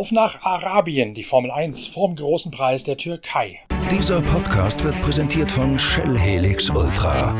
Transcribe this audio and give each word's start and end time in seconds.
Auf 0.00 0.12
nach 0.12 0.40
Arabien, 0.40 1.12
die 1.12 1.24
Formel 1.24 1.50
1 1.50 1.86
vorm 1.88 2.16
großen 2.16 2.50
Preis 2.50 2.84
der 2.84 2.96
Türkei. 2.96 3.58
Dieser 3.90 4.22
Podcast 4.22 4.82
wird 4.82 4.98
präsentiert 5.02 5.52
von 5.52 5.78
Shell 5.78 6.16
Helix 6.16 6.70
Ultra. 6.70 7.34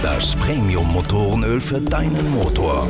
Das 0.00 0.36
Premium-Motorenöl 0.36 1.60
für 1.60 1.80
deinen 1.80 2.30
Motor. 2.30 2.86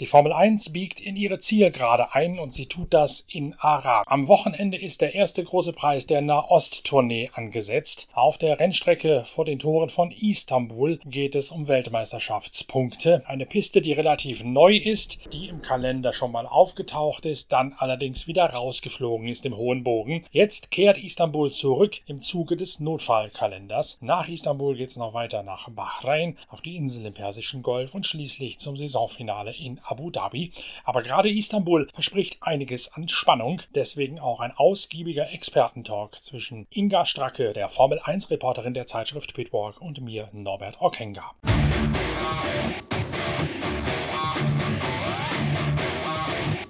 Die 0.00 0.06
Formel 0.06 0.32
1 0.32 0.72
biegt 0.72 0.98
in 0.98 1.14
ihre 1.14 1.40
Zielgerade 1.40 2.14
ein 2.14 2.38
und 2.38 2.54
sie 2.54 2.64
tut 2.64 2.94
das 2.94 3.26
in 3.28 3.54
Arab. 3.58 4.06
Am 4.06 4.28
Wochenende 4.28 4.78
ist 4.78 5.02
der 5.02 5.14
erste 5.14 5.44
große 5.44 5.74
Preis 5.74 6.06
der 6.06 6.22
Nahost-Tournee 6.22 7.28
angesetzt. 7.34 8.08
Auf 8.14 8.38
der 8.38 8.58
Rennstrecke 8.58 9.24
vor 9.26 9.44
den 9.44 9.58
Toren 9.58 9.90
von 9.90 10.10
Istanbul 10.10 11.00
geht 11.04 11.34
es 11.34 11.50
um 11.50 11.68
Weltmeisterschaftspunkte. 11.68 13.24
Eine 13.26 13.44
Piste, 13.44 13.82
die 13.82 13.92
relativ 13.92 14.42
neu 14.42 14.74
ist, 14.74 15.18
die 15.34 15.48
im 15.48 15.60
Kalender 15.60 16.14
schon 16.14 16.32
mal 16.32 16.46
aufgetaucht 16.46 17.26
ist, 17.26 17.52
dann 17.52 17.74
allerdings 17.76 18.26
wieder 18.26 18.46
rausgeflogen 18.46 19.28
ist 19.28 19.44
im 19.44 19.54
hohen 19.54 19.84
Bogen. 19.84 20.24
Jetzt 20.30 20.70
kehrt 20.70 20.96
Istanbul 20.96 21.52
zurück 21.52 22.00
im 22.06 22.20
Zuge 22.20 22.56
des 22.56 22.80
Notfallkalenders. 22.80 23.98
Nach 24.00 24.30
Istanbul 24.30 24.76
geht 24.76 24.88
es 24.88 24.96
noch 24.96 25.12
weiter 25.12 25.42
nach 25.42 25.68
Bahrain, 25.68 26.38
auf 26.48 26.62
die 26.62 26.76
Insel 26.76 27.04
im 27.04 27.12
Persischen 27.12 27.62
Golf 27.62 27.94
und 27.94 28.06
schließlich 28.06 28.58
zum 28.58 28.78
Saisonfinale 28.78 29.54
in 29.54 29.78
Abu 29.90 30.10
Dhabi. 30.10 30.52
Aber 30.84 31.02
gerade 31.02 31.28
Istanbul 31.28 31.88
verspricht 31.92 32.38
einiges 32.40 32.92
an 32.92 33.08
Spannung, 33.08 33.62
deswegen 33.74 34.18
auch 34.18 34.40
ein 34.40 34.52
ausgiebiger 34.56 35.30
Expertentalk 35.32 36.22
zwischen 36.22 36.66
Inga 36.70 37.04
Stracke, 37.04 37.52
der 37.52 37.68
Formel 37.68 38.00
1 38.02 38.30
Reporterin 38.30 38.74
der 38.74 38.86
Zeitschrift 38.86 39.34
Pitwalk 39.34 39.80
und 39.80 40.00
mir, 40.00 40.28
Norbert 40.32 40.80
Okenga. 40.80 41.34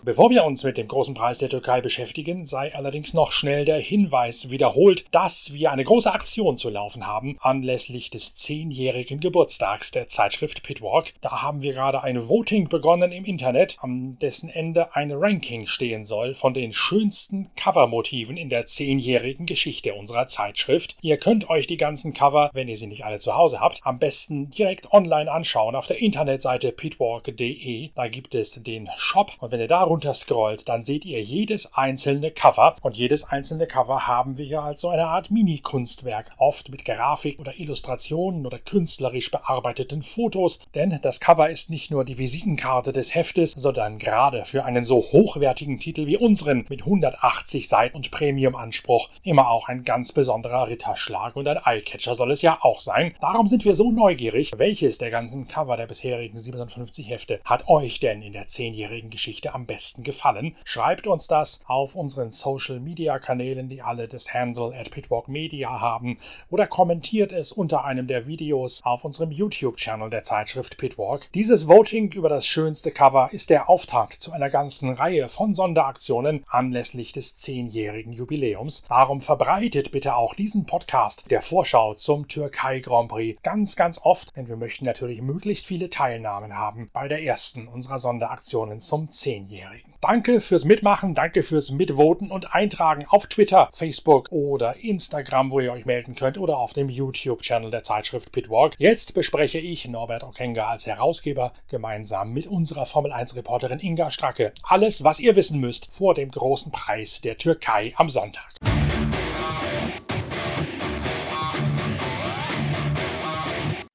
Bevor 0.03 0.31
wir 0.31 0.45
uns 0.45 0.65
mit 0.65 0.79
dem 0.79 0.89
großen 0.89 1.13
Preis 1.13 1.37
der 1.39 1.51
Türkei 1.51 1.83
beschäftigen, 1.83 2.47
sei 2.47 2.75
allerdings 2.75 3.13
noch 3.13 3.33
schnell 3.33 3.67
der 3.67 3.79
Hinweis 3.79 4.49
wiederholt, 4.49 5.05
dass 5.11 5.53
wir 5.53 5.71
eine 5.73 5.85
große 5.85 6.11
Aktion 6.11 6.57
zu 6.57 6.71
laufen 6.71 7.07
haben 7.07 7.37
anlässlich 7.43 8.09
des 8.09 8.35
zehnjährigen 8.35 9.21
Geburtstags 9.21 9.91
der 9.91 10.09
Zeitschrift 10.09 10.63
Pitwalk. 10.63 11.13
Da 11.21 11.43
haben 11.43 11.61
wir 11.61 11.75
gerade 11.75 12.03
ein 12.03 12.31
Voting 12.31 12.71
begonnen 12.71 13.13
im 13.13 13.27
Internet, 13.27 13.77
an 13.83 14.19
dessen 14.21 14.49
Ende 14.49 14.97
ein 14.97 15.13
Ranking 15.13 15.67
stehen 15.67 16.07
soll 16.07 16.33
von 16.35 16.55
den 16.55 16.73
schönsten 16.73 17.51
Covermotiven 17.57 18.39
in 18.39 18.49
der 18.49 18.65
zehnjährigen 18.65 19.45
Geschichte 19.45 19.93
unserer 19.93 20.27
Zeitschrift. 20.27 20.97
Ihr 21.03 21.19
könnt 21.19 21.51
euch 21.51 21.67
die 21.67 21.77
ganzen 21.77 22.15
Cover, 22.15 22.51
wenn 22.55 22.69
ihr 22.69 22.79
sie 22.79 22.87
nicht 22.87 23.05
alle 23.05 23.19
zu 23.19 23.37
Hause 23.37 23.61
habt, 23.61 23.81
am 23.85 23.99
besten 23.99 24.49
direkt 24.49 24.95
online 24.95 25.31
anschauen 25.31 25.77
auf 25.77 25.87
der 25.87 25.99
Internetseite 25.99 26.73
pitwalk.de. 26.73 27.91
Da 27.95 28.09
gibt 28.09 28.35
es 28.35 28.63
den 28.63 28.89
Shop 28.97 29.33
und 29.41 29.53
wenn 29.53 29.61
ihr 29.61 29.69
da 29.69 29.90
runterscrollt, 29.91 30.69
dann 30.69 30.85
seht 30.85 31.05
ihr 31.05 31.21
jedes 31.21 31.75
einzelne 31.75 32.31
Cover. 32.31 32.77
Und 32.83 32.97
jedes 32.97 33.25
einzelne 33.25 33.67
Cover 33.67 34.07
haben 34.07 34.39
wir 34.39 34.47
ja 34.47 34.63
als 34.63 34.81
so 34.81 34.89
eine 34.89 35.07
Art 35.07 35.31
Mini-Kunstwerk. 35.31 36.31
Oft 36.39 36.71
mit 36.71 36.85
Grafik 36.85 37.39
oder 37.39 37.59
Illustrationen 37.59 38.47
oder 38.47 38.59
künstlerisch 38.59 39.31
bearbeiteten 39.31 40.03
Fotos. 40.03 40.61
Denn 40.75 40.99
das 41.03 41.21
Cover 41.21 41.51
ist 41.51 41.71
nicht 41.71 41.91
nur 41.91 42.05
die 42.05 42.19
Visitenkarte 42.19 42.93
des 42.93 43.15
Heftes, 43.15 43.53
sondern 43.53 43.99
gerade 43.99 44.45
für 44.45 44.65
einen 44.65 44.85
so 44.85 44.99
hochwertigen 44.99 45.79
Titel 45.81 46.07
wie 46.07 46.17
unseren 46.17 46.65
mit 46.69 46.83
180 46.83 47.69
Seiten 47.69 47.97
und 47.97 48.11
Premium-Anspruch 48.13 49.11
immer 49.25 49.51
auch 49.51 49.69
ein 49.69 49.85
ganz 49.85 50.13
besonderer 50.13 50.69
Ritterschlag 50.69 51.35
und 51.35 51.49
ein 51.49 51.59
Eyecatcher 51.65 52.15
soll 52.15 52.31
es 52.31 52.43
ja 52.43 52.59
auch 52.63 52.81
sein. 52.81 53.15
Darum 53.21 53.49
sind 53.49 53.65
wir 53.65 53.75
so 53.75 53.91
neugierig, 53.91 54.53
welches 54.57 54.99
der 54.99 55.11
ganzen 55.11 55.49
Cover 55.49 55.77
der 55.77 55.87
bisherigen 55.87 56.39
57 56.39 57.09
Hefte 57.11 57.41
hat 57.45 57.67
euch 57.69 57.99
denn 57.99 58.23
in 58.23 58.33
der 58.33 58.47
zehnjährigen 58.47 59.11
Geschichte 59.11 59.53
am 59.53 59.67
besten 59.67 59.80
besten 59.81 60.03
gefallen. 60.03 60.55
Schreibt 60.65 61.07
uns 61.07 61.27
das 61.27 61.61
auf 61.65 61.95
unseren 61.95 62.31
Social 62.31 62.81
Media 62.81 63.19
Kanälen, 63.19 63.71
die 63.71 63.81
alle 63.81 64.09
das 64.09 64.35
Handle 64.35 64.79
at 64.79 64.91
Pitwalk 64.91 65.27
Media 65.27 65.81
haben, 65.81 66.19
oder 66.51 66.67
kommentiert 66.67 67.33
es 67.33 67.51
unter 67.51 67.85
einem 67.85 68.07
der 68.07 68.27
Videos 68.27 68.83
auf 68.85 69.07
unserem 69.07 69.31
YouTube-Channel 69.31 70.11
der 70.11 70.23
Zeitschrift 70.23 70.77
Pitwalk. 70.77 71.33
Dieses 71.33 71.67
Voting 71.67 72.13
über 72.13 72.29
das 72.29 72.47
schönste 72.47 72.91
Cover 72.91 73.31
ist 73.33 73.49
der 73.49 73.71
Auftakt 73.71 74.21
zu 74.21 74.33
einer 74.33 74.51
ganzen 74.51 74.93
Reihe 74.93 75.31
von 75.31 75.55
Sonderaktionen 75.55 76.45
anlässlich 76.47 77.13
des 77.13 77.37
zehnjährigen 77.37 78.13
Jubiläums. 78.13 78.83
Darum 78.87 79.23
verbreitet 79.23 79.93
bitte 79.93 80.15
auch 80.15 80.35
diesen 80.35 80.67
Podcast 80.67 81.31
der 81.31 81.41
Vorschau 81.41 81.95
zum 81.95 82.29
Türkei 82.29 82.81
Grand 82.81 83.09
Prix 83.09 83.41
ganz, 83.43 83.77
ganz 83.77 83.99
oft, 84.03 84.37
denn 84.37 84.47
wir 84.47 84.57
möchten 84.57 84.85
natürlich 84.85 85.23
möglichst 85.23 85.65
viele 85.65 85.89
Teilnahmen 85.89 86.59
haben 86.59 86.91
bei 86.93 87.09
der 87.09 87.23
ersten 87.23 87.67
unserer 87.67 87.99
Sonderaktionen 87.99 88.79
zum 88.79 89.09
zehnjährigen. 89.09 89.70
Zehnjährigen. 89.71 89.95
Danke 90.01 90.41
fürs 90.41 90.65
Mitmachen, 90.65 91.15
danke 91.15 91.43
fürs 91.43 91.71
Mitvoten 91.71 92.31
und 92.31 92.55
Eintragen 92.55 93.07
auf 93.09 93.27
Twitter, 93.27 93.69
Facebook 93.73 94.31
oder 94.31 94.77
Instagram, 94.77 95.51
wo 95.51 95.61
ihr 95.61 95.73
euch 95.73 95.87
melden 95.87 96.15
könnt 96.15 96.39
oder 96.39 96.59
auf 96.59 96.73
dem 96.73 96.89
YouTube-Channel 96.89 97.71
der 97.71 97.83
Zeitschrift 97.83 98.33
Pitwalk. 98.33 98.75
Jetzt 98.79 99.15
bespreche 99.15 99.59
ich 99.59 99.87
Norbert 99.89 100.25
Okenga 100.25 100.69
als 100.69 100.87
Herausgeber 100.87 101.53
gemeinsam 101.69 102.33
mit 102.33 102.47
unserer 102.47 102.87
Formel 102.87 103.13
1-Reporterin 103.13 103.81
Inga 103.81 104.11
Stracke 104.11 104.53
alles, 104.63 105.05
was 105.05 105.21
ihr 105.21 105.37
wissen 105.37 105.61
müsst 105.61 105.93
vor 105.93 106.15
dem 106.15 106.31
großen 106.31 106.73
Preis 106.73 107.21
der 107.21 107.37
Türkei 107.37 107.93
am 107.97 108.09
Sonntag. 108.09 108.55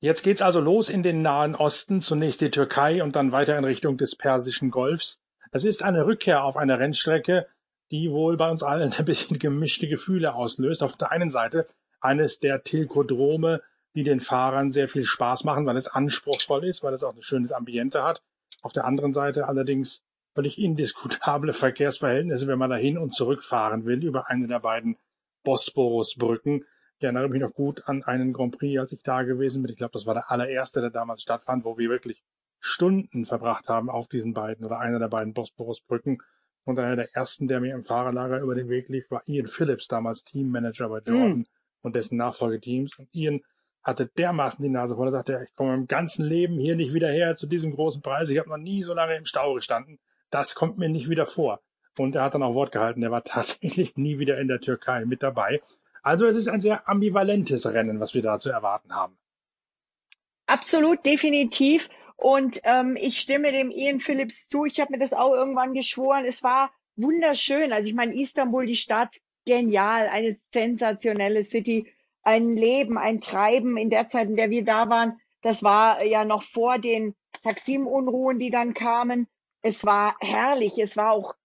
Jetzt 0.01 0.21
geht's 0.21 0.43
also 0.43 0.59
los 0.59 0.89
in 0.89 1.01
den 1.01 1.23
Nahen 1.23 1.55
Osten, 1.55 1.99
zunächst 1.99 2.39
die 2.39 2.51
Türkei 2.51 3.01
und 3.01 3.15
dann 3.15 3.31
weiter 3.31 3.57
in 3.57 3.65
Richtung 3.65 3.97
des 3.97 4.15
Persischen 4.15 4.69
Golfs. 4.69 5.17
Es 5.55 5.63
ist 5.63 5.83
eine 5.83 6.05
Rückkehr 6.05 6.43
auf 6.43 6.57
eine 6.57 6.79
Rennstrecke, 6.79 7.47
die 7.89 8.11
wohl 8.11 8.35
bei 8.35 8.51
uns 8.51 8.61
allen 8.61 8.91
ein 8.97 9.05
bisschen 9.05 9.39
gemischte 9.39 9.87
Gefühle 9.87 10.35
auslöst. 10.35 10.83
Auf 10.83 10.97
der 10.97 11.11
einen 11.11 11.29
Seite 11.29 11.65
eines 12.01 12.41
der 12.41 12.63
Tilkodrome, 12.63 13.61
die 13.95 14.03
den 14.03 14.19
Fahrern 14.19 14.69
sehr 14.69 14.89
viel 14.89 15.05
Spaß 15.05 15.45
machen, 15.45 15.65
weil 15.65 15.77
es 15.77 15.87
anspruchsvoll 15.87 16.65
ist, 16.65 16.83
weil 16.83 16.93
es 16.93 17.05
auch 17.05 17.15
ein 17.15 17.21
schönes 17.21 17.53
Ambiente 17.53 18.03
hat. 18.03 18.21
Auf 18.63 18.73
der 18.73 18.83
anderen 18.83 19.13
Seite 19.13 19.47
allerdings 19.47 20.03
völlig 20.33 20.59
indiskutable 20.59 21.53
Verkehrsverhältnisse, 21.63 22.47
wenn 22.47 22.59
man 22.59 22.69
da 22.69 22.75
hin 22.75 22.97
und 22.97 23.13
zurück 23.13 23.41
fahren 23.41 23.85
will 23.85 24.03
über 24.03 24.27
eine 24.27 24.47
der 24.47 24.59
beiden 24.59 24.97
Bosporusbrücken. 25.45 26.65
Ich 26.97 27.03
erinnere 27.03 27.29
mich 27.29 27.39
noch 27.39 27.53
gut 27.53 27.87
an 27.87 28.03
einen 28.03 28.33
Grand 28.33 28.57
Prix, 28.57 28.77
als 28.77 28.91
ich 28.91 29.03
da 29.03 29.23
gewesen 29.23 29.63
bin. 29.63 29.71
Ich 29.71 29.77
glaube, 29.77 29.93
das 29.93 30.05
war 30.05 30.15
der 30.15 30.29
allererste, 30.29 30.81
der 30.81 30.89
damals 30.89 31.21
stattfand, 31.21 31.63
wo 31.63 31.77
wir 31.77 31.89
wirklich 31.89 32.25
Stunden 32.65 33.25
verbracht 33.25 33.69
haben 33.69 33.91
auf 33.91 34.07
diesen 34.07 34.33
beiden 34.33 34.65
oder 34.65 34.79
einer 34.79 34.97
der 34.97 35.07
beiden 35.07 35.33
Bosporusbrücken. 35.33 36.17
Und 36.63 36.79
einer 36.79 36.95
der 36.95 37.15
ersten, 37.15 37.47
der 37.47 37.59
mir 37.59 37.75
im 37.75 37.83
Fahrerlager 37.83 38.39
über 38.39 38.55
den 38.55 38.69
Weg 38.69 38.89
lief, 38.89 39.11
war 39.11 39.21
Ian 39.27 39.45
Phillips, 39.45 39.87
damals 39.87 40.23
Teammanager 40.23 40.89
bei 40.89 40.97
Jordan 40.97 41.41
mm. 41.41 41.45
und 41.83 41.95
dessen 41.95 42.17
Nachfolgeteams. 42.17 42.97
Und 42.97 43.07
Ian 43.13 43.41
hatte 43.83 44.07
dermaßen 44.07 44.63
die 44.63 44.71
Nase 44.71 44.95
voll. 44.95 45.09
Er 45.09 45.11
sagte, 45.11 45.45
ich 45.47 45.55
komme 45.55 45.75
im 45.75 45.85
ganzen 45.85 46.25
Leben 46.25 46.57
hier 46.57 46.75
nicht 46.75 46.95
wieder 46.95 47.09
her 47.09 47.35
zu 47.35 47.45
diesem 47.45 47.75
großen 47.75 48.01
Preis. 48.01 48.29
Ich 48.29 48.39
habe 48.39 48.49
noch 48.49 48.57
nie 48.57 48.81
so 48.81 48.95
lange 48.95 49.15
im 49.15 49.25
Stau 49.25 49.53
gestanden. 49.53 49.99
Das 50.31 50.55
kommt 50.55 50.79
mir 50.79 50.89
nicht 50.89 51.07
wieder 51.07 51.27
vor. 51.27 51.61
Und 51.99 52.15
er 52.15 52.23
hat 52.23 52.33
dann 52.33 52.41
auch 52.41 52.55
Wort 52.55 52.71
gehalten. 52.71 53.03
Er 53.03 53.11
war 53.11 53.23
tatsächlich 53.23 53.95
nie 53.95 54.17
wieder 54.17 54.39
in 54.39 54.47
der 54.47 54.59
Türkei 54.59 55.05
mit 55.05 55.21
dabei. 55.21 55.61
Also 56.01 56.25
es 56.25 56.35
ist 56.35 56.47
ein 56.47 56.61
sehr 56.61 56.89
ambivalentes 56.89 57.71
Rennen, 57.71 57.99
was 57.99 58.15
wir 58.15 58.23
da 58.23 58.39
zu 58.39 58.49
erwarten 58.49 58.95
haben. 58.95 59.19
Absolut, 60.47 61.05
definitiv. 61.05 61.89
Und 62.25 62.59
ähm, 62.63 62.97
ich 62.99 63.19
stimme 63.19 63.51
dem 63.51 63.69
Ian 63.69 63.99
Phillips 63.99 64.47
zu. 64.47 64.65
Ich 64.65 64.79
habe 64.79 64.93
mir 64.93 64.97
das 64.97 65.13
auch 65.13 65.35
irgendwann 65.35 65.75
geschworen. 65.75 66.25
Es 66.25 66.41
war 66.41 66.71
wunderschön. 66.95 67.71
Also 67.71 67.87
ich 67.87 67.93
meine, 67.93 68.19
Istanbul, 68.19 68.65
die 68.65 68.75
Stadt, 68.75 69.15
genial, 69.45 70.07
eine 70.07 70.39
sensationelle 70.51 71.43
City, 71.43 71.85
ein 72.23 72.55
Leben, 72.55 72.97
ein 72.97 73.21
Treiben 73.21 73.77
in 73.77 73.91
der 73.91 74.09
Zeit, 74.09 74.27
in 74.27 74.37
der 74.37 74.49
wir 74.49 74.65
da 74.65 74.89
waren. 74.89 75.19
Das 75.43 75.61
war 75.61 76.03
ja 76.03 76.25
noch 76.25 76.41
vor 76.41 76.79
den 76.79 77.13
Taksim-Unruhen, 77.43 78.39
die 78.39 78.49
dann 78.49 78.73
kamen. 78.73 79.27
Es 79.61 79.85
war 79.85 80.15
herrlich. 80.19 80.79
Es 80.79 80.97
war 80.97 81.11
auch, 81.11 81.35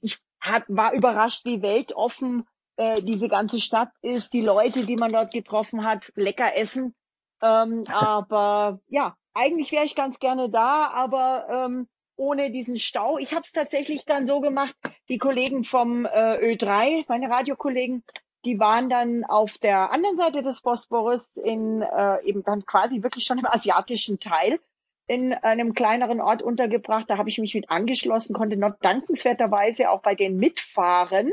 ich 0.00 0.20
hat, 0.38 0.62
war 0.68 0.92
überrascht, 0.92 1.44
wie 1.44 1.60
weltoffen 1.60 2.46
äh, 2.76 3.02
diese 3.02 3.26
ganze 3.26 3.60
Stadt 3.60 3.90
ist, 4.00 4.32
die 4.32 4.42
Leute, 4.42 4.86
die 4.86 4.96
man 4.96 5.10
dort 5.10 5.32
getroffen 5.32 5.84
hat, 5.84 6.12
lecker 6.14 6.56
essen. 6.56 6.94
Ähm, 7.42 7.82
aber 7.92 8.78
ja, 8.86 9.16
eigentlich 9.40 9.72
wäre 9.72 9.84
ich 9.84 9.94
ganz 9.94 10.18
gerne 10.18 10.50
da, 10.50 10.88
aber 10.88 11.46
ähm, 11.48 11.88
ohne 12.16 12.50
diesen 12.50 12.78
Stau. 12.78 13.18
Ich 13.18 13.32
habe 13.32 13.42
es 13.42 13.52
tatsächlich 13.52 14.04
dann 14.04 14.26
so 14.26 14.40
gemacht, 14.40 14.76
die 15.08 15.18
Kollegen 15.18 15.64
vom 15.64 16.04
äh, 16.04 16.54
Ö3, 16.54 17.06
meine 17.08 17.30
Radiokollegen, 17.30 18.04
die 18.44 18.58
waren 18.58 18.88
dann 18.88 19.24
auf 19.24 19.58
der 19.58 19.90
anderen 19.90 20.16
Seite 20.16 20.42
des 20.42 20.60
Bosporus 20.60 21.36
in 21.36 21.82
äh, 21.82 22.22
eben 22.24 22.42
dann 22.42 22.64
quasi 22.64 23.02
wirklich 23.02 23.24
schon 23.24 23.38
im 23.38 23.46
asiatischen 23.46 24.18
Teil 24.18 24.58
in 25.06 25.34
einem 25.34 25.74
kleineren 25.74 26.20
Ort 26.20 26.42
untergebracht. 26.42 27.08
Da 27.08 27.18
habe 27.18 27.28
ich 27.28 27.38
mich 27.38 27.54
mit 27.54 27.70
angeschlossen, 27.70 28.34
konnte 28.34 28.56
noch 28.56 28.78
dankenswerterweise 28.80 29.90
auch 29.90 30.02
bei 30.02 30.14
den 30.14 30.36
mitfahren, 30.36 31.32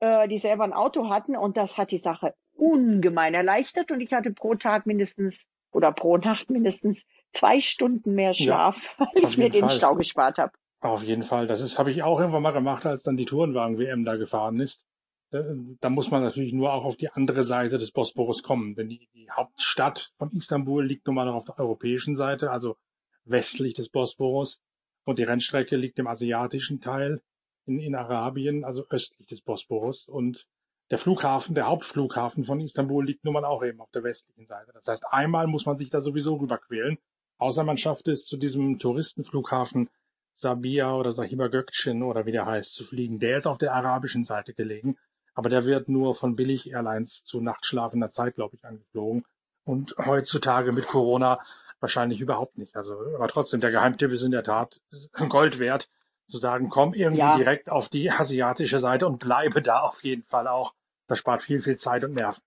äh, 0.00 0.28
die 0.28 0.38
selber 0.38 0.64
ein 0.64 0.72
Auto 0.72 1.08
hatten. 1.08 1.36
Und 1.36 1.56
das 1.56 1.78
hat 1.78 1.92
die 1.92 1.98
Sache 1.98 2.34
ungemein 2.52 3.34
erleichtert. 3.34 3.90
Und 3.90 4.00
ich 4.00 4.12
hatte 4.12 4.32
pro 4.32 4.54
Tag 4.54 4.86
mindestens 4.86 5.46
oder 5.72 5.92
pro 5.92 6.16
Nacht 6.18 6.50
mindestens 6.50 7.04
zwei 7.32 7.60
Stunden 7.60 8.14
mehr 8.14 8.34
Schlaf, 8.34 8.76
ja, 8.98 9.06
weil 9.14 9.24
ich 9.24 9.38
mir 9.38 9.50
den 9.50 9.62
Fall. 9.62 9.70
Stau 9.70 9.94
gespart 9.94 10.38
habe. 10.38 10.52
Auf 10.80 11.02
jeden 11.02 11.22
Fall. 11.22 11.46
Das 11.46 11.60
ist, 11.62 11.78
habe 11.78 11.90
ich 11.90 12.02
auch 12.02 12.20
irgendwann 12.20 12.42
mal 12.42 12.52
gemacht, 12.52 12.86
als 12.86 13.02
dann 13.02 13.16
die 13.16 13.24
Tourenwagen-WM 13.24 14.04
da 14.04 14.14
gefahren 14.14 14.60
ist. 14.60 14.84
Äh, 15.32 15.42
da 15.80 15.90
muss 15.90 16.10
man 16.10 16.22
natürlich 16.22 16.52
nur 16.52 16.72
auch 16.72 16.84
auf 16.84 16.96
die 16.96 17.10
andere 17.10 17.42
Seite 17.42 17.78
des 17.78 17.92
Bosporus 17.92 18.42
kommen, 18.42 18.74
denn 18.74 18.88
die, 18.88 19.08
die 19.14 19.30
Hauptstadt 19.30 20.12
von 20.18 20.30
Istanbul 20.32 20.84
liegt 20.86 21.06
nun 21.06 21.16
mal 21.16 21.24
noch 21.24 21.34
auf 21.34 21.44
der 21.44 21.58
europäischen 21.58 22.16
Seite, 22.16 22.50
also 22.50 22.76
westlich 23.24 23.74
des 23.74 23.88
Bosporus. 23.88 24.60
Und 25.04 25.18
die 25.18 25.24
Rennstrecke 25.24 25.76
liegt 25.76 25.98
im 25.98 26.06
asiatischen 26.06 26.80
Teil 26.80 27.22
in, 27.66 27.78
in 27.78 27.94
Arabien, 27.94 28.64
also 28.64 28.86
östlich 28.90 29.26
des 29.26 29.40
Bosporus. 29.40 30.06
Und 30.08 30.46
der 30.90 30.98
Flughafen, 30.98 31.54
der 31.54 31.66
Hauptflughafen 31.66 32.44
von 32.44 32.60
Istanbul 32.60 33.04
liegt 33.04 33.24
nun 33.24 33.34
mal 33.34 33.44
auch 33.44 33.64
eben 33.64 33.80
auf 33.80 33.90
der 33.90 34.04
westlichen 34.04 34.46
Seite. 34.46 34.72
Das 34.72 34.86
heißt, 34.86 35.06
einmal 35.10 35.46
muss 35.46 35.66
man 35.66 35.76
sich 35.76 35.90
da 35.90 36.00
sowieso 36.00 36.36
rüberquälen. 36.36 36.98
Außer 37.38 37.64
man 37.64 37.76
schafft 37.76 38.08
es 38.08 38.24
zu 38.24 38.36
diesem 38.36 38.78
Touristenflughafen 38.78 39.90
Sabia 40.34 40.94
oder 40.94 41.12
Sahiba 41.12 41.46
Gökçin 41.46 42.02
oder 42.02 42.26
wie 42.26 42.32
der 42.32 42.46
heißt 42.46 42.74
zu 42.74 42.84
fliegen. 42.84 43.18
Der 43.18 43.36
ist 43.38 43.46
auf 43.46 43.58
der 43.58 43.74
arabischen 43.74 44.24
Seite 44.24 44.54
gelegen, 44.54 44.96
aber 45.34 45.48
der 45.48 45.64
wird 45.64 45.88
nur 45.88 46.14
von 46.14 46.36
Billig-Airlines 46.36 47.24
zu 47.24 47.40
nachtschlafender 47.40 48.10
Zeit, 48.10 48.34
glaube 48.34 48.56
ich, 48.56 48.64
angeflogen. 48.64 49.24
Und 49.64 49.96
heutzutage 49.98 50.72
mit 50.72 50.86
Corona 50.86 51.40
wahrscheinlich 51.80 52.20
überhaupt 52.20 52.56
nicht. 52.58 52.76
Also, 52.76 52.98
aber 53.14 53.28
trotzdem, 53.28 53.60
der 53.60 53.70
Geheimtipp 53.70 54.10
ist 54.12 54.22
in 54.22 54.30
der 54.30 54.44
Tat 54.44 54.80
Gold 55.28 55.58
wert, 55.58 55.88
zu 56.28 56.38
sagen, 56.38 56.68
komm 56.68 56.92
irgendwie 56.94 57.20
ja. 57.20 57.36
direkt 57.36 57.70
auf 57.70 57.88
die 57.88 58.10
asiatische 58.10 58.78
Seite 58.78 59.06
und 59.06 59.18
bleibe 59.18 59.62
da 59.62 59.80
auf 59.80 60.04
jeden 60.04 60.24
Fall 60.24 60.48
auch. 60.48 60.74
Das 61.06 61.18
spart 61.18 61.42
viel, 61.42 61.60
viel 61.60 61.76
Zeit 61.76 62.04
und 62.04 62.14
Nerven. 62.14 62.42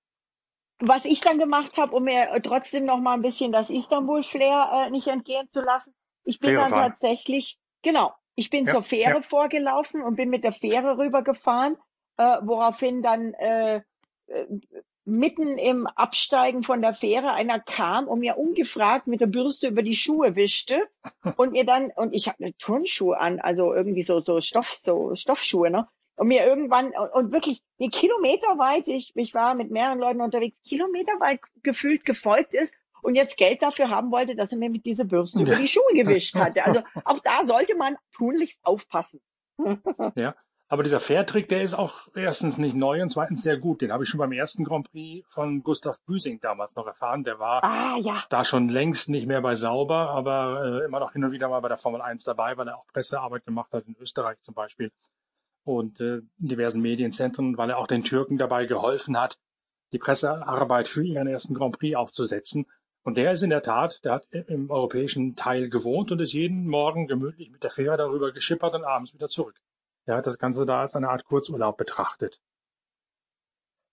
Was 0.80 1.06
ich 1.06 1.20
dann 1.22 1.40
gemacht 1.40 1.78
habe, 1.78 1.96
um 1.96 2.04
mir 2.04 2.30
trotzdem 2.42 2.86
noch 2.86 3.00
mal 3.00 3.14
ein 3.14 3.22
bisschen 3.22 3.52
das 3.52 3.70
Istanbul-Flair 3.70 4.86
äh, 4.88 4.90
nicht 4.90 5.08
entgehen 5.08 5.50
zu 5.50 5.62
lassen, 5.62 5.94
ich 6.24 6.40
bin 6.40 6.52
Fähre 6.52 6.62
dann 6.64 6.72
fahren. 6.72 6.92
tatsächlich, 6.92 7.60
genau, 7.82 8.14
ich 8.36 8.50
bin 8.50 8.66
ja, 8.66 8.72
zur 8.72 8.84
Fähre 8.84 9.16
ja. 9.16 9.22
vorgelaufen 9.22 10.02
und 10.02 10.16
bin 10.16 10.30
mit 10.30 10.44
der 10.44 10.54
Fähre 10.54 10.98
rübergefahren, 10.98 11.78
äh, 12.18 12.38
woraufhin 12.42 13.02
dann 13.02 13.34
äh, 13.34 13.82
äh 14.28 14.46
mitten 15.10 15.58
im 15.58 15.88
Absteigen 15.88 16.64
von 16.64 16.82
der 16.82 16.94
Fähre 16.94 17.34
einer 17.34 17.60
kam 17.60 18.08
und 18.08 18.20
mir 18.20 18.38
ungefragt 18.38 19.08
mit 19.08 19.22
der 19.22 19.28
Bürste 19.28 19.68
über 19.68 19.82
die 19.82 19.96
Schuhe 19.96 20.36
wischte 20.36 20.88
und 21.38 21.54
mir 21.54 21.66
dann, 21.66 21.92
und 21.96 22.14
ich 22.14 22.28
habe 22.28 22.44
eine 22.44 22.56
Turnschuhe 22.58 23.20
an, 23.20 23.40
also 23.40 23.74
irgendwie 23.74 24.04
so, 24.04 24.22
so 24.22 24.40
Stoff, 24.40 24.70
so 24.70 25.16
Stoffschuhe, 25.16 25.72
ne? 25.72 25.88
Und 26.20 26.28
mir 26.28 26.46
irgendwann, 26.46 26.92
und 27.14 27.32
wirklich 27.32 27.64
eine 27.80 27.90
Kilometer 27.90 28.58
weit, 28.58 28.90
ich, 28.90 29.14
ich 29.16 29.34
war 29.34 29.56
mit 29.56 29.72
mehreren 29.72 30.00
Leuten 30.00 30.20
unterwegs, 30.20 30.58
Kilometer 30.68 31.14
weit 31.22 31.40
gefühlt 31.64 32.04
gefolgt 32.04 32.54
ist 32.54 32.76
und 33.02 33.16
jetzt 33.16 33.38
Geld 33.38 33.62
dafür 33.62 33.90
haben 33.90 34.12
wollte, 34.12 34.36
dass 34.36 34.52
er 34.52 34.58
mir 34.58 34.70
mit 34.70 34.86
dieser 34.86 35.06
Bürste 35.06 35.40
über 35.40 35.56
die 35.56 35.68
Schuhe 35.70 35.94
gewischt 35.94 36.36
hatte. 36.36 36.66
Also 36.66 36.82
auch 37.06 37.20
da 37.20 37.46
sollte 37.46 37.76
man 37.76 37.96
tunlichst 38.12 38.60
aufpassen. 38.64 39.22
Ja, 40.16 40.36
aber 40.68 40.84
dieser 40.84 41.00
Fairtrick, 41.00 41.50
der 41.50 41.64
ist 41.64 41.74
auch 41.74 42.10
erstens 42.16 42.58
nicht 42.58 42.76
neu 42.76 43.02
und 43.02 43.12
zweitens 43.12 43.42
sehr 43.42 43.58
gut. 43.58 43.82
Den 43.82 43.92
habe 43.92 44.04
ich 44.04 44.10
schon 44.10 44.20
beim 44.20 44.32
ersten 44.32 44.64
Grand 44.64 44.92
Prix 44.92 45.26
von 45.34 45.64
Gustav 45.64 46.00
Büsing 46.06 46.40
damals 46.42 46.76
noch 46.76 46.86
erfahren. 46.86 47.24
Der 47.24 47.40
war 47.40 47.64
ah, 47.64 47.98
ja. 48.00 48.24
da 48.30 48.44
schon 48.44 48.70
längst 48.70 49.10
nicht 49.10 49.26
mehr 49.26 49.42
bei 49.42 49.56
Sauber, 49.56 50.10
aber 50.10 50.82
äh, 50.82 50.86
immer 50.86 51.00
noch 51.00 51.14
hin 51.14 51.24
und 51.24 51.32
wieder 51.32 51.50
mal 51.50 51.60
bei 51.62 51.70
der 51.70 51.78
Formel 51.78 52.02
1 52.02 52.24
dabei, 52.24 52.56
weil 52.56 52.68
er 52.68 52.78
auch 52.78 52.86
Pressearbeit 52.88 53.46
gemacht 53.46 53.74
hat 53.74 53.88
in 53.88 53.96
Österreich 54.00 54.40
zum 54.42 54.54
Beispiel 54.54 54.92
und 55.70 56.02
äh, 56.02 56.18
in 56.40 56.48
diversen 56.48 56.82
Medienzentren, 56.82 57.58
weil 57.58 57.70
er 57.70 57.78
auch 57.78 57.88
den 57.88 58.04
Türken 58.04 58.38
dabei 58.38 58.66
geholfen 58.66 59.20
hat, 59.20 59.38
die 59.92 60.00
Pressearbeit 60.00 60.88
für 60.88 61.04
ihren 61.04 61.28
ersten 61.28 61.54
Grand 61.54 61.78
Prix 61.78 61.96
aufzusetzen. 61.96 62.66
Und 63.04 63.18
der 63.18 63.32
ist 63.32 63.44
in 63.44 63.50
der 63.50 63.62
Tat, 63.62 64.04
der 64.04 64.14
hat 64.14 64.28
im 64.32 64.70
europäischen 64.70 65.36
Teil 65.36 65.70
gewohnt 65.70 66.12
und 66.12 66.20
ist 66.20 66.34
jeden 66.34 66.68
Morgen 66.68 67.08
gemütlich 67.08 67.50
mit 67.52 67.64
der 67.64 67.72
Fähre 67.72 67.98
darüber 67.98 68.32
geschippert 68.32 68.76
und 68.76 68.84
abends 68.84 69.14
wieder 69.14 69.30
zurück. 69.30 69.56
Er 70.06 70.18
hat 70.18 70.28
das 70.28 70.40
Ganze 70.40 70.66
da 70.66 70.82
als 70.82 70.96
eine 70.96 71.10
Art 71.10 71.26
Kurzurlaub 71.26 71.78
betrachtet. 71.78 72.42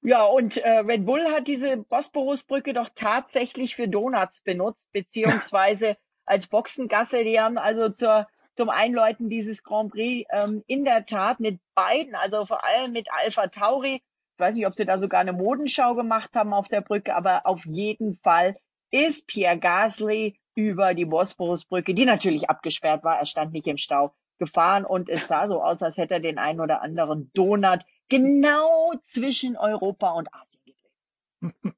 Ja, 0.03 0.25
und 0.25 0.57
äh, 0.59 0.79
Red 0.79 1.05
Bull 1.05 1.25
hat 1.27 1.49
diese 1.49 1.77
Bosporusbrücke 1.77 2.73
doch 2.73 2.89
tatsächlich 2.95 3.77
für 3.77 3.89
Donuts 3.89 4.41
benutzt, 4.41 4.91
beziehungsweise 4.93 5.97
als 6.25 6.47
Boxengasse. 6.47 7.23
Die 7.25 7.41
haben 7.41 7.59
also 7.59 7.89
zur, 7.91 8.27
zum 8.57 8.71
Einläuten 8.71 9.29
dieses 9.29 9.63
Grand 9.63 9.93
Prix 9.93 10.27
ähm, 10.31 10.65
in 10.67 10.85
der 10.85 11.07
Tat 11.07 11.41
mit 11.41 11.61
beiden, 11.75 12.15
also 12.15 12.47
vor 12.47 12.65
allem 12.65 12.93
mit 12.93 13.09
Alpha 13.13 13.47
Tauri, 13.49 13.97
ich 13.97 14.41
weiß 14.41 14.57
nicht, 14.57 14.67
ob 14.67 14.75
sie 14.75 14.85
da 14.85 14.99
sogar 14.99 15.21
eine 15.21 15.33
Modenschau 15.33 15.95
gemacht 15.95 16.31
haben 16.35 16.53
auf 16.53 16.69
der 16.69 16.81
Brücke, 16.81 17.15
aber 17.15 17.47
auf 17.47 17.65
jeden 17.65 18.19
Fall 18.23 18.57
ist 18.91 19.27
Pierre 19.27 19.59
Gasly 19.59 20.39
über 20.55 20.95
die 20.95 21.05
Bosporusbrücke, 21.05 21.95
die 21.95 22.07
natürlich 22.07 22.49
abgesperrt 22.49 23.05
war, 23.05 23.19
er 23.19 23.27
stand 23.27 23.53
nicht 23.53 23.67
im 23.67 23.79
Stau, 23.79 24.15
gefahren 24.39 24.85
und 24.85 25.09
es 25.09 25.29
sah 25.29 25.49
so 25.49 25.63
aus, 25.63 25.83
als 25.83 25.97
hätte 25.97 26.15
er 26.15 26.21
den 26.21 26.39
einen 26.39 26.61
oder 26.61 26.83
anderen 26.83 27.31
Donut 27.33 27.81
genau 28.09 28.93
zwischen 29.03 29.57
Europa 29.57 30.13
und 30.13 30.29
Asien 30.33 30.63
gedreht. 30.65 31.73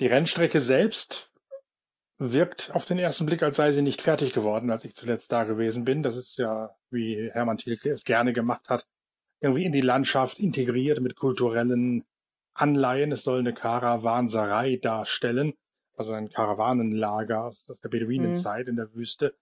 Die 0.00 0.06
Rennstrecke 0.06 0.60
selbst 0.60 1.30
wirkt 2.18 2.70
auf 2.74 2.84
den 2.84 2.98
ersten 2.98 3.26
Blick, 3.26 3.42
als 3.42 3.56
sei 3.56 3.72
sie 3.72 3.82
nicht 3.82 4.02
fertig 4.02 4.32
geworden, 4.32 4.70
als 4.70 4.84
ich 4.84 4.94
zuletzt 4.94 5.32
da 5.32 5.44
gewesen 5.44 5.84
bin. 5.84 6.02
Das 6.02 6.16
ist 6.16 6.38
ja, 6.38 6.74
wie 6.90 7.30
Hermann 7.32 7.58
Thielke 7.58 7.90
es 7.90 8.04
gerne 8.04 8.32
gemacht 8.32 8.68
hat, 8.68 8.86
irgendwie 9.40 9.64
in 9.64 9.72
die 9.72 9.82
Landschaft 9.82 10.38
integriert 10.38 11.00
mit 11.00 11.16
kulturellen 11.16 12.04
Anleihen. 12.54 13.12
Es 13.12 13.22
soll 13.22 13.40
eine 13.40 13.52
Karawanserei 13.52 14.76
darstellen, 14.76 15.54
also 15.96 16.12
ein 16.12 16.30
Karawanenlager 16.30 17.44
aus, 17.44 17.66
der 17.82 17.88
Beduinenzeit 17.88 18.66
mhm. 18.66 18.70
in 18.70 18.76
der 18.76 18.94
Wüste 18.94 19.34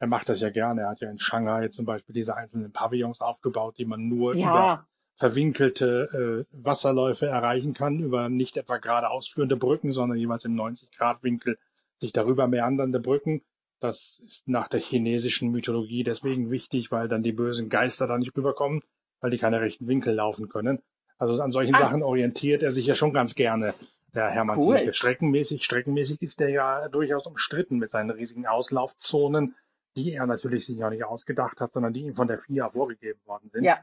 er 0.00 0.06
macht 0.06 0.30
das 0.30 0.40
ja 0.40 0.50
gerne. 0.50 0.82
Er 0.82 0.88
hat 0.88 1.00
ja 1.00 1.10
in 1.10 1.18
Shanghai 1.18 1.68
zum 1.68 1.84
Beispiel 1.84 2.14
diese 2.14 2.34
einzelnen 2.34 2.72
Pavillons 2.72 3.20
aufgebaut, 3.20 3.76
die 3.76 3.84
man 3.84 4.08
nur 4.08 4.34
ja. 4.34 4.48
über 4.48 4.86
verwinkelte 5.16 6.46
äh, 6.50 6.56
Wasserläufe 6.64 7.26
erreichen 7.26 7.74
kann, 7.74 8.00
über 8.00 8.30
nicht 8.30 8.56
etwa 8.56 8.78
gerade 8.78 9.10
ausführende 9.10 9.56
Brücken, 9.56 9.92
sondern 9.92 10.16
jeweils 10.16 10.46
im 10.46 10.54
90-Grad-Winkel 10.54 11.58
sich 12.00 12.12
darüber 12.12 12.48
meandernde 12.48 13.00
Brücken. 13.00 13.42
Das 13.78 14.20
ist 14.26 14.46
nach 14.46 14.68
der 14.68 14.80
chinesischen 14.80 15.50
Mythologie 15.50 16.04
deswegen 16.04 16.50
wichtig, 16.50 16.90
weil 16.90 17.08
dann 17.08 17.22
die 17.22 17.32
bösen 17.32 17.68
Geister 17.68 18.06
da 18.06 18.18
nicht 18.18 18.36
rüberkommen, 18.36 18.82
weil 19.20 19.30
die 19.30 19.38
keine 19.38 19.60
rechten 19.60 19.86
Winkel 19.86 20.14
laufen 20.14 20.48
können. 20.48 20.80
Also 21.18 21.40
an 21.42 21.52
solchen 21.52 21.74
ah. 21.74 21.78
Sachen 21.78 22.02
orientiert 22.02 22.62
er 22.62 22.72
sich 22.72 22.86
ja 22.86 22.94
schon 22.94 23.12
ganz 23.12 23.34
gerne, 23.34 23.74
der 24.14 24.28
Hermann 24.28 24.58
cool. 24.58 24.76
Thielke. 24.76 24.92
Streckenmäßig, 24.94 25.64
streckenmäßig 25.64 26.20
ist 26.20 26.40
der 26.40 26.50
ja 26.50 26.88
durchaus 26.88 27.26
umstritten 27.26 27.78
mit 27.78 27.90
seinen 27.90 28.10
riesigen 28.10 28.46
Auslaufzonen 28.46 29.54
die 29.96 30.12
er 30.12 30.26
natürlich 30.26 30.66
sich 30.66 30.82
auch 30.84 30.90
nicht 30.90 31.04
ausgedacht 31.04 31.60
hat, 31.60 31.72
sondern 31.72 31.92
die 31.92 32.02
ihm 32.02 32.14
von 32.14 32.28
der 32.28 32.38
FIA 32.38 32.68
vorgegeben 32.68 33.20
worden 33.24 33.50
sind. 33.50 33.64
Ja. 33.64 33.78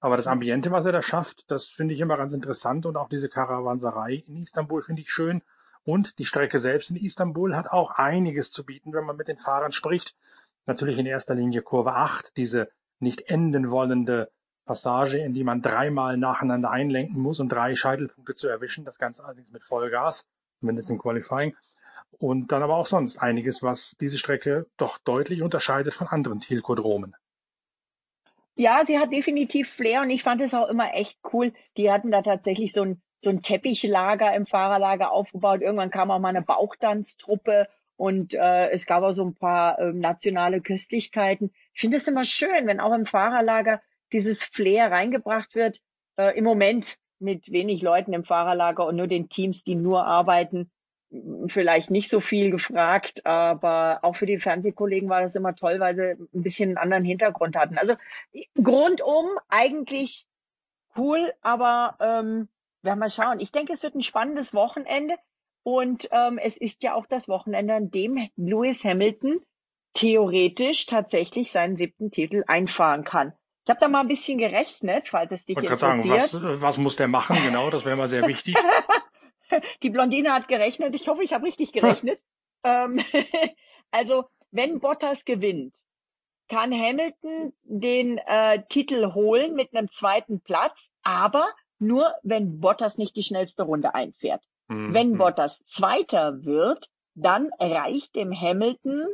Aber 0.00 0.16
das 0.16 0.26
Ambiente, 0.26 0.70
was 0.70 0.86
er 0.86 0.92
da 0.92 1.02
schafft, 1.02 1.50
das 1.50 1.66
finde 1.66 1.94
ich 1.94 2.00
immer 2.00 2.16
ganz 2.16 2.32
interessant 2.32 2.86
und 2.86 2.96
auch 2.96 3.08
diese 3.08 3.28
Karawanserei 3.28 4.22
in 4.26 4.42
Istanbul 4.42 4.82
finde 4.82 5.02
ich 5.02 5.10
schön. 5.10 5.42
Und 5.84 6.18
die 6.18 6.24
Strecke 6.24 6.58
selbst 6.58 6.90
in 6.90 6.96
Istanbul 6.96 7.56
hat 7.56 7.68
auch 7.68 7.92
einiges 7.92 8.52
zu 8.52 8.64
bieten, 8.64 8.92
wenn 8.92 9.04
man 9.04 9.16
mit 9.16 9.28
den 9.28 9.38
Fahrern 9.38 9.72
spricht. 9.72 10.14
Natürlich 10.66 10.98
in 10.98 11.06
erster 11.06 11.34
Linie 11.34 11.62
Kurve 11.62 11.94
8, 11.94 12.36
diese 12.36 12.70
nicht 12.98 13.22
enden 13.22 13.70
wollende 13.70 14.30
Passage, 14.66 15.18
in 15.18 15.32
die 15.32 15.42
man 15.42 15.62
dreimal 15.62 16.16
nacheinander 16.16 16.70
einlenken 16.70 17.20
muss, 17.20 17.40
um 17.40 17.48
drei 17.48 17.74
Scheitelpunkte 17.74 18.34
zu 18.34 18.46
erwischen. 18.46 18.84
Das 18.84 18.98
Ganze 18.98 19.24
allerdings 19.24 19.50
mit 19.50 19.64
Vollgas, 19.64 20.28
zumindest 20.60 20.90
im 20.90 20.98
Qualifying. 20.98 21.56
Und 22.18 22.52
dann 22.52 22.62
aber 22.62 22.76
auch 22.76 22.86
sonst 22.86 23.18
einiges, 23.18 23.62
was 23.62 23.96
diese 24.00 24.18
Strecke 24.18 24.66
doch 24.76 24.98
deutlich 24.98 25.42
unterscheidet 25.42 25.94
von 25.94 26.06
anderen 26.08 26.40
Thielkodromen. 26.40 27.16
Ja, 28.54 28.84
sie 28.84 28.98
hat 28.98 29.12
definitiv 29.12 29.70
Flair 29.70 30.02
und 30.02 30.10
ich 30.10 30.22
fand 30.22 30.40
es 30.42 30.52
auch 30.52 30.68
immer 30.68 30.92
echt 30.94 31.18
cool. 31.32 31.54
Die 31.76 31.90
hatten 31.90 32.10
da 32.10 32.20
tatsächlich 32.20 32.72
so 32.72 32.82
ein, 32.82 33.02
so 33.20 33.30
ein 33.30 33.42
Teppichlager 33.42 34.34
im 34.34 34.46
Fahrerlager 34.46 35.12
aufgebaut. 35.12 35.60
Irgendwann 35.60 35.90
kam 35.90 36.10
auch 36.10 36.18
mal 36.18 36.28
eine 36.30 36.42
Bauchtanztruppe 36.42 37.68
und 37.96 38.34
äh, 38.34 38.70
es 38.70 38.86
gab 38.86 39.02
auch 39.02 39.12
so 39.12 39.24
ein 39.24 39.34
paar 39.34 39.78
äh, 39.78 39.92
nationale 39.92 40.60
Köstlichkeiten. 40.62 41.52
Ich 41.74 41.82
finde 41.82 41.98
es 41.98 42.08
immer 42.08 42.24
schön, 42.24 42.66
wenn 42.66 42.80
auch 42.80 42.94
im 42.94 43.06
Fahrerlager 43.06 43.82
dieses 44.12 44.42
Flair 44.42 44.90
reingebracht 44.90 45.54
wird. 45.54 45.80
Äh, 46.16 46.36
Im 46.36 46.44
Moment 46.44 46.96
mit 47.18 47.52
wenig 47.52 47.82
Leuten 47.82 48.14
im 48.14 48.24
Fahrerlager 48.24 48.86
und 48.86 48.96
nur 48.96 49.06
den 49.06 49.28
Teams, 49.28 49.62
die 49.62 49.74
nur 49.74 50.06
arbeiten, 50.06 50.70
vielleicht 51.46 51.90
nicht 51.90 52.08
so 52.08 52.20
viel 52.20 52.50
gefragt, 52.50 53.26
aber 53.26 53.98
auch 54.02 54.16
für 54.16 54.26
die 54.26 54.38
Fernsehkollegen 54.38 55.08
war 55.08 55.22
das 55.22 55.34
immer 55.34 55.54
toll, 55.54 55.80
weil 55.80 55.96
sie 55.96 56.12
ein 56.12 56.42
bisschen 56.42 56.70
einen 56.70 56.78
anderen 56.78 57.04
Hintergrund 57.04 57.56
hatten. 57.56 57.78
Also 57.78 57.96
rundum 58.56 59.26
eigentlich 59.48 60.26
cool, 60.96 61.32
aber 61.42 61.96
ähm, 62.00 62.48
werden 62.82 62.98
wir 62.98 63.10
schauen. 63.10 63.40
Ich 63.40 63.52
denke, 63.52 63.72
es 63.72 63.82
wird 63.82 63.94
ein 63.94 64.02
spannendes 64.02 64.54
Wochenende 64.54 65.16
und 65.62 66.08
ähm, 66.12 66.38
es 66.38 66.56
ist 66.56 66.82
ja 66.82 66.94
auch 66.94 67.06
das 67.06 67.28
Wochenende, 67.28 67.74
an 67.74 67.90
dem 67.90 68.28
Lewis 68.36 68.84
Hamilton 68.84 69.40
theoretisch 69.92 70.86
tatsächlich 70.86 71.50
seinen 71.50 71.76
siebten 71.76 72.10
Titel 72.10 72.44
einfahren 72.46 73.04
kann. 73.04 73.32
Ich 73.64 73.70
habe 73.70 73.80
da 73.80 73.88
mal 73.88 74.00
ein 74.00 74.08
bisschen 74.08 74.38
gerechnet, 74.38 75.08
falls 75.08 75.32
es 75.32 75.44
dich 75.44 75.58
ich 75.58 75.64
interessiert. 75.64 76.30
Sagen, 76.30 76.44
was, 76.44 76.62
was 76.62 76.78
muss 76.78 76.96
der 76.96 77.08
machen? 77.08 77.36
Genau, 77.44 77.70
das 77.70 77.84
wäre 77.84 77.96
mal 77.96 78.08
sehr 78.08 78.26
wichtig. 78.26 78.56
Die 79.82 79.90
Blondine 79.90 80.32
hat 80.32 80.48
gerechnet. 80.48 80.94
Ich 80.94 81.08
hoffe, 81.08 81.22
ich 81.22 81.32
habe 81.32 81.46
richtig 81.46 81.72
gerechnet. 81.72 82.20
Ähm, 82.62 83.00
also, 83.90 84.26
wenn 84.50 84.80
Bottas 84.80 85.24
gewinnt, 85.24 85.74
kann 86.50 86.74
Hamilton 86.74 87.54
den 87.62 88.18
äh, 88.18 88.62
Titel 88.68 89.14
holen 89.14 89.54
mit 89.54 89.74
einem 89.74 89.88
zweiten 89.88 90.42
Platz, 90.42 90.92
aber 91.02 91.48
nur 91.80 92.14
wenn 92.22 92.60
Bottas 92.60 92.98
nicht 92.98 93.16
die 93.16 93.22
schnellste 93.22 93.64
Runde 93.64 93.94
einfährt. 93.94 94.44
Mhm. 94.68 94.94
Wenn 94.94 95.18
Bottas 95.18 95.64
Zweiter 95.64 96.44
wird, 96.44 96.88
dann 97.14 97.50
reicht 97.58 98.14
dem 98.14 98.32
Hamilton 98.32 99.08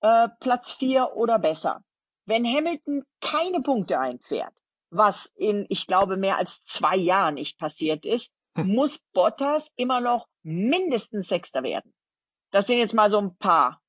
äh, 0.00 0.28
Platz 0.40 0.74
vier 0.74 1.12
oder 1.14 1.38
besser. 1.38 1.82
Wenn 2.26 2.44
Hamilton 2.44 3.04
keine 3.20 3.60
Punkte 3.60 3.98
einfährt, 4.00 4.52
was 4.90 5.26
in, 5.36 5.66
ich 5.68 5.86
glaube, 5.86 6.16
mehr 6.16 6.38
als 6.38 6.62
zwei 6.64 6.96
Jahren 6.96 7.34
nicht 7.34 7.58
passiert 7.58 8.04
ist, 8.04 8.32
hm. 8.56 8.68
muss 8.68 8.98
Bottas 9.12 9.70
immer 9.76 10.00
noch 10.00 10.26
mindestens 10.42 11.28
Sechster 11.28 11.62
werden. 11.62 11.92
Das 12.50 12.66
sind 12.66 12.78
jetzt 12.78 12.94
mal 12.94 13.10
so 13.10 13.18
ein 13.18 13.36
paar 13.36 13.80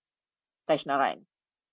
Rechnereien. 0.67 1.26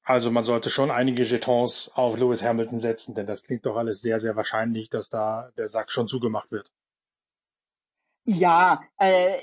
Also 0.04 0.30
man 0.30 0.44
sollte 0.44 0.68
schon 0.68 0.90
einige 0.90 1.22
Jetons 1.22 1.90
auf 1.94 2.18
Lewis 2.18 2.42
Hamilton 2.42 2.78
setzen, 2.78 3.14
denn 3.14 3.26
das 3.26 3.42
klingt 3.42 3.64
doch 3.64 3.76
alles 3.76 4.02
sehr, 4.02 4.18
sehr 4.18 4.36
wahrscheinlich, 4.36 4.90
dass 4.90 5.08
da 5.08 5.50
der 5.56 5.68
Sack 5.68 5.90
schon 5.90 6.08
zugemacht 6.08 6.50
wird. 6.52 6.70
Ja, 8.26 8.82
äh, 8.98 9.38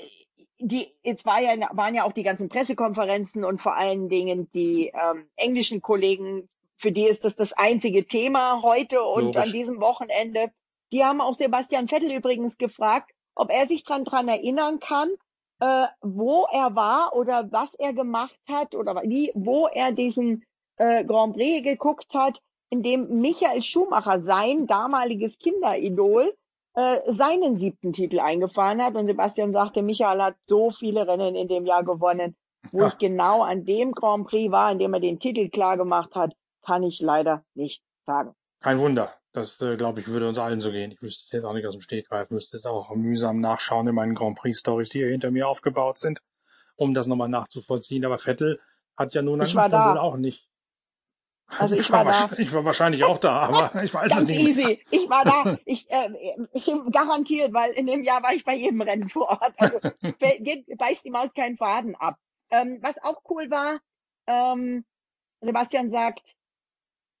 die, 0.60 0.94
jetzt 1.02 1.26
war 1.26 1.40
ja, 1.40 1.56
waren 1.72 1.96
ja 1.96 2.04
auch 2.04 2.12
die 2.12 2.22
ganzen 2.22 2.48
Pressekonferenzen 2.48 3.44
und 3.44 3.60
vor 3.60 3.76
allen 3.76 4.08
Dingen 4.08 4.50
die 4.52 4.92
ähm, 4.94 5.28
englischen 5.34 5.82
Kollegen, 5.82 6.48
für 6.76 6.92
die 6.92 7.06
ist 7.06 7.24
das 7.24 7.34
das 7.34 7.52
einzige 7.52 8.06
Thema 8.06 8.62
heute 8.62 9.02
und 9.02 9.34
Logisch. 9.34 9.42
an 9.42 9.52
diesem 9.52 9.80
Wochenende. 9.80 10.52
Die 10.92 11.04
haben 11.04 11.20
auch 11.20 11.34
Sebastian 11.34 11.88
Vettel 11.88 12.12
übrigens 12.12 12.56
gefragt, 12.56 13.10
ob 13.34 13.50
er 13.50 13.66
sich 13.66 13.82
dran, 13.82 14.04
dran 14.04 14.28
erinnern 14.28 14.78
kann, 14.78 15.10
äh, 15.58 15.86
wo 16.00 16.46
er 16.52 16.76
war 16.76 17.16
oder 17.16 17.50
was 17.50 17.74
er 17.74 17.92
gemacht 17.92 18.38
hat 18.48 18.76
oder 18.76 18.94
wie, 19.04 19.32
wo 19.34 19.66
er 19.66 19.90
diesen 19.90 20.44
äh, 20.76 21.04
Grand 21.04 21.34
Prix 21.34 21.62
geguckt 21.62 22.14
hat, 22.14 22.40
in 22.70 22.82
dem 22.82 23.20
Michael 23.20 23.62
Schumacher, 23.62 24.18
sein 24.18 24.66
damaliges 24.66 25.38
Kinderidol, 25.38 26.34
äh, 26.74 26.98
seinen 27.12 27.58
siebten 27.58 27.92
Titel 27.92 28.18
eingefahren 28.18 28.82
hat. 28.82 28.94
Und 28.94 29.06
Sebastian 29.06 29.52
sagte, 29.52 29.82
Michael 29.82 30.22
hat 30.22 30.36
so 30.46 30.70
viele 30.70 31.06
Rennen 31.06 31.34
in 31.34 31.48
dem 31.48 31.66
Jahr 31.66 31.84
gewonnen. 31.84 32.34
Wo 32.70 32.80
ja. 32.80 32.86
ich 32.88 32.98
genau 32.98 33.42
an 33.42 33.64
dem 33.64 33.92
Grand 33.92 34.26
Prix 34.26 34.50
war, 34.52 34.70
in 34.70 34.78
dem 34.78 34.94
er 34.94 35.00
den 35.00 35.18
Titel 35.18 35.48
klar 35.48 35.76
gemacht 35.76 36.14
hat, 36.14 36.34
kann 36.64 36.82
ich 36.82 37.00
leider 37.00 37.44
nicht 37.54 37.82
sagen. 38.06 38.34
Kein 38.60 38.78
Wunder. 38.78 39.12
Das, 39.32 39.60
äh, 39.62 39.76
glaube 39.76 40.00
ich, 40.00 40.08
würde 40.08 40.28
uns 40.28 40.38
allen 40.38 40.60
so 40.60 40.70
gehen. 40.70 40.92
Ich 40.92 41.00
müsste 41.00 41.36
jetzt 41.36 41.44
auch 41.44 41.54
nicht 41.54 41.66
aus 41.66 41.72
dem 41.72 41.80
Steg 41.80 42.08
greifen, 42.08 42.34
müsste 42.34 42.56
es 42.56 42.66
auch 42.66 42.94
mühsam 42.94 43.40
nachschauen 43.40 43.88
in 43.88 43.94
meinen 43.94 44.14
Grand 44.14 44.38
Prix-Stories, 44.38 44.90
die 44.90 44.98
hier 44.98 45.08
hinter 45.08 45.30
mir 45.30 45.48
aufgebaut 45.48 45.98
sind, 45.98 46.20
um 46.76 46.92
das 46.94 47.06
nochmal 47.06 47.30
nachzuvollziehen. 47.30 48.04
Aber 48.04 48.18
Vettel 48.18 48.60
hat 48.96 49.14
ja 49.14 49.22
nun 49.22 49.40
an 49.40 49.46
Istanbul 49.46 49.98
auch 49.98 50.16
nicht 50.16 50.48
also 51.58 51.74
ich, 51.74 51.80
ich 51.80 51.90
war, 51.90 52.04
war 52.04 52.28
da. 52.28 52.36
Ich 52.38 52.52
war 52.52 52.64
wahrscheinlich 52.64 53.04
auch 53.04 53.18
da, 53.18 53.40
aber 53.40 53.74
ich 53.84 53.92
weiß 53.92 54.10
Ganz 54.10 54.22
es 54.22 54.28
nicht. 54.28 54.40
easy. 54.40 54.64
Mehr. 54.64 54.78
Ich 54.90 55.10
war 55.10 55.24
da. 55.24 55.58
Ich, 55.64 55.90
äh, 55.90 56.08
ich 56.52 56.70
garantiert, 56.90 57.52
weil 57.52 57.72
in 57.72 57.86
dem 57.86 58.02
Jahr 58.02 58.22
war 58.22 58.32
ich 58.34 58.44
bei 58.44 58.54
jedem 58.54 58.80
Rennen 58.80 59.08
vor 59.08 59.28
Ort. 59.28 59.54
Also 59.58 59.78
geht, 60.18 60.66
beißt 60.76 61.04
die 61.04 61.10
Maus 61.10 61.32
keinen 61.34 61.56
Faden 61.56 61.94
ab. 61.94 62.16
Ähm, 62.50 62.78
was 62.82 63.02
auch 63.02 63.22
cool 63.30 63.50
war, 63.50 63.80
ähm, 64.26 64.84
Sebastian 65.40 65.90
sagt, 65.90 66.34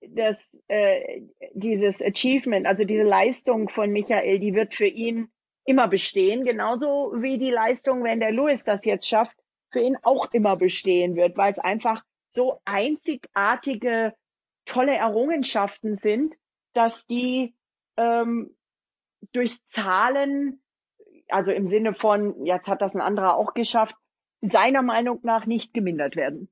dass 0.08 0.36
äh, 0.68 1.22
dieses 1.54 2.02
Achievement, 2.02 2.66
also 2.66 2.84
diese 2.84 3.04
Leistung 3.04 3.68
von 3.68 3.90
Michael, 3.90 4.38
die 4.38 4.54
wird 4.54 4.74
für 4.74 4.86
ihn 4.86 5.30
immer 5.64 5.88
bestehen, 5.88 6.44
genauso 6.44 7.12
wie 7.16 7.38
die 7.38 7.50
Leistung, 7.50 8.02
wenn 8.02 8.20
der 8.20 8.32
Louis 8.32 8.64
das 8.64 8.84
jetzt 8.84 9.08
schafft, 9.08 9.36
für 9.70 9.80
ihn 9.80 9.96
auch 10.02 10.32
immer 10.32 10.56
bestehen 10.56 11.16
wird, 11.16 11.36
weil 11.36 11.52
es 11.52 11.58
einfach 11.58 12.04
so 12.28 12.60
einzigartige 12.64 14.14
tolle 14.64 14.94
Errungenschaften 14.94 15.96
sind, 15.96 16.36
dass 16.72 17.06
die 17.06 17.54
ähm, 17.96 18.54
durch 19.32 19.64
Zahlen, 19.66 20.62
also 21.28 21.52
im 21.52 21.68
Sinne 21.68 21.94
von, 21.94 22.44
jetzt 22.44 22.68
hat 22.68 22.82
das 22.82 22.94
ein 22.94 23.00
anderer 23.00 23.36
auch 23.36 23.54
geschafft, 23.54 23.94
seiner 24.40 24.82
Meinung 24.82 25.20
nach 25.22 25.46
nicht 25.46 25.72
gemindert 25.72 26.16
werden. 26.16 26.48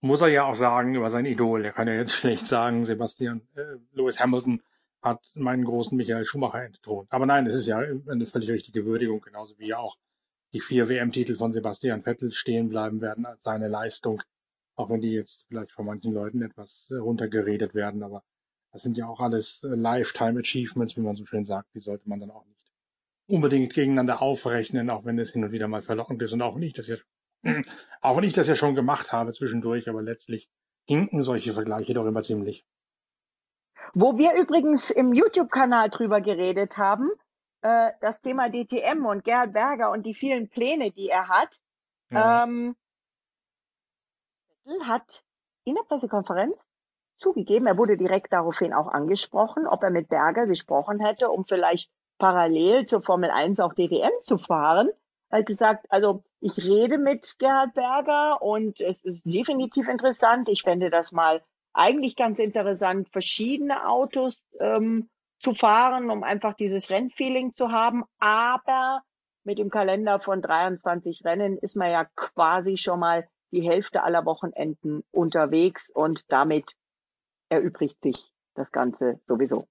Muss 0.00 0.20
er 0.20 0.28
ja 0.28 0.44
auch 0.44 0.54
sagen 0.54 0.94
über 0.94 1.10
sein 1.10 1.26
Idol. 1.26 1.64
Er 1.64 1.72
kann 1.72 1.88
ja 1.88 1.94
jetzt 1.94 2.12
schlecht 2.12 2.46
sagen, 2.46 2.84
Sebastian 2.84 3.46
äh, 3.54 3.76
Lewis 3.92 4.20
Hamilton 4.20 4.62
hat 5.02 5.20
meinen 5.34 5.64
großen 5.64 5.96
Michael 5.96 6.24
Schumacher 6.24 6.64
entthront. 6.64 7.12
Aber 7.12 7.26
nein, 7.26 7.46
es 7.46 7.54
ist 7.54 7.66
ja 7.66 7.78
eine 7.78 8.26
völlig 8.26 8.50
richtige 8.50 8.84
Würdigung, 8.84 9.20
genauso 9.20 9.58
wie 9.58 9.68
ja 9.68 9.78
auch 9.78 9.96
die 10.52 10.60
vier 10.60 10.88
WM-Titel 10.88 11.36
von 11.36 11.52
Sebastian 11.52 12.02
Vettel 12.02 12.30
stehen 12.30 12.68
bleiben 12.68 13.00
werden 13.00 13.26
als 13.26 13.42
seine 13.42 13.68
Leistung 13.68 14.22
auch 14.76 14.90
wenn 14.90 15.00
die 15.00 15.12
jetzt 15.12 15.44
vielleicht 15.48 15.72
von 15.72 15.86
manchen 15.86 16.12
Leuten 16.12 16.42
etwas 16.42 16.86
äh, 16.90 16.96
runtergeredet 16.96 17.74
werden, 17.74 18.02
aber 18.02 18.22
das 18.72 18.82
sind 18.82 18.96
ja 18.96 19.08
auch 19.08 19.20
alles 19.20 19.62
äh, 19.64 19.68
Lifetime 19.68 20.40
Achievements, 20.40 20.96
wie 20.96 21.00
man 21.00 21.16
so 21.16 21.24
schön 21.24 21.44
sagt, 21.44 21.74
die 21.74 21.80
sollte 21.80 22.08
man 22.08 22.20
dann 22.20 22.30
auch 22.30 22.44
nicht 22.44 22.56
unbedingt 23.26 23.74
gegeneinander 23.74 24.22
aufrechnen, 24.22 24.90
auch 24.90 25.04
wenn 25.04 25.18
es 25.18 25.32
hin 25.32 25.44
und 25.44 25.52
wieder 25.52 25.66
mal 25.66 25.82
verlockend 25.82 26.22
ist 26.22 26.32
und 26.32 26.42
auch 26.42 26.54
wenn 26.54 26.62
ich 26.62 26.74
das 26.74 26.88
ja, 26.88 26.96
auch 28.00 28.16
wenn 28.16 28.24
ich 28.24 28.34
das 28.34 28.48
ja 28.48 28.54
schon 28.54 28.74
gemacht 28.74 29.12
habe 29.12 29.32
zwischendurch, 29.32 29.88
aber 29.88 30.02
letztlich 30.02 30.48
hinken 30.86 31.22
solche 31.22 31.52
Vergleiche 31.52 31.94
doch 31.94 32.06
immer 32.06 32.22
ziemlich. 32.22 32.64
Wo 33.94 34.18
wir 34.18 34.34
übrigens 34.34 34.90
im 34.90 35.12
YouTube-Kanal 35.12 35.90
drüber 35.90 36.20
geredet 36.20 36.76
haben, 36.76 37.10
äh, 37.62 37.92
das 38.00 38.20
Thema 38.20 38.50
DTM 38.50 39.06
und 39.06 39.24
Gerhard 39.24 39.52
Berger 39.52 39.90
und 39.90 40.04
die 40.04 40.14
vielen 40.14 40.48
Pläne, 40.48 40.90
die 40.90 41.08
er 41.08 41.28
hat, 41.28 41.56
ja. 42.10 42.44
ähm, 42.44 42.76
hat 44.84 45.22
in 45.64 45.74
der 45.74 45.82
Pressekonferenz 45.82 46.68
zugegeben, 47.18 47.66
er 47.66 47.78
wurde 47.78 47.96
direkt 47.96 48.32
daraufhin 48.32 48.72
auch 48.72 48.88
angesprochen, 48.88 49.66
ob 49.66 49.82
er 49.82 49.90
mit 49.90 50.08
Berger 50.08 50.46
gesprochen 50.46 51.00
hätte, 51.00 51.30
um 51.30 51.44
vielleicht 51.44 51.90
parallel 52.18 52.86
zur 52.86 53.02
Formel 53.02 53.30
1 53.30 53.60
auch 53.60 53.74
DTM 53.74 54.12
zu 54.20 54.38
fahren. 54.38 54.90
Er 55.30 55.40
hat 55.40 55.46
gesagt, 55.46 55.86
also 55.90 56.22
ich 56.40 56.58
rede 56.58 56.98
mit 56.98 57.38
Gerhard 57.38 57.74
Berger 57.74 58.42
und 58.42 58.80
es 58.80 59.04
ist 59.04 59.24
definitiv 59.24 59.88
interessant. 59.88 60.48
Ich 60.48 60.62
fände 60.62 60.90
das 60.90 61.12
mal 61.12 61.42
eigentlich 61.72 62.16
ganz 62.16 62.38
interessant, 62.38 63.08
verschiedene 63.10 63.88
Autos 63.88 64.40
ähm, 64.60 65.10
zu 65.40 65.52
fahren, 65.52 66.10
um 66.10 66.22
einfach 66.22 66.54
dieses 66.54 66.90
Rennfeeling 66.90 67.54
zu 67.54 67.70
haben. 67.70 68.04
Aber 68.18 69.02
mit 69.44 69.58
dem 69.58 69.70
Kalender 69.70 70.20
von 70.20 70.40
23 70.40 71.24
Rennen 71.24 71.58
ist 71.58 71.76
man 71.76 71.90
ja 71.90 72.04
quasi 72.16 72.76
schon 72.76 73.00
mal 73.00 73.28
die 73.56 73.66
Hälfte 73.66 74.02
aller 74.02 74.26
Wochenenden 74.26 75.02
unterwegs 75.10 75.90
und 75.90 76.30
damit 76.30 76.72
erübrigt 77.48 78.02
sich 78.02 78.16
das 78.54 78.70
Ganze 78.70 79.18
sowieso. 79.26 79.66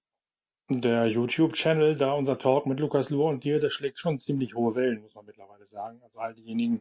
Der 0.68 1.06
YouTube-Channel, 1.06 1.94
da 1.94 2.12
unser 2.12 2.38
Talk 2.38 2.66
mit 2.66 2.80
Lukas 2.80 3.10
Luhr 3.10 3.28
und 3.28 3.44
dir, 3.44 3.60
der 3.60 3.70
schlägt 3.70 4.00
schon 4.00 4.18
ziemlich 4.18 4.56
hohe 4.56 4.74
Wellen, 4.74 5.00
muss 5.00 5.14
man 5.14 5.24
mittlerweile 5.24 5.64
sagen. 5.66 6.00
Also 6.02 6.18
all 6.18 6.34
diejenigen, 6.34 6.80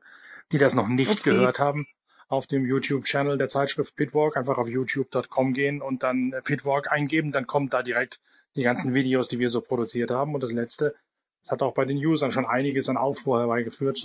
die 0.51 0.57
das 0.57 0.73
noch 0.73 0.87
nicht 0.87 1.19
okay. 1.19 1.29
gehört 1.29 1.59
haben, 1.59 1.85
auf 2.27 2.47
dem 2.47 2.65
YouTube-Channel 2.65 3.37
der 3.37 3.49
Zeitschrift 3.49 3.95
Pitwalk 3.95 4.37
einfach 4.37 4.57
auf 4.57 4.67
youtube.com 4.67 5.53
gehen 5.53 5.83
und 5.83 6.01
dann 6.01 6.33
Pitwalk 6.43 6.91
eingeben, 6.91 7.31
dann 7.31 7.45
kommt 7.45 7.73
da 7.73 7.83
direkt 7.83 8.19
die 8.55 8.63
ganzen 8.63 8.95
Videos, 8.95 9.27
die 9.27 9.37
wir 9.37 9.51
so 9.51 9.61
produziert 9.61 10.09
haben. 10.09 10.33
Und 10.33 10.41
das 10.41 10.51
letzte, 10.51 10.95
das 11.45 11.51
hat 11.51 11.61
auch 11.61 11.75
bei 11.75 11.85
den 11.85 11.97
Usern 11.97 12.31
schon 12.31 12.47
einiges 12.47 12.89
an 12.89 12.97
Aufruhr 12.97 13.41
herbeigeführt, 13.41 14.03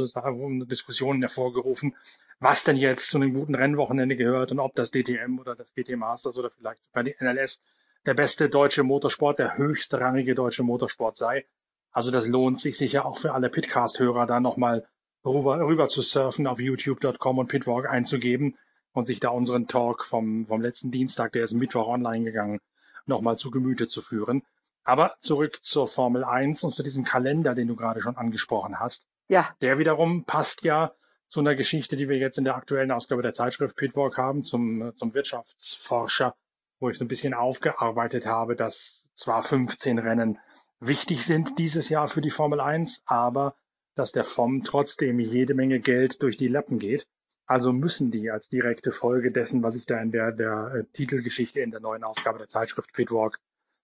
Diskussionen 0.71 1.23
hervorgerufen, 1.23 1.97
was 2.39 2.65
denn 2.65 2.77
jetzt 2.77 3.09
zu 3.09 3.17
einem 3.17 3.33
guten 3.33 3.55
Rennwochenende 3.55 4.15
gehört 4.15 4.53
und 4.53 4.61
ob 4.61 4.75
das 4.75 4.91
DTM 4.91 5.39
oder 5.39 5.57
das 5.57 5.73
GT 5.73 5.97
Masters 5.97 6.37
oder 6.37 6.51
vielleicht 6.51 6.83
sogar 6.85 7.05
die 7.05 7.17
NLS 7.19 7.63
der 8.05 8.13
beste 8.13 8.51
deutsche 8.51 8.83
Motorsport, 8.83 9.39
der 9.39 9.57
höchste 9.57 10.01
rangige 10.01 10.35
deutsche 10.35 10.63
Motorsport 10.63 11.17
sei. 11.17 11.47
Also 11.93 12.11
das 12.11 12.27
lohnt 12.27 12.61
sich 12.61 12.77
sicher 12.77 13.07
auch 13.07 13.17
für 13.17 13.33
alle 13.33 13.49
Pitcast-Hörer 13.49 14.27
da 14.27 14.39
nochmal 14.39 14.87
rüber, 15.25 15.61
rüber 15.61 15.89
zu 15.89 16.03
surfen, 16.03 16.47
auf 16.47 16.61
youtube.com 16.61 17.39
und 17.39 17.49
Pitwalk 17.49 17.89
einzugeben 17.89 18.59
und 18.93 19.07
sich 19.07 19.19
da 19.19 19.31
unseren 19.31 19.67
Talk 19.67 20.05
vom, 20.05 20.45
vom 20.45 20.61
letzten 20.61 20.91
Dienstag, 20.91 21.33
der 21.33 21.45
ist 21.45 21.53
Mittwoch 21.53 21.89
online 21.89 22.25
gegangen, 22.25 22.61
nochmal 23.07 23.39
zu 23.39 23.51
Gemüte 23.51 23.89
zu 23.89 24.03
führen. 24.03 24.43
Aber 24.85 25.15
zurück 25.21 25.59
zur 25.63 25.87
Formel 25.87 26.25
1 26.25 26.65
und 26.65 26.75
zu 26.75 26.83
diesem 26.83 27.05
Kalender, 27.05 27.55
den 27.55 27.69
du 27.69 27.77
gerade 27.77 28.01
schon 28.01 28.17
angesprochen 28.17 28.81
hast. 28.81 29.05
Ja. 29.29 29.51
Der 29.61 29.79
wiederum 29.79 30.25
passt 30.25 30.65
ja 30.65 30.93
zu 31.29 31.41
einer 31.41 31.55
Geschichte, 31.55 31.97
die 31.97 32.09
wir 32.09 32.19
jetzt 32.19 32.39
in 32.39 32.45
der 32.45 32.57
aktuellen 32.57 32.91
Ausgabe 32.91 33.23
der 33.23 33.33
Zeitschrift 33.33 33.77
Pitwalk 33.77 34.19
haben, 34.19 34.43
zum, 34.43 34.93
zum 34.97 35.15
Wirtschaftsforscher, 35.15 36.35
wo 36.81 36.91
ich 36.91 36.99
so 36.99 37.05
ein 37.05 37.09
bisschen 37.09 37.35
aufgearbeitet 37.35 38.27
habe, 38.27 38.57
dass 38.57 39.05
zwar 39.15 39.43
15 39.43 39.99
Rennen 39.99 40.39
wichtig 40.81 41.25
sind 41.25 41.59
dieses 41.59 41.89
Jahr 41.89 42.09
für 42.09 42.21
die 42.21 42.31
Formel 42.31 42.61
1, 42.61 43.03
aber 43.07 43.55
dass 43.95 44.13
der 44.13 44.25
FOM 44.25 44.65
trotzdem 44.65 45.21
jede 45.21 45.55
Menge 45.55 45.79
Geld 45.79 46.23
durch 46.23 46.37
die 46.37 46.49
Lappen 46.49 46.79
geht. 46.79 47.07
Also 47.47 47.73
müssen 47.73 48.11
die 48.11 48.31
als 48.31 48.49
direkte 48.49 48.93
Folge 48.93 49.31
dessen, 49.31 49.63
was 49.63 49.77
ich 49.77 49.85
da 49.85 50.01
in 50.01 50.11
der, 50.11 50.33
der 50.33 50.73
äh, 50.75 50.85
Titelgeschichte 50.93 51.61
in 51.61 51.71
der 51.71 51.81
neuen 51.81 52.05
Ausgabe 52.05 52.39
der 52.39 52.49
Zeitschrift 52.49 52.93
Pitwalk 52.93 53.39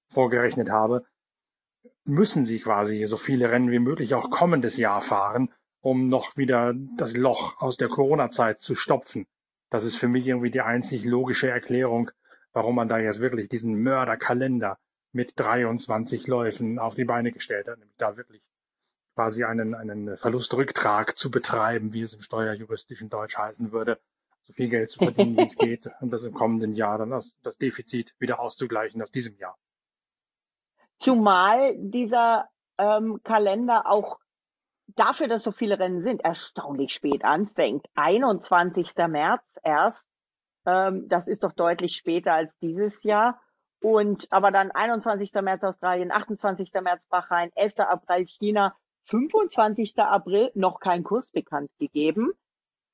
vorgerechnet 0.08 0.70
habe, 0.70 1.04
müssen 2.04 2.44
sie 2.44 2.60
quasi 2.60 3.04
so 3.06 3.16
viele 3.16 3.50
Rennen 3.50 3.70
wie 3.70 3.78
möglich 3.78 4.14
auch 4.14 4.30
kommendes 4.30 4.76
Jahr 4.76 5.02
fahren, 5.02 5.52
um 5.80 6.08
noch 6.08 6.36
wieder 6.36 6.74
das 6.96 7.16
Loch 7.16 7.60
aus 7.60 7.76
der 7.76 7.88
Corona-Zeit 7.88 8.60
zu 8.60 8.74
stopfen. 8.74 9.26
Das 9.70 9.84
ist 9.84 9.96
für 9.96 10.08
mich 10.08 10.26
irgendwie 10.26 10.50
die 10.50 10.60
einzig 10.60 11.04
logische 11.04 11.48
Erklärung, 11.48 12.10
warum 12.52 12.76
man 12.76 12.88
da 12.88 12.98
jetzt 12.98 13.20
wirklich 13.20 13.48
diesen 13.48 13.82
Mörderkalender 13.82 14.78
mit 15.12 15.32
23 15.36 16.26
Läufen 16.26 16.78
auf 16.78 16.94
die 16.94 17.04
Beine 17.04 17.32
gestellt 17.32 17.68
hat, 17.68 17.78
nämlich 17.78 17.96
da 17.96 18.16
wirklich 18.16 18.42
quasi 19.14 19.44
einen, 19.44 19.74
einen 19.74 20.16
Verlustrücktrag 20.16 21.16
zu 21.16 21.30
betreiben, 21.30 21.92
wie 21.92 22.02
es 22.02 22.12
im 22.12 22.20
steuerjuristischen 22.20 23.08
Deutsch 23.08 23.36
heißen 23.36 23.72
würde, 23.72 23.98
so 24.42 24.52
viel 24.52 24.68
Geld 24.68 24.90
zu 24.90 24.98
verdienen, 24.98 25.36
wie 25.36 25.42
es 25.42 25.56
geht, 25.56 25.90
und 26.00 26.10
das 26.10 26.24
im 26.24 26.34
kommenden 26.34 26.74
Jahr 26.74 26.98
dann 26.98 27.10
das, 27.10 27.34
das 27.42 27.56
Defizit 27.56 28.14
wieder 28.18 28.40
auszugleichen 28.40 29.02
aus 29.02 29.10
diesem 29.10 29.36
Jahr. 29.36 29.58
Zumal 30.98 31.74
dieser 31.76 32.48
ähm, 32.78 33.20
Kalender 33.22 33.86
auch 33.86 34.18
dafür, 34.88 35.28
dass 35.28 35.42
so 35.42 35.52
viele 35.52 35.78
Rennen 35.78 36.02
sind, 36.02 36.24
erstaunlich 36.24 36.92
spät 36.92 37.24
anfängt. 37.24 37.86
21. 37.94 38.94
März 39.08 39.58
erst. 39.62 40.08
Ähm, 40.64 41.08
das 41.08 41.28
ist 41.28 41.44
doch 41.44 41.52
deutlich 41.52 41.96
später 41.96 42.32
als 42.32 42.56
dieses 42.58 43.02
Jahr. 43.02 43.40
Und 43.82 44.26
aber 44.30 44.50
dann 44.50 44.70
21. 44.70 45.32
März 45.34 45.62
Australien, 45.62 46.10
28. 46.10 46.72
März 46.82 47.06
Bahrain, 47.06 47.50
11. 47.54 47.80
April 47.80 48.26
China, 48.26 48.74
25. 49.04 49.98
April 49.98 50.50
noch 50.54 50.80
kein 50.80 51.04
Kurs 51.04 51.30
bekannt 51.30 51.70
gegeben. 51.78 52.32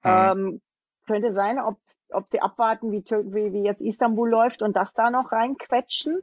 Mhm. 0.03 0.11
Ähm, 0.11 0.63
könnte 1.07 1.33
sein, 1.33 1.59
ob, 1.59 1.79
ob 2.11 2.29
sie 2.29 2.41
abwarten, 2.41 2.91
wie, 2.91 3.05
wie, 3.05 3.53
wie 3.53 3.63
jetzt 3.63 3.81
Istanbul 3.81 4.29
läuft 4.29 4.63
und 4.63 4.77
das 4.77 4.93
da 4.93 5.11
noch 5.11 5.33
reinquetschen. 5.33 6.21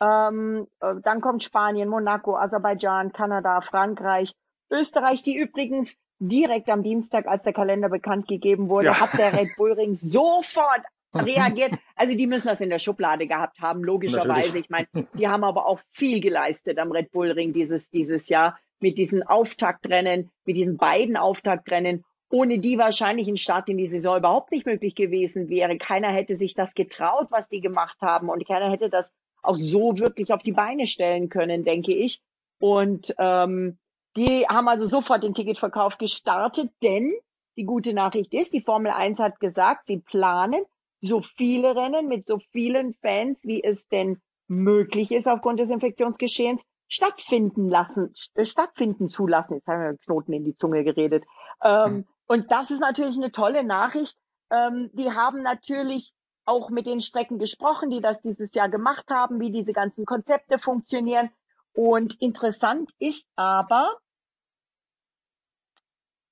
Ähm, 0.00 0.66
äh, 0.80 0.94
dann 1.02 1.20
kommt 1.20 1.42
Spanien, 1.42 1.88
Monaco, 1.88 2.36
Aserbaidschan, 2.36 3.12
Kanada, 3.12 3.60
Frankreich, 3.60 4.32
Österreich, 4.70 5.22
die 5.22 5.36
übrigens 5.36 5.98
direkt 6.18 6.70
am 6.70 6.82
Dienstag, 6.82 7.26
als 7.26 7.42
der 7.42 7.52
Kalender 7.52 7.88
bekannt 7.88 8.28
gegeben 8.28 8.68
wurde, 8.68 8.86
ja. 8.86 9.00
hat 9.00 9.18
der 9.18 9.32
Red 9.32 9.56
Bull 9.56 9.72
Ring 9.72 9.94
sofort 9.94 10.82
reagiert. 11.14 11.72
Also 11.96 12.16
die 12.16 12.26
müssen 12.26 12.48
das 12.48 12.60
in 12.60 12.70
der 12.70 12.78
Schublade 12.78 13.26
gehabt 13.26 13.60
haben, 13.60 13.82
logischerweise. 13.82 14.58
Ich 14.58 14.70
meine, 14.70 14.86
die 15.14 15.28
haben 15.28 15.44
aber 15.44 15.66
auch 15.66 15.80
viel 15.90 16.20
geleistet 16.20 16.78
am 16.78 16.92
Red 16.92 17.10
Bull 17.10 17.30
Ring 17.32 17.52
dieses, 17.52 17.90
dieses 17.90 18.28
Jahr 18.28 18.58
mit 18.80 18.96
diesen 18.96 19.22
Auftaktrennen, 19.22 20.30
mit 20.46 20.56
diesen 20.56 20.76
beiden 20.76 21.16
Auftaktrennen, 21.16 22.04
ohne 22.30 22.60
die 22.60 22.78
wahrscheinlich 22.78 23.28
ein 23.28 23.36
Start 23.36 23.68
in 23.68 23.76
die 23.76 23.88
Saison 23.88 24.18
überhaupt 24.18 24.52
nicht 24.52 24.64
möglich 24.64 24.94
gewesen 24.94 25.48
wäre. 25.48 25.76
Keiner 25.78 26.08
hätte 26.08 26.36
sich 26.36 26.54
das 26.54 26.74
getraut, 26.74 27.26
was 27.30 27.48
die 27.48 27.60
gemacht 27.60 27.98
haben 28.00 28.28
und 28.28 28.46
keiner 28.46 28.70
hätte 28.70 28.88
das 28.88 29.12
auch 29.42 29.56
so 29.58 29.98
wirklich 29.98 30.32
auf 30.32 30.42
die 30.42 30.52
Beine 30.52 30.86
stellen 30.86 31.28
können, 31.28 31.64
denke 31.64 31.94
ich. 31.94 32.20
Und 32.58 33.14
ähm, 33.18 33.78
die 34.16 34.46
haben 34.46 34.68
also 34.68 34.86
sofort 34.86 35.22
den 35.22 35.34
Ticketverkauf 35.34 35.98
gestartet, 35.98 36.70
denn 36.82 37.12
die 37.56 37.64
gute 37.64 37.94
Nachricht 37.94 38.32
ist, 38.32 38.52
die 38.52 38.62
Formel 38.62 38.92
1 38.92 39.18
hat 39.18 39.40
gesagt, 39.40 39.86
sie 39.86 39.98
planen 39.98 40.64
so 41.00 41.22
viele 41.22 41.74
Rennen 41.74 42.08
mit 42.08 42.26
so 42.26 42.38
vielen 42.52 42.94
Fans, 42.94 43.44
wie 43.44 43.62
es 43.62 43.88
denn 43.88 44.20
möglich 44.48 45.12
ist 45.12 45.28
aufgrund 45.28 45.60
des 45.60 45.70
Infektionsgeschehens, 45.70 46.60
stattfinden 46.88 47.68
lassen, 47.68 48.12
äh, 48.34 48.44
stattfinden 48.44 49.08
zu 49.08 49.26
lassen. 49.26 49.54
Jetzt 49.54 49.68
haben 49.68 49.80
wir 49.80 49.96
Knoten 49.98 50.32
in 50.32 50.44
die 50.44 50.56
Zunge 50.56 50.84
geredet. 50.84 51.24
Ähm, 51.62 51.92
mhm. 51.92 52.06
Und 52.26 52.50
das 52.50 52.70
ist 52.70 52.80
natürlich 52.80 53.16
eine 53.16 53.30
tolle 53.30 53.64
Nachricht. 53.64 54.16
Ähm, 54.50 54.90
die 54.92 55.10
haben 55.12 55.42
natürlich 55.42 56.12
auch 56.44 56.70
mit 56.70 56.86
den 56.86 57.00
Strecken 57.00 57.38
gesprochen, 57.38 57.90
die 57.90 58.00
das 58.00 58.20
dieses 58.22 58.54
Jahr 58.54 58.68
gemacht 58.68 59.08
haben, 59.08 59.40
wie 59.40 59.50
diese 59.50 59.72
ganzen 59.72 60.04
Konzepte 60.04 60.58
funktionieren. 60.58 61.30
Und 61.72 62.20
interessant 62.20 62.90
ist 62.98 63.28
aber, 63.36 63.98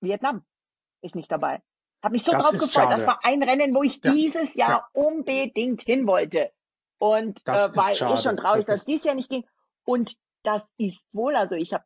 Vietnam 0.00 0.44
ist 1.02 1.14
nicht 1.14 1.30
dabei. 1.30 1.62
Hab 2.02 2.12
mich 2.12 2.24
so 2.24 2.32
das 2.32 2.42
drauf 2.42 2.52
gefreut. 2.52 2.72
Schade. 2.72 2.94
Das 2.94 3.06
war 3.06 3.20
ein 3.22 3.42
Rennen, 3.42 3.74
wo 3.74 3.82
ich 3.82 4.00
ja. 4.02 4.12
dieses 4.12 4.54
Jahr 4.54 4.70
ja. 4.70 4.88
unbedingt 4.92 5.82
hin 5.82 6.06
wollte. 6.06 6.52
Und 6.98 7.40
äh, 7.46 7.76
war 7.76 7.90
eh 7.90 8.16
schon 8.16 8.36
traurig, 8.36 8.66
das 8.66 8.80
dass 8.80 8.84
dies 8.84 9.04
Jahr 9.04 9.14
nicht 9.14 9.30
ging. 9.30 9.44
Und 9.84 10.16
das 10.42 10.62
ist 10.76 11.06
wohl, 11.12 11.36
also 11.36 11.54
ich 11.54 11.72
habe 11.72 11.84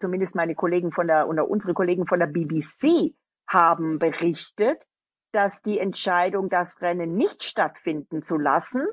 zumindest 0.00 0.34
meine 0.34 0.54
Kollegen 0.54 0.92
von 0.92 1.06
der, 1.06 1.28
oder 1.28 1.48
unsere 1.48 1.74
Kollegen 1.74 2.06
von 2.06 2.18
der 2.18 2.26
BBC 2.26 3.14
haben 3.46 3.98
berichtet, 3.98 4.86
dass 5.36 5.60
die 5.60 5.78
Entscheidung, 5.78 6.48
das 6.48 6.80
Rennen 6.80 7.14
nicht 7.14 7.44
stattfinden 7.44 8.22
zu 8.22 8.38
lassen, 8.38 8.88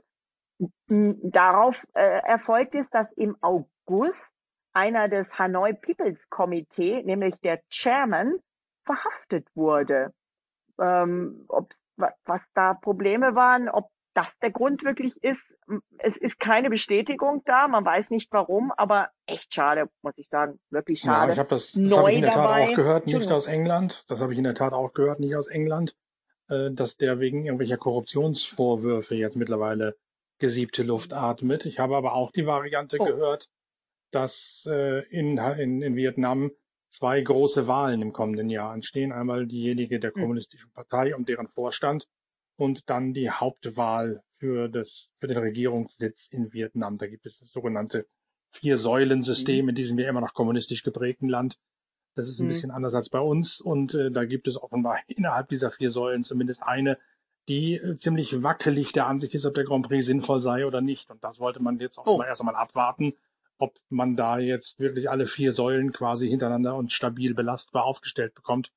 darauf 0.88 1.88
äh, 1.93 2.19
erfolgt 2.25 2.75
ist, 2.75 2.93
dass 2.93 3.12
im 3.13 3.38
August 3.41 4.36
einer 4.73 5.08
des 5.08 5.39
Hanoi 5.39 5.73
People's 5.73 6.29
Committee, 6.29 7.01
nämlich 7.03 7.39
der 7.39 7.62
Chairman, 7.69 8.39
verhaftet 8.84 9.47
wurde. 9.56 10.13
Ähm, 10.79 11.45
ob 11.47 11.71
was 12.25 12.43
da 12.53 12.73
Probleme 12.73 13.36
waren, 13.36 13.69
ob 13.69 13.89
das 14.13 14.38
der 14.39 14.51
Grund 14.51 14.84
wirklich 14.84 15.15
ist. 15.23 15.56
Es 15.97 16.17
ist 16.17 16.39
keine 16.39 16.69
Bestätigung 16.69 17.41
da, 17.45 17.67
man 17.67 17.86
weiß 17.86 18.10
nicht 18.10 18.32
warum, 18.32 18.71
aber 18.75 19.10
echt 19.25 19.53
schade, 19.53 19.89
muss 20.01 20.17
ich 20.17 20.27
sagen, 20.27 20.60
wirklich 20.69 20.99
schade. 20.99 21.27
Ja, 21.27 21.34
ich 21.34 21.39
habe 21.39 21.49
das, 21.49 21.71
das 21.71 21.97
habe 21.97 22.12
ich 22.12 22.17
in 22.17 22.21
der 22.23 22.32
Tat 22.32 22.45
dabei. 22.45 22.69
auch 22.69 22.75
gehört, 22.75 23.08
nicht 23.08 23.32
aus 23.32 23.47
England. 23.47 24.03
Das 24.10 24.21
habe 24.21 24.34
ich 24.34 24.38
in 24.38 24.43
der 24.43 24.56
Tat 24.56 24.73
auch 24.73 24.93
gehört, 24.93 25.19
nicht 25.19 25.36
aus 25.36 25.47
England, 25.47 25.95
äh, 26.49 26.71
dass 26.71 26.97
der 26.97 27.19
wegen 27.19 27.45
irgendwelcher 27.45 27.77
Korruptionsvorwürfe 27.77 29.15
jetzt 29.15 29.36
mittlerweile 29.36 29.95
gesiebte 30.39 30.84
Luft 30.84 31.13
atmet. 31.13 31.65
Ich 31.65 31.79
habe 31.79 31.95
aber 31.95 32.13
auch 32.13 32.32
die 32.32 32.45
Variante 32.45 32.97
oh. 32.99 33.06
gehört, 33.06 33.49
dass 34.12 34.67
äh, 34.69 35.03
in, 35.10 35.38
in, 35.38 35.82
in 35.82 35.95
Vietnam 35.95 36.51
zwei 36.89 37.21
große 37.21 37.67
Wahlen 37.67 38.01
im 38.01 38.13
kommenden 38.13 38.49
Jahr 38.49 38.71
anstehen. 38.71 39.12
Einmal 39.12 39.47
diejenige 39.47 39.99
der 39.99 40.13
hm. 40.13 40.21
Kommunistischen 40.21 40.71
Partei 40.71 41.15
und 41.15 41.27
deren 41.27 41.47
Vorstand 41.47 42.08
und 42.56 42.89
dann 42.89 43.13
die 43.13 43.29
Hauptwahl 43.29 44.21
für 44.38 44.69
das, 44.69 45.10
für 45.19 45.27
den 45.27 45.38
Regierungssitz 45.38 46.27
in 46.27 46.53
Vietnam. 46.53 46.97
Da 46.97 47.08
gibt 47.08 47.25
es 47.25 47.39
das 47.39 47.51
sogenannte 47.51 48.06
Vier-Säulen-System 48.51 49.65
mhm. 49.65 49.69
in 49.69 49.75
diesem 49.75 49.99
ja 49.99 50.10
immer 50.10 50.21
noch 50.21 50.34
kommunistisch 50.34 50.84
geprägten 50.84 51.27
Land. 51.27 51.58
Das 52.15 52.28
ist 52.28 52.39
ein 52.39 52.45
mhm. 52.45 52.49
bisschen 52.49 52.71
anders 52.71 52.95
als 52.95 53.10
bei 53.10 53.19
uns 53.19 53.60
und 53.60 53.95
äh, 53.95 54.12
da 54.12 54.26
gibt 54.26 54.47
es 54.47 54.62
offenbar 54.62 54.97
innerhalb 55.08 55.49
dieser 55.49 55.71
vier 55.71 55.91
Säulen 55.91 56.23
zumindest 56.23 56.63
eine, 56.63 56.97
die 57.47 57.76
äh, 57.76 57.95
ziemlich 57.95 58.43
wackelig 58.43 58.91
der 58.91 59.08
Ansicht 59.08 59.36
ist, 59.36 59.45
ob 59.45 59.54
der 59.54 59.65
Grand 59.65 59.88
Prix 59.88 60.06
sinnvoll 60.06 60.41
sei 60.41 60.65
oder 60.65 60.82
nicht. 60.82 61.10
Und 61.10 61.23
das 61.23 61.39
wollte 61.39 61.62
man 61.62 61.80
jetzt 61.80 61.97
auch 61.97 62.06
oh. 62.06 62.17
mal 62.17 62.28
erst 62.28 62.41
einmal 62.41 62.56
abwarten, 62.56 63.13
ob 63.58 63.80
man 63.89 64.15
da 64.15 64.39
jetzt 64.39 64.80
wirklich 64.80 65.10
alle 65.10 65.26
vier 65.26 65.54
Säulen 65.54 65.91
quasi 65.91 66.28
hintereinander 66.28 66.76
und 66.76 66.91
stabil 66.91 67.34
belastbar 67.34 67.86
aufgestellt 67.86 68.34
bekommt, 68.34 68.71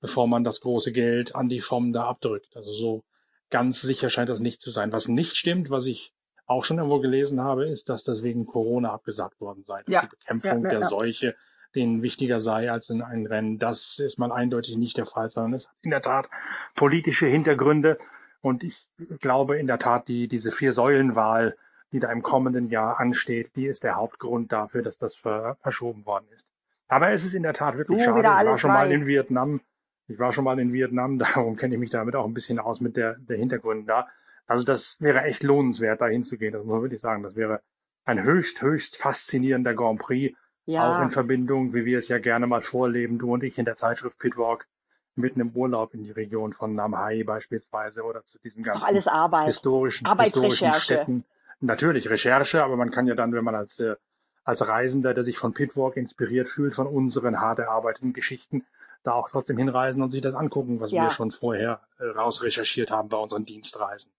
bevor 0.00 0.26
man 0.26 0.44
das 0.44 0.60
große 0.60 0.92
Geld 0.92 1.34
an 1.34 1.48
die 1.48 1.60
FOM 1.60 1.92
da 1.92 2.06
abdrückt. 2.06 2.56
Also 2.56 2.70
so 2.70 3.04
ganz 3.50 3.80
sicher 3.80 4.10
scheint 4.10 4.28
das 4.28 4.40
nicht 4.40 4.60
zu 4.60 4.70
sein. 4.70 4.92
Was 4.92 5.08
nicht 5.08 5.36
stimmt, 5.36 5.70
was 5.70 5.86
ich 5.86 6.12
auch 6.46 6.64
schon 6.64 6.78
irgendwo 6.78 7.00
gelesen 7.00 7.40
habe, 7.40 7.66
ist, 7.66 7.88
dass 7.88 8.04
das 8.04 8.22
wegen 8.22 8.46
Corona 8.46 8.92
abgesagt 8.92 9.40
worden 9.40 9.64
sei. 9.64 9.82
Ja. 9.88 10.02
Die 10.02 10.08
Bekämpfung 10.08 10.64
ja, 10.64 10.72
ja, 10.72 10.78
der 10.78 10.88
Seuche 10.88 11.34
denen 11.76 12.02
wichtiger 12.02 12.40
sei 12.40 12.70
als 12.70 12.90
in 12.90 13.02
einem 13.02 13.26
Rennen. 13.26 13.58
Das 13.58 13.98
ist 13.98 14.18
mal 14.18 14.32
eindeutig 14.32 14.76
nicht 14.76 14.96
der 14.96 15.06
Fall, 15.06 15.28
sondern 15.28 15.54
es 15.54 15.68
hat 15.68 15.76
in 15.82 15.90
der 15.90 16.02
Tat 16.02 16.30
politische 16.74 17.26
Hintergründe. 17.26 17.98
Und 18.40 18.64
ich 18.64 18.88
glaube 19.20 19.58
in 19.58 19.66
der 19.66 19.78
Tat, 19.78 20.08
die, 20.08 20.28
diese 20.28 20.50
Vier-Säulen-Wahl, 20.50 21.56
die 21.92 22.00
da 22.00 22.10
im 22.10 22.22
kommenden 22.22 22.66
Jahr 22.66 22.98
ansteht, 22.98 23.56
die 23.56 23.66
ist 23.66 23.84
der 23.84 23.96
Hauptgrund 23.96 24.52
dafür, 24.52 24.82
dass 24.82 24.98
das 24.98 25.14
ver 25.14 25.56
verschoben 25.60 26.04
worden 26.06 26.26
ist. 26.34 26.48
Aber 26.88 27.10
es 27.10 27.24
ist 27.24 27.34
in 27.34 27.42
der 27.42 27.52
Tat 27.52 27.78
wirklich 27.78 27.98
du, 27.98 28.04
schade. 28.04 28.20
Ich 28.20 28.24
war 28.24 28.58
schon 28.58 28.70
weiß. 28.70 28.76
mal 28.76 28.92
in 28.92 29.06
Vietnam 29.06 29.60
ich 30.08 30.18
war 30.18 30.32
schon 30.32 30.44
mal 30.44 30.58
in 30.58 30.72
Vietnam, 30.72 31.18
darum 31.34 31.56
kenne 31.56 31.74
ich 31.74 31.80
mich 31.80 31.90
damit 31.90 32.16
auch 32.16 32.26
ein 32.26 32.34
bisschen 32.34 32.58
aus 32.58 32.80
mit 32.80 32.96
der, 32.96 33.14
der 33.18 33.36
Hintergründen 33.36 33.86
da. 33.86 34.08
Also 34.46 34.64
das 34.64 35.00
wäre 35.00 35.22
echt 35.22 35.42
lohnenswert, 35.42 36.00
da 36.00 36.06
hinzugehen. 36.06 36.52
Das 36.52 36.64
muss 36.64 36.74
man 36.74 36.82
wirklich 36.82 37.00
sagen. 37.00 37.22
Das 37.22 37.34
wäre 37.34 37.62
ein 38.04 38.22
höchst, 38.22 38.62
höchst 38.62 38.96
faszinierender 38.96 39.74
Grand 39.74 39.98
Prix. 40.00 40.36
Ja. 40.66 40.98
Auch 40.98 41.02
in 41.02 41.10
Verbindung, 41.10 41.74
wie 41.74 41.84
wir 41.84 41.98
es 41.98 42.08
ja 42.08 42.18
gerne 42.18 42.46
mal 42.46 42.62
vorleben, 42.62 43.18
du 43.18 43.32
und 43.32 43.44
ich 43.44 43.56
in 43.56 43.64
der 43.64 43.76
Zeitschrift 43.76 44.18
Pitwalk, 44.18 44.66
mitten 45.14 45.40
im 45.40 45.50
Urlaub 45.50 45.94
in 45.94 46.02
die 46.02 46.10
Region 46.10 46.52
von 46.52 46.74
Nam 46.74 46.96
Hai 46.96 47.22
beispielsweise 47.24 48.02
oder 48.02 48.24
zu 48.24 48.38
diesen 48.38 48.62
ganzen 48.62 48.84
historischen, 49.44 50.06
historischen 50.20 50.72
Städten. 50.74 51.24
Natürlich 51.60 52.10
Recherche, 52.10 52.62
aber 52.62 52.76
man 52.76 52.90
kann 52.90 53.06
ja 53.06 53.14
dann, 53.14 53.32
wenn 53.32 53.44
man 53.44 53.54
als 53.54 53.80
äh, 53.80 53.96
als 54.46 54.66
Reisender, 54.66 55.12
der 55.12 55.24
sich 55.24 55.38
von 55.38 55.54
Pitwalk 55.54 55.96
inspiriert 55.96 56.48
fühlt, 56.48 56.74
von 56.74 56.86
unseren 56.86 57.40
hart 57.40 57.58
erarbeiteten 57.58 58.12
Geschichten, 58.12 58.64
da 59.02 59.12
auch 59.12 59.28
trotzdem 59.28 59.58
hinreisen 59.58 60.02
und 60.04 60.12
sich 60.12 60.22
das 60.22 60.34
angucken, 60.34 60.78
was 60.78 60.92
ja. 60.92 61.02
wir 61.02 61.10
schon 61.10 61.32
vorher 61.32 61.80
äh, 61.98 62.04
rausrecherchiert 62.04 62.92
haben 62.92 63.08
bei 63.08 63.16
unseren 63.16 63.44
Dienstreisen. 63.44 64.12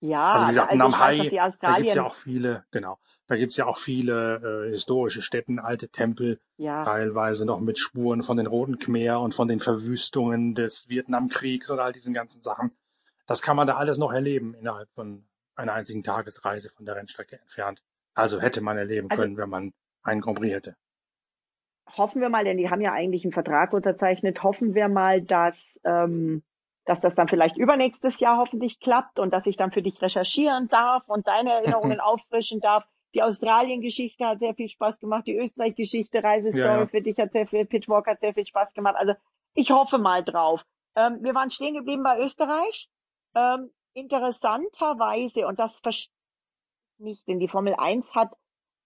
Ja, 0.00 0.30
also 0.30 0.44
wie 0.44 0.50
gesagt, 0.50 0.70
also 0.72 0.78
Namhai, 0.78 1.30
da 1.60 1.76
gibt's 1.78 1.94
ja 1.94 2.04
auch 2.04 2.14
viele, 2.14 2.64
genau, 2.70 2.98
da 3.28 3.36
gibt's 3.36 3.56
ja 3.56 3.66
auch 3.66 3.78
viele 3.78 4.66
äh, 4.66 4.70
historische 4.70 5.22
Städten, 5.22 5.58
alte 5.58 5.88
Tempel, 5.88 6.38
ja. 6.58 6.84
teilweise 6.84 7.46
noch 7.46 7.60
mit 7.60 7.78
Spuren 7.78 8.22
von 8.22 8.36
den 8.36 8.46
Roten 8.46 8.78
Khmer 8.78 9.20
und 9.20 9.34
von 9.34 9.48
den 9.48 9.58
Verwüstungen 9.58 10.54
des 10.54 10.88
Vietnamkriegs 10.88 11.70
oder 11.70 11.84
all 11.84 11.92
diesen 11.92 12.12
ganzen 12.12 12.42
Sachen. 12.42 12.72
Das 13.26 13.40
kann 13.40 13.56
man 13.56 13.66
da 13.66 13.76
alles 13.76 13.96
noch 13.98 14.12
erleben 14.12 14.54
innerhalb 14.54 14.90
von 14.90 15.24
einer 15.56 15.72
einzigen 15.72 16.02
Tagesreise 16.02 16.68
von 16.70 16.84
der 16.84 16.96
Rennstrecke 16.96 17.40
entfernt. 17.40 17.82
Also 18.14 18.40
hätte 18.40 18.60
man 18.60 18.76
erleben 18.76 19.10
also, 19.10 19.22
können, 19.22 19.36
wenn 19.36 19.48
man 19.48 19.72
einen 20.02 20.20
Grand 20.20 20.38
Prix 20.38 20.54
hätte. 20.54 20.76
Hoffen 21.96 22.20
wir 22.20 22.28
mal, 22.28 22.44
denn 22.44 22.56
die 22.56 22.68
haben 22.68 22.80
ja 22.80 22.92
eigentlich 22.92 23.24
einen 23.24 23.32
Vertrag 23.32 23.72
unterzeichnet, 23.72 24.42
hoffen 24.42 24.74
wir 24.74 24.88
mal, 24.88 25.22
dass, 25.22 25.80
ähm, 25.84 26.42
dass 26.86 27.00
das 27.00 27.14
dann 27.14 27.28
vielleicht 27.28 27.56
übernächstes 27.56 28.20
Jahr 28.20 28.38
hoffentlich 28.38 28.80
klappt 28.80 29.18
und 29.18 29.32
dass 29.32 29.46
ich 29.46 29.56
dann 29.56 29.72
für 29.72 29.82
dich 29.82 30.00
recherchieren 30.00 30.68
darf 30.68 31.02
und 31.08 31.26
deine 31.26 31.52
Erinnerungen 31.58 32.00
auffrischen 32.00 32.60
darf. 32.60 32.84
Die 33.14 33.22
Australien-Geschichte 33.22 34.26
hat 34.26 34.38
sehr 34.38 34.54
viel 34.54 34.68
Spaß 34.68 35.00
gemacht, 35.00 35.26
die 35.26 35.36
Österreich-Geschichte, 35.36 36.22
Reisestory 36.22 36.64
ja, 36.64 36.78
ja. 36.80 36.86
für 36.86 37.02
dich 37.02 37.18
hat 37.18 37.32
sehr 37.32 37.46
viel, 37.46 37.64
Pitwalk 37.64 38.06
hat 38.06 38.20
sehr 38.20 38.34
viel 38.34 38.46
Spaß 38.46 38.72
gemacht. 38.72 38.96
Also 38.96 39.14
ich 39.54 39.70
hoffe 39.70 39.98
mal 39.98 40.22
drauf. 40.22 40.64
Ähm, 40.94 41.18
wir 41.22 41.34
waren 41.34 41.50
stehen 41.50 41.74
geblieben 41.74 42.02
bei 42.02 42.18
Österreich. 42.18 42.88
Ähm, 43.34 43.70
interessanterweise, 43.94 45.46
und 45.46 45.58
das 45.58 45.80
verstehe 45.80 46.12
ich 46.98 47.04
nicht, 47.04 47.28
denn 47.28 47.40
die 47.40 47.48
Formel 47.48 47.74
1 47.74 48.14
hat 48.14 48.32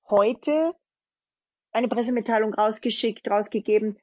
heute 0.09 0.75
eine 1.73 1.89
Pressemitteilung 1.89 2.55
rausgeschickt, 2.55 3.29
rausgegeben, 3.31 3.99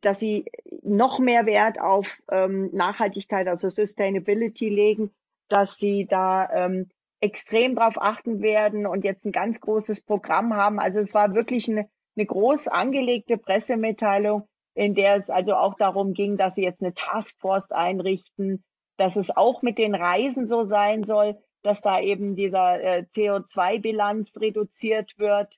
dass 0.00 0.20
sie 0.20 0.44
noch 0.82 1.18
mehr 1.18 1.44
Wert 1.44 1.80
auf 1.80 2.06
ähm, 2.30 2.70
Nachhaltigkeit, 2.72 3.48
also 3.48 3.70
Sustainability 3.70 4.68
legen, 4.68 5.10
dass 5.48 5.78
sie 5.78 6.06
da 6.06 6.48
ähm, 6.52 6.88
extrem 7.20 7.74
darauf 7.74 8.00
achten 8.00 8.40
werden 8.40 8.86
und 8.86 9.02
jetzt 9.02 9.24
ein 9.24 9.32
ganz 9.32 9.60
großes 9.60 10.02
Programm 10.02 10.54
haben. 10.54 10.78
Also 10.78 11.00
es 11.00 11.12
war 11.12 11.34
wirklich 11.34 11.68
eine, 11.68 11.88
eine 12.16 12.26
groß 12.26 12.68
angelegte 12.68 13.36
Pressemitteilung, 13.36 14.46
in 14.74 14.94
der 14.94 15.16
es 15.16 15.28
also 15.28 15.54
auch 15.54 15.74
darum 15.74 16.12
ging, 16.12 16.36
dass 16.36 16.54
sie 16.54 16.62
jetzt 16.62 16.80
eine 16.80 16.94
Taskforce 16.94 17.72
einrichten, 17.72 18.62
dass 18.96 19.16
es 19.16 19.36
auch 19.36 19.62
mit 19.62 19.78
den 19.78 19.96
Reisen 19.96 20.46
so 20.46 20.66
sein 20.66 21.02
soll, 21.02 21.36
dass 21.62 21.80
da 21.80 22.00
eben 22.00 22.36
dieser 22.36 22.80
äh, 22.80 23.04
CO2-Bilanz 23.12 24.40
reduziert 24.40 25.18
wird. 25.18 25.56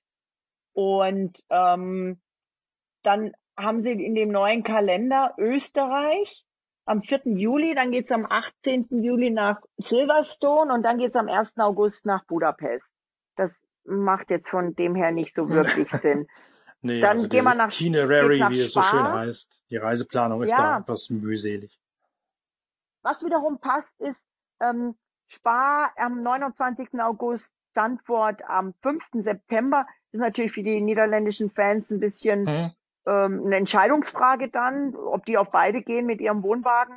Und 0.72 1.44
ähm, 1.50 2.18
dann 3.02 3.32
haben 3.62 3.83
sie 3.83 3.92
in 3.92 4.14
dem 4.14 4.31
neuen 4.31 4.62
Kalender 4.62 5.35
Österreich 5.38 6.44
am 6.85 7.03
4. 7.03 7.23
Juli, 7.25 7.75
dann 7.75 7.92
geht's 7.92 8.11
am 8.11 8.27
18. 8.29 8.88
Juli 9.03 9.31
nach 9.31 9.61
Silverstone 9.79 10.73
und 10.73 10.83
dann 10.83 10.99
geht's 10.99 11.16
am 11.16 11.29
1. 11.29 11.59
August 11.59 12.05
nach 12.05 12.25
Budapest. 12.25 12.94
Das 13.37 13.62
macht 13.85 14.31
jetzt 14.31 14.49
von 14.49 14.75
dem 14.75 14.94
her 14.94 15.12
nicht 15.12 15.35
so 15.35 15.49
wirklich 15.49 15.88
Sinn. 15.90 16.27
nee, 16.83 17.01
dann 17.01 17.18
also 17.18 17.29
gehen 17.29 17.44
wir 17.44 17.55
nach 17.55 17.68
Itinerary, 17.68 18.38
nach 18.38 18.51
wie 18.51 18.61
es 18.61 18.73
so 18.73 18.83
schön 18.83 19.05
heißt. 19.05 19.61
Die 19.70 19.77
Reiseplanung 19.77 20.42
ist 20.42 20.51
ja. 20.51 20.57
da 20.57 20.79
etwas 20.79 21.11
mühselig. 21.11 21.79
Was 23.03 23.25
wiederum 23.25 23.61
passt, 23.61 23.99
ist 24.01 24.25
ähm, 24.61 24.96
Spa 25.29 25.92
am 25.96 26.23
29. 26.23 26.88
August, 27.01 27.55
Sandwort 27.73 28.42
am 28.49 28.75
5. 28.83 29.11
September. 29.14 29.87
Ist 30.12 30.20
natürlich 30.20 30.53
für 30.53 30.64
die 30.64 30.81
niederländischen 30.81 31.51
Fans 31.51 31.90
ein 31.90 32.01
bisschen 32.01 32.42
mhm. 32.42 32.73
Ähm, 33.06 33.42
eine 33.46 33.56
Entscheidungsfrage 33.56 34.48
dann, 34.48 34.94
ob 34.94 35.24
die 35.24 35.38
auf 35.38 35.50
beide 35.50 35.82
gehen 35.82 36.06
mit 36.06 36.20
ihrem 36.20 36.42
Wohnwagen. 36.42 36.96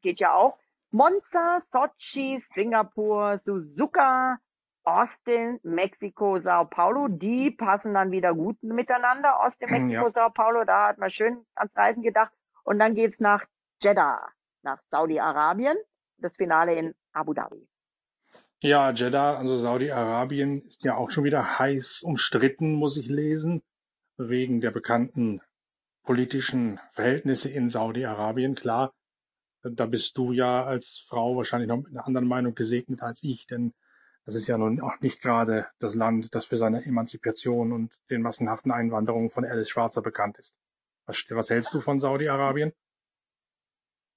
Geht 0.00 0.20
ja 0.20 0.34
auch. 0.34 0.58
Monza, 0.90 1.58
Sochi, 1.60 2.38
Singapur, 2.38 3.38
Suzuka, 3.38 4.38
Austin, 4.84 5.58
Mexiko, 5.62 6.38
Sao 6.38 6.64
Paulo, 6.66 7.08
die 7.08 7.50
passen 7.50 7.94
dann 7.94 8.10
wieder 8.10 8.34
gut 8.34 8.62
miteinander. 8.62 9.40
Austin, 9.40 9.68
mhm, 9.68 9.74
Mexiko, 9.74 10.04
ja. 10.04 10.10
Sao 10.10 10.30
Paulo, 10.30 10.64
da 10.64 10.88
hat 10.88 10.98
man 10.98 11.08
schön 11.08 11.44
ans 11.54 11.76
Reisen 11.76 12.02
gedacht. 12.02 12.32
Und 12.64 12.78
dann 12.78 12.94
geht's 12.94 13.20
nach 13.20 13.44
Jeddah, 13.80 14.28
nach 14.62 14.80
Saudi-Arabien. 14.90 15.76
Das 16.18 16.36
Finale 16.36 16.74
in 16.74 16.94
Abu 17.12 17.34
Dhabi. 17.34 17.66
Ja, 18.60 18.90
Jeddah, 18.90 19.38
also 19.38 19.56
Saudi-Arabien, 19.56 20.62
ist 20.66 20.84
ja 20.84 20.94
auch 20.96 21.10
schon 21.10 21.24
wieder 21.24 21.58
heiß 21.58 22.02
umstritten, 22.02 22.74
muss 22.74 22.96
ich 22.96 23.08
lesen, 23.08 23.62
wegen 24.16 24.60
der 24.60 24.70
bekannten 24.70 25.40
politischen 26.04 26.80
Verhältnisse 26.92 27.50
in 27.50 27.68
Saudi-Arabien. 27.68 28.54
Klar, 28.54 28.92
da 29.62 29.86
bist 29.86 30.16
du 30.18 30.32
ja 30.32 30.64
als 30.64 31.04
Frau 31.08 31.36
wahrscheinlich 31.36 31.68
noch 31.68 31.78
mit 31.78 31.92
einer 31.92 32.06
anderen 32.06 32.26
Meinung 32.26 32.54
gesegnet 32.54 33.02
als 33.02 33.22
ich, 33.22 33.46
denn 33.46 33.72
das 34.24 34.34
ist 34.36 34.46
ja 34.46 34.56
nun 34.56 34.80
auch 34.80 35.00
nicht 35.00 35.20
gerade 35.20 35.66
das 35.78 35.94
Land, 35.94 36.34
das 36.34 36.46
für 36.46 36.56
seine 36.56 36.84
Emanzipation 36.84 37.72
und 37.72 37.98
den 38.10 38.22
massenhaften 38.22 38.70
Einwanderungen 38.70 39.30
von 39.30 39.44
Alice 39.44 39.68
Schwarzer 39.68 40.02
bekannt 40.02 40.38
ist. 40.38 40.54
Was, 41.06 41.24
was 41.30 41.50
hältst 41.50 41.74
du 41.74 41.80
von 41.80 41.98
Saudi-Arabien? 41.98 42.72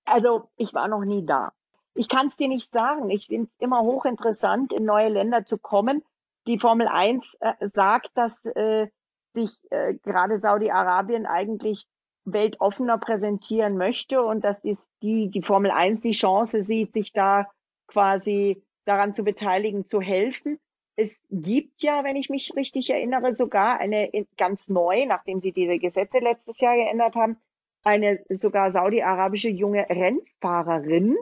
Also, 0.05 0.51
ich 0.55 0.73
war 0.73 0.87
noch 0.87 1.03
nie 1.03 1.25
da. 1.25 1.53
Ich 1.95 2.07
kann 2.09 2.27
es 2.27 2.35
dir 2.35 2.47
nicht 2.47 2.71
sagen. 2.71 3.09
Ich 3.09 3.27
finde 3.27 3.49
es 3.51 3.59
immer 3.59 3.81
hochinteressant, 3.81 4.73
in 4.73 4.85
neue 4.85 5.09
Länder 5.09 5.45
zu 5.45 5.57
kommen. 5.57 6.03
Die 6.45 6.59
Formel 6.59 6.87
1 6.87 7.37
äh, 7.39 7.69
sagt, 7.73 8.11
dass 8.15 8.45
äh, 8.45 8.87
sich 9.35 9.51
äh, 9.69 9.93
gerade 10.03 10.39
Saudi-Arabien 10.39 11.25
eigentlich 11.25 11.85
weltoffener 12.25 12.97
präsentieren 12.97 13.77
möchte 13.77 14.23
und 14.23 14.43
dass 14.43 14.59
dies, 14.61 14.89
die, 15.03 15.29
die 15.29 15.43
Formel 15.43 15.69
1 15.69 16.01
die 16.01 16.13
Chance 16.13 16.63
sieht, 16.63 16.93
sich 16.93 17.13
da 17.13 17.47
quasi 17.87 18.63
daran 18.85 19.15
zu 19.15 19.23
beteiligen, 19.23 19.87
zu 19.87 20.01
helfen. 20.01 20.59
Es 20.95 21.21
gibt 21.29 21.83
ja, 21.83 22.03
wenn 22.03 22.15
ich 22.15 22.29
mich 22.29 22.55
richtig 22.55 22.89
erinnere, 22.89 23.35
sogar 23.35 23.79
eine 23.79 24.09
ganz 24.37 24.69
neu, 24.69 25.05
nachdem 25.05 25.41
sie 25.41 25.51
diese 25.51 25.77
Gesetze 25.77 26.17
letztes 26.19 26.59
Jahr 26.59 26.75
geändert 26.75 27.15
haben, 27.15 27.37
eine 27.83 28.23
sogar 28.29 28.71
saudi-arabische 28.71 29.49
junge 29.49 29.87
Rennfahrerin, 29.87 31.17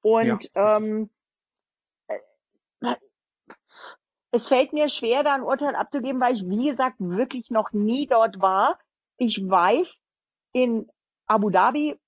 und 0.00 0.50
ja. 0.54 0.76
ähm, 0.76 1.10
äh, 2.06 2.94
es 4.30 4.48
fällt 4.48 4.72
mir 4.72 4.88
schwer, 4.88 5.22
da 5.22 5.34
ein 5.34 5.42
Urteil 5.42 5.74
abzugeben, 5.74 6.20
weil 6.20 6.34
ich, 6.34 6.48
wie 6.48 6.70
gesagt, 6.70 6.96
wirklich 6.98 7.50
noch 7.50 7.72
nie 7.72 8.06
dort 8.06 8.40
war. 8.40 8.78
Ich 9.16 9.38
weiß, 9.38 10.02
in 10.52 10.88
Abu 11.26 11.50
Dhabi, 11.50 11.98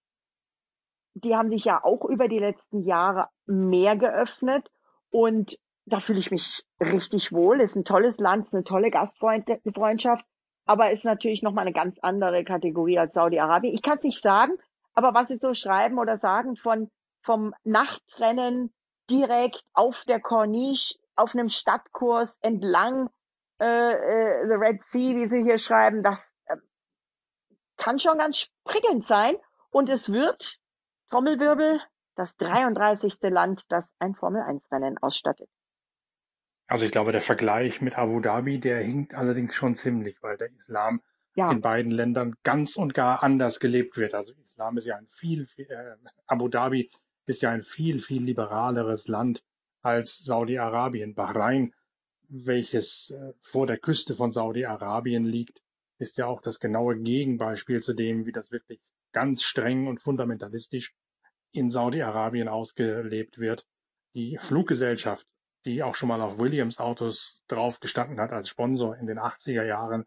die 1.15 1.35
haben 1.35 1.51
sich 1.51 1.65
ja 1.65 1.83
auch 1.83 2.05
über 2.05 2.29
die 2.29 2.39
letzten 2.39 2.83
Jahre 2.83 3.29
mehr 3.47 3.97
geöffnet 3.97 4.71
und 5.11 5.59
da 5.87 6.01
fühle 6.01 6.21
ich 6.21 6.31
mich 6.31 6.63
richtig 6.81 7.33
wohl. 7.33 7.61
Ist 7.61 7.75
ein 7.75 7.85
tolles 7.85 8.19
Land, 8.19 8.47
ist 8.47 8.55
eine 8.55 8.65
tolle 8.65 8.91
Gastfreundschaft, 8.91 10.25
aber 10.67 10.93
ist 10.93 11.05
natürlich 11.05 11.43
nochmal 11.43 11.67
eine 11.67 11.73
ganz 11.75 11.99
andere 12.01 12.45
Kategorie 12.45 12.99
als 12.99 13.15
Saudi-Arabien. 13.15 13.75
Ich 13.75 13.83
kann 13.83 13.99
es 13.99 14.05
nicht 14.05 14.23
sagen, 14.23 14.53
aber 14.95 15.15
was 15.15 15.29
sie 15.29 15.39
so 15.39 15.55
schreiben 15.55 15.99
oder 15.99 16.19
sagen 16.19 16.57
von 16.57 16.91
vom 17.23 17.55
Nachtrennen 17.65 18.73
direkt 19.11 19.63
auf 19.75 20.05
der 20.05 20.21
Corniche, 20.21 20.95
auf 21.21 21.35
einem 21.35 21.49
Stadtkurs 21.49 22.39
entlang 22.41 23.09
äh, 23.61 23.65
äh, 23.65 24.47
The 24.49 24.55
Red 24.55 24.83
Sea, 24.85 25.15
wie 25.17 25.29
sie 25.29 25.43
hier 25.43 25.59
schreiben, 25.59 26.03
das 26.03 26.33
äh, 26.47 26.57
kann 27.77 27.99
schon 27.99 28.19
ganz 28.19 28.49
prickelnd 28.65 29.07
sein. 29.07 29.37
Und 29.71 29.89
es 29.89 30.11
wird, 30.11 30.59
Trommelwirbel, 31.11 31.81
das 32.17 32.35
33. 32.37 33.19
Land, 33.31 33.71
das 33.71 33.87
ein 33.99 34.15
Formel-1-Rennen 34.15 34.99
ausstattet. 34.99 35.49
Also 36.67 36.87
ich 36.87 36.93
glaube, 36.93 37.13
der 37.13 37.21
Vergleich 37.21 37.81
mit 37.81 37.99
Abu 37.99 38.21
Dhabi, 38.21 38.61
der 38.61 38.79
hinkt 38.79 39.15
allerdings 39.15 39.55
schon 39.55 39.77
ziemlich, 39.77 40.23
weil 40.23 40.37
der 40.37 40.51
Islam 40.53 41.03
ja. 41.35 41.51
in 41.51 41.61
beiden 41.61 41.91
Ländern 41.91 42.37
ganz 42.43 42.77
und 42.77 42.95
gar 42.95 43.23
anders 43.23 43.61
gelebt 43.61 43.97
wird. 43.97 44.15
Also 44.15 44.33
Islam 44.35 44.79
ist 44.79 44.87
ja 44.87 44.97
ein 44.97 45.09
viel, 45.09 45.47
viel 45.47 45.71
äh, 45.71 45.97
Abu 46.27 46.49
Dhabi 46.49 46.91
ist 47.27 47.43
ja 47.43 47.51
ein 47.51 47.63
viel, 47.63 47.99
viel 47.99 48.23
liberaleres 48.23 49.09
Land 49.09 49.43
als 49.83 50.19
Saudi-Arabien. 50.19 51.15
Bahrain, 51.15 51.75
welches 52.29 53.11
äh, 53.11 53.33
vor 53.41 53.67
der 53.67 53.79
Küste 53.79 54.15
von 54.15 54.31
Saudi-Arabien 54.31 55.25
liegt, 55.25 55.63
ist 55.99 56.19
ja 56.19 56.27
auch 56.27 56.41
das 56.41 56.61
genaue 56.61 56.99
Gegenbeispiel 56.99 57.83
zu 57.83 57.93
dem, 57.93 58.27
wie 58.27 58.33
das 58.33 58.51
wirklich 58.51 58.81
ganz 59.13 59.43
streng 59.43 59.87
und 59.87 60.01
fundamentalistisch 60.01 60.95
in 61.53 61.71
Saudi-Arabien 61.71 62.49
ausgelebt 62.49 63.39
wird. 63.39 63.67
Die 64.15 64.39
Fluggesellschaft, 64.39 65.27
die 65.65 65.83
auch 65.83 65.95
schon 65.95 66.09
mal 66.09 66.21
auf 66.21 66.39
Williams 66.39 66.79
Autos 66.79 67.43
drauf 67.49 67.81
gestanden 67.81 68.21
hat 68.21 68.33
als 68.33 68.49
Sponsor 68.49 68.97
in 68.97 69.07
den 69.07 69.19
80er 69.19 69.65
Jahren, 69.65 70.05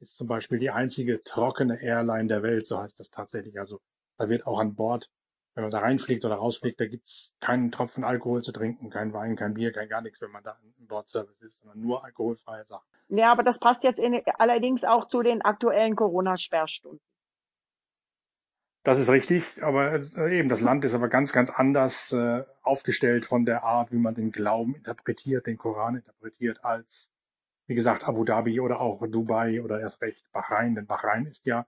ist 0.00 0.16
zum 0.16 0.26
Beispiel 0.26 0.58
die 0.58 0.70
einzige 0.70 1.22
trockene 1.24 1.80
Airline 1.80 2.28
der 2.28 2.42
Welt, 2.42 2.66
so 2.66 2.78
heißt 2.78 2.98
das 2.98 3.10
tatsächlich. 3.10 3.58
Also 3.58 3.80
da 4.18 4.28
wird 4.28 4.46
auch 4.46 4.58
an 4.58 4.74
Bord 4.74 5.10
wenn 5.54 5.62
man 5.62 5.70
da 5.70 5.78
reinfliegt 5.78 6.24
oder 6.24 6.36
rausfliegt, 6.36 6.80
da 6.80 6.86
gibt's 6.86 7.32
keinen 7.40 7.70
Tropfen 7.70 8.02
Alkohol 8.04 8.42
zu 8.42 8.52
trinken, 8.52 8.90
kein 8.90 9.12
Wein, 9.12 9.36
kein 9.36 9.54
Bier, 9.54 9.72
kein 9.72 9.88
gar 9.88 10.00
nichts, 10.00 10.20
wenn 10.20 10.32
man 10.32 10.42
da 10.42 10.58
im 10.78 10.86
Bordservice 10.86 11.40
ist, 11.42 11.58
sondern 11.58 11.80
nur 11.80 12.04
alkoholfreie 12.04 12.64
Sachen. 12.64 12.86
Ja, 13.08 13.30
aber 13.30 13.44
das 13.44 13.58
passt 13.58 13.84
jetzt 13.84 13.98
in, 13.98 14.20
allerdings 14.38 14.84
auch 14.84 15.08
zu 15.08 15.22
den 15.22 15.42
aktuellen 15.42 15.94
Corona-Sperrstunden. 15.94 17.00
Das 18.82 18.98
ist 18.98 19.08
richtig, 19.08 19.62
aber 19.62 19.94
äh, 19.94 20.38
eben 20.38 20.50
das 20.50 20.60
Land 20.60 20.84
ist 20.84 20.94
aber 20.94 21.08
ganz, 21.08 21.32
ganz 21.32 21.48
anders 21.48 22.12
äh, 22.12 22.44
aufgestellt 22.62 23.24
von 23.24 23.46
der 23.46 23.64
Art, 23.64 23.92
wie 23.92 23.98
man 23.98 24.14
den 24.14 24.30
Glauben 24.30 24.74
interpretiert, 24.74 25.46
den 25.46 25.56
Koran 25.56 25.96
interpretiert, 25.96 26.62
als 26.64 27.10
wie 27.66 27.74
gesagt 27.74 28.06
Abu 28.06 28.24
Dhabi 28.24 28.60
oder 28.60 28.80
auch 28.80 29.06
Dubai 29.06 29.62
oder 29.62 29.80
erst 29.80 30.02
recht 30.02 30.30
Bahrain. 30.32 30.74
Denn 30.74 30.86
Bahrain 30.86 31.24
ist 31.24 31.46
ja, 31.46 31.66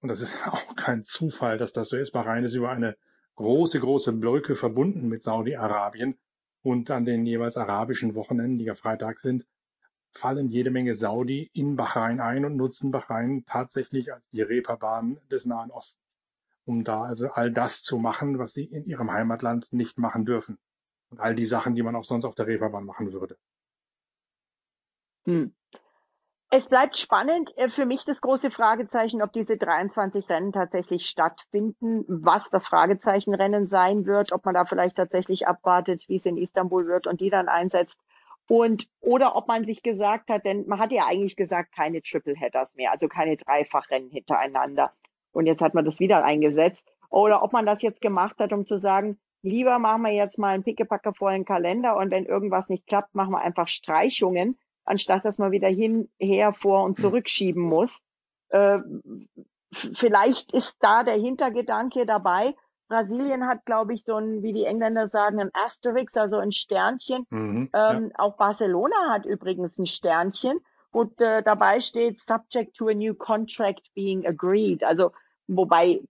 und 0.00 0.08
das 0.08 0.20
ist 0.20 0.48
auch 0.48 0.74
kein 0.74 1.04
Zufall, 1.04 1.58
dass 1.58 1.72
das 1.72 1.90
so 1.90 1.96
ist, 1.96 2.10
Bahrain 2.10 2.42
ist 2.42 2.54
über 2.54 2.70
eine 2.70 2.96
große, 3.38 3.78
große 3.78 4.12
Brücke 4.14 4.56
verbunden 4.56 5.08
mit 5.08 5.22
Saudi-Arabien 5.22 6.18
und 6.62 6.90
an 6.90 7.04
den 7.04 7.24
jeweils 7.24 7.56
arabischen 7.56 8.16
Wochenenden, 8.16 8.56
die 8.56 8.64
ja 8.64 8.74
Freitag 8.74 9.20
sind, 9.20 9.46
fallen 10.10 10.48
jede 10.48 10.72
Menge 10.72 10.96
Saudi 10.96 11.48
in 11.52 11.76
Bahrain 11.76 12.20
ein 12.20 12.44
und 12.44 12.56
nutzen 12.56 12.90
Bahrain 12.90 13.44
tatsächlich 13.46 14.12
als 14.12 14.24
die 14.32 14.42
Reeperbahn 14.42 15.20
des 15.30 15.44
Nahen 15.46 15.70
Ostens, 15.70 16.02
um 16.64 16.82
da 16.82 17.04
also 17.04 17.30
all 17.30 17.52
das 17.52 17.82
zu 17.82 17.98
machen, 17.98 18.40
was 18.40 18.54
sie 18.54 18.64
in 18.64 18.84
ihrem 18.86 19.12
Heimatland 19.12 19.72
nicht 19.72 19.98
machen 19.98 20.24
dürfen. 20.24 20.58
Und 21.10 21.20
all 21.20 21.36
die 21.36 21.46
Sachen, 21.46 21.76
die 21.76 21.82
man 21.82 21.94
auch 21.94 22.04
sonst 22.04 22.24
auf 22.24 22.34
der 22.34 22.48
Reeperbahn 22.48 22.84
machen 22.84 23.12
würde. 23.12 23.38
Hm. 25.26 25.54
Es 26.50 26.66
bleibt 26.66 26.96
spannend. 26.96 27.52
Äh, 27.58 27.68
für 27.68 27.84
mich 27.84 28.06
das 28.06 28.22
große 28.22 28.50
Fragezeichen, 28.50 29.22
ob 29.22 29.32
diese 29.32 29.58
23 29.58 30.28
Rennen 30.30 30.52
tatsächlich 30.52 31.06
stattfinden, 31.06 32.04
was 32.08 32.48
das 32.48 32.68
Fragezeichenrennen 32.68 33.68
sein 33.68 34.06
wird, 34.06 34.32
ob 34.32 34.46
man 34.46 34.54
da 34.54 34.64
vielleicht 34.64 34.96
tatsächlich 34.96 35.46
abwartet, 35.46 36.08
wie 36.08 36.16
es 36.16 36.24
in 36.24 36.38
Istanbul 36.38 36.86
wird 36.86 37.06
und 37.06 37.20
die 37.20 37.28
dann 37.28 37.48
einsetzt. 37.48 38.00
Und, 38.48 38.88
oder 39.00 39.36
ob 39.36 39.46
man 39.46 39.66
sich 39.66 39.82
gesagt 39.82 40.30
hat, 40.30 40.46
denn 40.46 40.66
man 40.66 40.78
hat 40.78 40.90
ja 40.90 41.04
eigentlich 41.06 41.36
gesagt, 41.36 41.74
keine 41.74 42.00
Triple 42.00 42.34
Headers 42.34 42.74
mehr, 42.76 42.92
also 42.92 43.08
keine 43.08 43.36
Dreifachrennen 43.36 44.08
hintereinander. 44.08 44.94
Und 45.32 45.44
jetzt 45.44 45.60
hat 45.60 45.74
man 45.74 45.84
das 45.84 46.00
wieder 46.00 46.24
eingesetzt. 46.24 46.82
Oder 47.10 47.42
ob 47.42 47.52
man 47.52 47.66
das 47.66 47.82
jetzt 47.82 48.00
gemacht 48.00 48.38
hat, 48.38 48.54
um 48.54 48.64
zu 48.64 48.78
sagen, 48.78 49.18
lieber 49.42 49.78
machen 49.78 50.00
wir 50.00 50.12
jetzt 50.12 50.38
mal 50.38 50.54
einen 50.54 50.64
pickepacke 50.64 51.12
vollen 51.12 51.44
Kalender 51.44 51.96
und 51.98 52.10
wenn 52.10 52.24
irgendwas 52.24 52.70
nicht 52.70 52.86
klappt, 52.86 53.14
machen 53.14 53.32
wir 53.32 53.42
einfach 53.42 53.68
Streichungen 53.68 54.58
anstatt 54.88 55.24
dass 55.24 55.38
man 55.38 55.52
wieder 55.52 55.68
hin, 55.68 56.08
her, 56.18 56.52
vor 56.52 56.84
und 56.84 56.96
hm. 56.98 57.04
zurückschieben 57.04 57.62
muss. 57.62 58.00
Äh, 58.48 58.78
vielleicht 59.72 60.52
ist 60.52 60.78
da 60.80 61.02
der 61.02 61.16
Hintergedanke 61.16 62.06
dabei. 62.06 62.54
Brasilien 62.88 63.46
hat, 63.46 63.66
glaube 63.66 63.92
ich, 63.92 64.04
so 64.04 64.16
ein, 64.16 64.42
wie 64.42 64.54
die 64.54 64.64
Engländer 64.64 65.08
sagen, 65.08 65.40
ein 65.40 65.50
Asterix, 65.52 66.16
also 66.16 66.38
ein 66.38 66.52
Sternchen. 66.52 67.26
Mhm, 67.28 67.70
ähm, 67.74 68.10
ja. 68.10 68.18
Auch 68.18 68.36
Barcelona 68.36 69.10
hat 69.10 69.26
übrigens 69.26 69.78
ein 69.78 69.86
Sternchen, 69.86 70.58
wo 70.90 71.02
äh, 71.18 71.42
dabei 71.42 71.80
steht, 71.80 72.18
subject 72.18 72.74
to 72.74 72.88
a 72.88 72.94
new 72.94 73.14
contract 73.14 73.92
being 73.94 74.26
agreed. 74.26 74.82
Also, 74.82 75.12
wobei, 75.46 76.00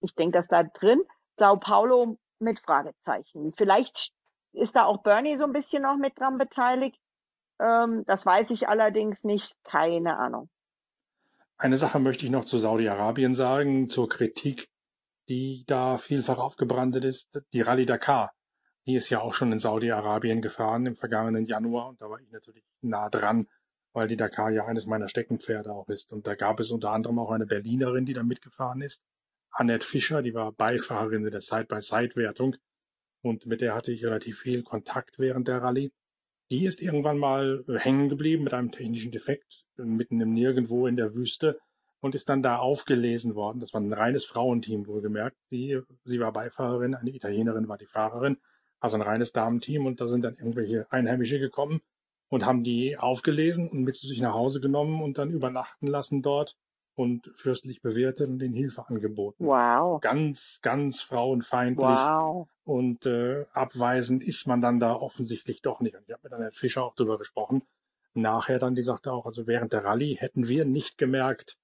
ich 0.00 0.14
denke, 0.16 0.36
das 0.36 0.48
bleibt 0.48 0.82
drin. 0.82 1.00
Sao 1.36 1.56
Paulo 1.56 2.18
mit 2.40 2.58
Fragezeichen. 2.58 3.52
Vielleicht 3.56 4.12
ist 4.52 4.74
da 4.74 4.84
auch 4.84 5.02
Bernie 5.02 5.36
so 5.36 5.44
ein 5.44 5.52
bisschen 5.52 5.82
noch 5.82 5.96
mit 5.96 6.18
dran 6.18 6.38
beteiligt. 6.38 6.98
Ähm, 7.60 8.04
das 8.06 8.24
weiß 8.24 8.50
ich 8.50 8.68
allerdings 8.68 9.22
nicht. 9.24 9.54
Keine 9.64 10.18
Ahnung. 10.18 10.48
Eine 11.58 11.76
Sache 11.76 11.98
möchte 11.98 12.24
ich 12.24 12.32
noch 12.32 12.46
zu 12.46 12.58
Saudi-Arabien 12.58 13.34
sagen, 13.34 13.88
zur 13.90 14.08
Kritik, 14.08 14.70
die 15.28 15.64
da 15.66 15.98
vielfach 15.98 16.38
aufgebrandet 16.38 17.04
ist. 17.04 17.38
Die 17.52 17.60
Rallye 17.60 17.84
Dakar, 17.84 18.32
die 18.86 18.94
ist 18.94 19.10
ja 19.10 19.20
auch 19.20 19.34
schon 19.34 19.52
in 19.52 19.58
Saudi-Arabien 19.58 20.40
gefahren 20.40 20.86
im 20.86 20.96
vergangenen 20.96 21.46
Januar 21.46 21.88
und 21.88 22.00
da 22.00 22.08
war 22.08 22.18
ich 22.18 22.30
natürlich 22.30 22.64
nah 22.80 23.10
dran, 23.10 23.46
weil 23.92 24.08
die 24.08 24.16
Dakar 24.16 24.50
ja 24.50 24.64
eines 24.64 24.86
meiner 24.86 25.08
Steckenpferde 25.08 25.70
auch 25.70 25.88
ist. 25.90 26.10
Und 26.12 26.26
da 26.26 26.34
gab 26.34 26.60
es 26.60 26.70
unter 26.70 26.92
anderem 26.92 27.18
auch 27.18 27.30
eine 27.30 27.46
Berlinerin, 27.46 28.06
die 28.06 28.14
da 28.14 28.22
mitgefahren 28.22 28.80
ist. 28.80 29.02
Annette 29.50 29.86
Fischer, 29.86 30.22
die 30.22 30.32
war 30.32 30.52
Beifahrerin 30.52 31.26
in 31.26 31.30
der 31.30 31.42
Side-by-Side-Wertung 31.42 32.56
und 33.22 33.44
mit 33.44 33.60
der 33.60 33.74
hatte 33.74 33.92
ich 33.92 34.04
relativ 34.04 34.38
viel 34.38 34.62
Kontakt 34.62 35.18
während 35.18 35.46
der 35.46 35.60
Rallye. 35.62 35.92
Die 36.50 36.64
ist 36.64 36.82
irgendwann 36.82 37.18
mal 37.18 37.64
äh, 37.68 37.78
hängen 37.78 38.08
geblieben 38.08 38.44
mit 38.44 38.54
einem 38.54 38.72
technischen 38.72 39.12
Defekt 39.12 39.64
mitten 39.76 40.20
im 40.20 40.34
Nirgendwo 40.34 40.86
in 40.86 40.96
der 40.96 41.14
Wüste 41.14 41.58
und 42.00 42.14
ist 42.14 42.28
dann 42.28 42.42
da 42.42 42.58
aufgelesen 42.58 43.34
worden. 43.34 43.60
Das 43.60 43.72
war 43.72 43.80
ein 43.80 43.92
reines 43.92 44.24
Frauenteam 44.24 44.86
wohlgemerkt. 44.86 45.36
Sie, 45.50 45.80
sie 46.04 46.20
war 46.20 46.32
Beifahrerin, 46.32 46.94
eine 46.94 47.10
Italienerin 47.10 47.68
war 47.68 47.78
die 47.78 47.86
Fahrerin, 47.86 48.38
also 48.80 48.96
ein 48.96 49.02
reines 49.02 49.32
Damenteam 49.32 49.86
und 49.86 50.00
da 50.00 50.08
sind 50.08 50.22
dann 50.22 50.36
irgendwelche 50.36 50.90
Einheimische 50.90 51.38
gekommen 51.38 51.80
und 52.28 52.44
haben 52.46 52.64
die 52.64 52.96
aufgelesen 52.96 53.68
und 53.68 53.82
mit 53.82 53.96
zu 53.96 54.06
sich 54.06 54.20
nach 54.20 54.34
Hause 54.34 54.60
genommen 54.60 55.02
und 55.02 55.18
dann 55.18 55.30
übernachten 55.30 55.86
lassen 55.86 56.22
dort 56.22 56.56
und 56.94 57.30
fürstlich 57.36 57.82
bewirtet 57.82 58.28
und 58.28 58.38
den 58.38 58.52
Hilfe 58.52 58.86
angeboten. 58.88 59.46
Wow. 59.46 60.00
Ganz, 60.00 60.58
ganz 60.62 61.00
frauenfeindlich. 61.02 61.86
Wow. 61.86 62.48
Und 62.64 63.06
äh, 63.06 63.46
abweisend 63.52 64.22
ist 64.22 64.46
man 64.46 64.60
dann 64.60 64.80
da 64.80 64.94
offensichtlich 64.94 65.62
doch 65.62 65.80
nicht. 65.80 65.96
Und 65.96 66.04
ich 66.06 66.12
habe 66.12 66.22
mit 66.24 66.32
Annette 66.32 66.56
Fischer 66.56 66.84
auch 66.84 66.94
darüber 66.94 67.18
gesprochen. 67.18 67.62
Nachher 68.12 68.58
dann, 68.58 68.74
die 68.74 68.82
sagte 68.82 69.12
auch, 69.12 69.24
also 69.26 69.46
während 69.46 69.72
der 69.72 69.84
Rallye 69.84 70.16
hätten 70.16 70.48
wir 70.48 70.64
nicht 70.64 70.98
gemerkt, 70.98 71.56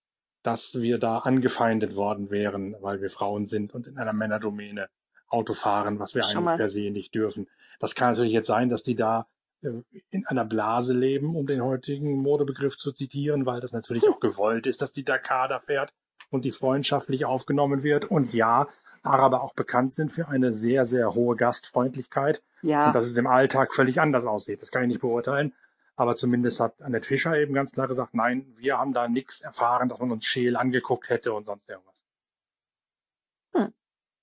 dass 0.43 0.81
wir 0.81 0.99
da 0.99 1.19
angefeindet 1.19 1.97
worden 1.97 2.31
wären, 2.31 2.77
weil 2.81 3.01
wir 3.03 3.11
Frauen 3.11 3.47
sind 3.47 3.75
und 3.75 3.89
in 3.89 3.99
einer 3.99 4.13
Männerdomäne 4.13 4.89
Auto 5.29 5.55
fahren, 5.55 5.99
was 5.99 6.15
wir 6.15 6.23
Schau 6.23 6.39
eigentlich 6.39 6.45
mal. 6.45 6.57
per 6.57 6.69
se 6.69 6.91
nicht 6.91 7.15
dürfen. 7.15 7.49
Das 7.81 7.97
kann 7.97 8.13
natürlich 8.13 8.33
jetzt 8.33 8.47
sein, 8.47 8.69
dass 8.69 8.85
die 8.85 8.95
da 8.95 9.27
in 9.63 10.27
einer 10.27 10.45
Blase 10.45 10.93
leben, 10.93 11.35
um 11.35 11.47
den 11.47 11.63
heutigen 11.63 12.23
Modebegriff 12.23 12.77
zu 12.77 12.93
zitieren, 12.93 13.47
weil 13.47 13.61
das 13.61 13.73
natürlich 13.73 14.09
auch 14.09 14.21
gewollt 14.21 14.67
ist, 14.67 14.83
dass 14.83 14.93
die 14.93 15.05
Dakar 15.05 15.49
da 15.49 15.61
fährt 15.61 15.93
und 16.31 16.45
die 16.45 16.51
freundschaftlich 16.51 17.25
aufgenommen 17.25 17.83
wird. 17.83 18.05
Und 18.07 18.33
ja, 18.33 18.69
Araber 19.03 19.43
auch 19.43 19.55
bekannt 19.55 19.93
sind 19.93 20.11
für 20.11 20.29
eine 20.29 20.53
sehr, 20.53 20.85
sehr 20.85 21.15
hohe 21.15 21.37
Gastfreundlichkeit. 21.37 22.43
Ja. 22.63 22.89
Und 22.89 22.95
dass 22.95 23.07
es 23.07 23.17
im 23.17 23.27
Alltag 23.27 23.75
völlig 23.75 24.01
anders 24.01 24.27
aussieht. 24.27 24.63
Das 24.63 24.71
kann 24.71 24.83
ich 24.83 24.89
nicht 24.89 25.01
beurteilen. 25.01 25.55
Aber 25.97 26.15
zumindest 26.15 26.61
hat 26.61 26.81
Annette 26.83 27.07
Fischer 27.07 27.39
eben 27.39 27.55
ganz 27.55 27.73
klar 27.73 27.89
gesagt, 27.89 28.15
nein, 28.15 28.47
wir 28.57 28.79
haben 28.79 28.93
da 28.93 29.09
nichts 29.09 29.41
erfahren, 29.41 29.89
dass 29.89 29.99
man 29.99 30.13
uns 30.13 30.27
scheel 30.27 30.57
angeguckt 30.57 31.09
hätte 31.09 31.33
und 31.33 31.47
sonst 31.47 31.69
irgendwas. 31.71 32.05
Hm. 33.55 33.73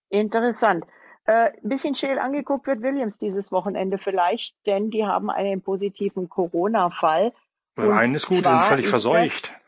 Interessant. 0.10 0.86
Äh, 1.26 1.52
ein 1.52 1.70
bisschen 1.70 1.96
scheel 1.96 2.20
angeguckt 2.20 2.68
wird 2.68 2.82
Williams 2.82 3.18
dieses 3.18 3.52
Wochenende 3.52 3.98
vielleicht, 3.98 4.56
denn 4.66 4.90
die 4.90 5.06
haben 5.06 5.30
einen 5.30 5.62
positiven 5.62 6.28
Corona-Fall. 6.28 7.34
Einen 7.76 8.16
ist 8.16 8.28
gut, 8.28 8.46
die 8.46 8.50
sind 8.50 8.64
völlig 8.64 8.90
verseucht. 8.90 9.46
Das, 9.46 9.62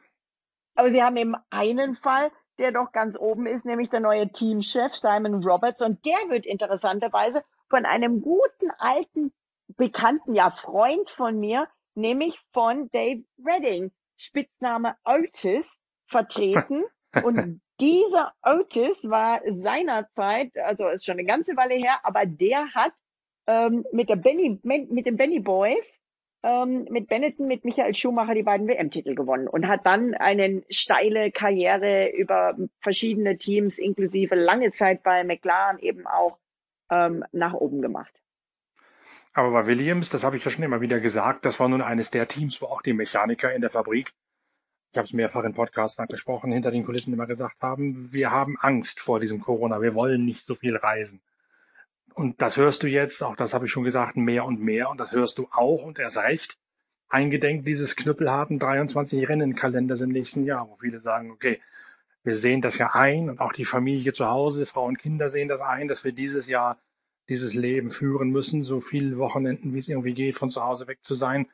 aber 0.75 0.89
sie 0.89 1.01
haben 1.01 1.15
eben 1.15 1.35
einen 1.49 1.95
Fall, 1.95 2.31
der 2.59 2.71
doch 2.71 2.91
ganz 2.91 3.17
oben 3.17 3.45
ist, 3.45 3.65
nämlich 3.65 3.89
der 3.89 4.01
neue 4.01 4.29
Teamchef 4.29 4.93
Simon 4.93 5.43
Roberts. 5.43 5.81
Und 5.81 6.05
der 6.05 6.17
wird 6.29 6.45
interessanterweise 6.45 7.43
von 7.69 7.85
einem 7.85 8.21
guten 8.21 8.69
alten 8.77 9.33
Bekannten, 9.77 10.35
ja 10.35 10.51
Freund 10.51 11.09
von 11.09 11.39
mir, 11.39 11.67
nämlich 11.95 12.39
von 12.51 12.89
Dave 12.91 13.23
Redding, 13.43 13.91
Spitzname 14.17 14.95
Otis, 15.05 15.79
vertreten. 16.07 16.83
Und 17.23 17.61
dieser 17.79 18.33
Otis 18.43 19.09
war 19.09 19.41
seinerzeit, 19.45 20.57
also 20.57 20.87
ist 20.87 21.05
schon 21.05 21.17
eine 21.19 21.25
ganze 21.25 21.55
Weile 21.57 21.75
her, 21.75 21.99
aber 22.03 22.25
der 22.25 22.73
hat 22.73 22.93
ähm, 23.47 23.85
mit 23.91 24.09
der 24.09 24.15
Benny, 24.15 24.59
mit 24.63 25.05
den 25.05 25.17
Benny 25.17 25.39
Boys, 25.39 25.99
ähm, 26.45 26.85
mit 26.91 27.07
Benetton, 27.07 27.47
mit 27.47 27.65
Michael 27.65 27.95
Schumacher 27.95 28.35
die 28.35 28.43
beiden 28.43 28.67
WM-Titel 28.67 29.15
gewonnen 29.15 29.47
und 29.47 29.67
hat 29.67 29.85
dann 29.85 30.13
eine 30.13 30.63
steile 30.69 31.31
Karriere 31.31 32.09
über 32.09 32.55
verschiedene 32.81 33.37
Teams, 33.37 33.79
inklusive 33.79 34.35
lange 34.35 34.71
Zeit 34.71 35.01
bei 35.01 35.23
McLaren 35.23 35.79
eben 35.79 36.05
auch 36.05 36.37
ähm, 36.91 37.25
nach 37.31 37.53
oben 37.53 37.81
gemacht. 37.81 38.13
Aber 39.33 39.51
bei 39.51 39.65
Williams, 39.65 40.09
das 40.09 40.23
habe 40.23 40.37
ich 40.37 40.45
ja 40.45 40.51
schon 40.51 40.63
immer 40.63 40.81
wieder 40.81 40.99
gesagt, 40.99 41.45
das 41.45 41.59
war 41.59 41.67
nun 41.67 41.81
eines 41.81 42.11
der 42.11 42.27
Teams, 42.27 42.61
wo 42.61 42.67
auch 42.67 42.83
die 42.83 42.93
Mechaniker 42.93 43.51
in 43.51 43.61
der 43.61 43.71
Fabrik 43.71 44.11
ich 44.95 44.97
habe 44.97 45.07
es 45.07 45.13
mehrfach 45.13 45.43
in 45.43 45.53
Podcasts 45.53 45.99
angesprochen, 45.99 46.53
hinter 46.53 46.71
den 46.71 46.85
Kulissen 46.85 47.11
immer 47.11 47.27
gesagt 47.27 47.61
haben, 47.61 48.13
wir 48.13 48.31
haben 48.31 48.55
Angst 48.61 49.01
vor 49.01 49.19
diesem 49.19 49.41
Corona, 49.41 49.81
wir 49.81 49.93
wollen 49.93 50.23
nicht 50.23 50.45
so 50.45 50.55
viel 50.55 50.77
reisen. 50.77 51.19
Und 52.13 52.41
das 52.41 52.55
hörst 52.55 52.81
du 52.81 52.87
jetzt, 52.87 53.21
auch 53.21 53.35
das 53.35 53.53
habe 53.53 53.65
ich 53.65 53.71
schon 53.73 53.83
gesagt, 53.83 54.15
mehr 54.15 54.45
und 54.45 54.61
mehr, 54.61 54.89
und 54.89 54.97
das 54.97 55.11
hörst 55.11 55.37
du 55.37 55.49
auch, 55.51 55.83
und 55.83 55.99
erst 55.99 56.19
recht, 56.19 56.57
eingedenk 57.09 57.65
dieses 57.65 57.97
knüppelharten 57.97 58.57
23 58.57 59.27
Rennenkalenders 59.27 59.99
im 59.99 60.11
nächsten 60.11 60.45
Jahr, 60.45 60.69
wo 60.69 60.77
viele 60.77 61.01
sagen, 61.01 61.29
okay, 61.29 61.59
wir 62.23 62.37
sehen 62.37 62.61
das 62.61 62.77
ja 62.77 62.91
ein, 62.93 63.29
und 63.29 63.41
auch 63.41 63.51
die 63.51 63.65
Familie 63.65 64.13
zu 64.13 64.27
Hause, 64.27 64.65
Frau 64.65 64.85
und 64.85 64.97
Kinder 64.97 65.29
sehen 65.29 65.49
das 65.49 65.59
ein, 65.59 65.89
dass 65.89 66.05
wir 66.05 66.13
dieses 66.13 66.47
Jahr 66.47 66.79
dieses 67.27 67.53
Leben 67.53 67.91
führen 67.91 68.29
müssen, 68.29 68.63
so 68.63 68.79
viele 68.79 69.17
Wochenenden, 69.17 69.73
wie 69.73 69.79
es 69.79 69.89
irgendwie 69.89 70.13
geht, 70.13 70.37
von 70.37 70.51
zu 70.51 70.63
Hause 70.63 70.87
weg 70.87 70.99
zu 71.01 71.15
sein. 71.15 71.47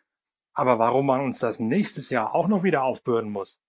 Aber 0.53 0.79
warum 0.79 1.05
man 1.05 1.21
uns 1.21 1.39
das 1.39 1.59
nächstes 1.59 2.09
Jahr 2.09 2.35
auch 2.35 2.47
noch 2.47 2.63
wieder 2.63 2.83
aufbürden 2.83 3.31
muss, 3.31 3.59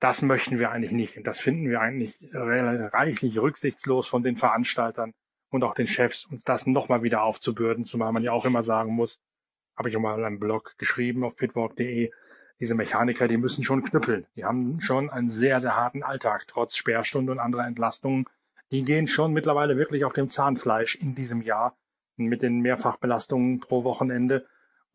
das 0.00 0.22
möchten 0.22 0.58
wir 0.58 0.70
eigentlich 0.70 0.92
nicht. 0.92 1.16
Und 1.16 1.26
das 1.26 1.38
finden 1.38 1.68
wir 1.70 1.80
eigentlich 1.80 2.18
reichlich 2.32 3.38
rücksichtslos 3.38 4.08
von 4.08 4.22
den 4.22 4.36
Veranstaltern 4.36 5.14
und 5.50 5.64
auch 5.64 5.74
den 5.74 5.86
Chefs, 5.86 6.26
uns 6.26 6.44
das 6.44 6.66
nochmal 6.66 7.02
wieder 7.02 7.22
aufzubürden, 7.22 7.84
zumal 7.84 8.12
man 8.12 8.22
ja 8.22 8.32
auch 8.32 8.44
immer 8.44 8.62
sagen 8.62 8.92
muss, 8.92 9.20
habe 9.76 9.88
ich 9.88 9.96
auch 9.96 10.00
mal 10.00 10.22
einen 10.22 10.40
Blog 10.40 10.74
geschrieben 10.78 11.24
auf 11.24 11.36
pitwalk.de, 11.36 12.10
diese 12.58 12.74
Mechaniker, 12.74 13.28
die 13.28 13.36
müssen 13.36 13.64
schon 13.64 13.82
knüppeln. 13.82 14.26
Die 14.34 14.44
haben 14.44 14.80
schon 14.80 15.10
einen 15.10 15.28
sehr, 15.28 15.60
sehr 15.60 15.76
harten 15.76 16.02
Alltag, 16.02 16.46
trotz 16.48 16.76
Sperrstunde 16.76 17.32
und 17.32 17.38
anderer 17.38 17.66
Entlastungen. 17.66 18.24
Die 18.70 18.82
gehen 18.82 19.06
schon 19.08 19.32
mittlerweile 19.32 19.76
wirklich 19.76 20.04
auf 20.04 20.14
dem 20.14 20.30
Zahnfleisch 20.30 20.94
in 20.96 21.14
diesem 21.14 21.42
Jahr 21.42 21.76
mit 22.16 22.42
den 22.42 22.60
Mehrfachbelastungen 22.60 23.60
pro 23.60 23.84
Wochenende. 23.84 24.46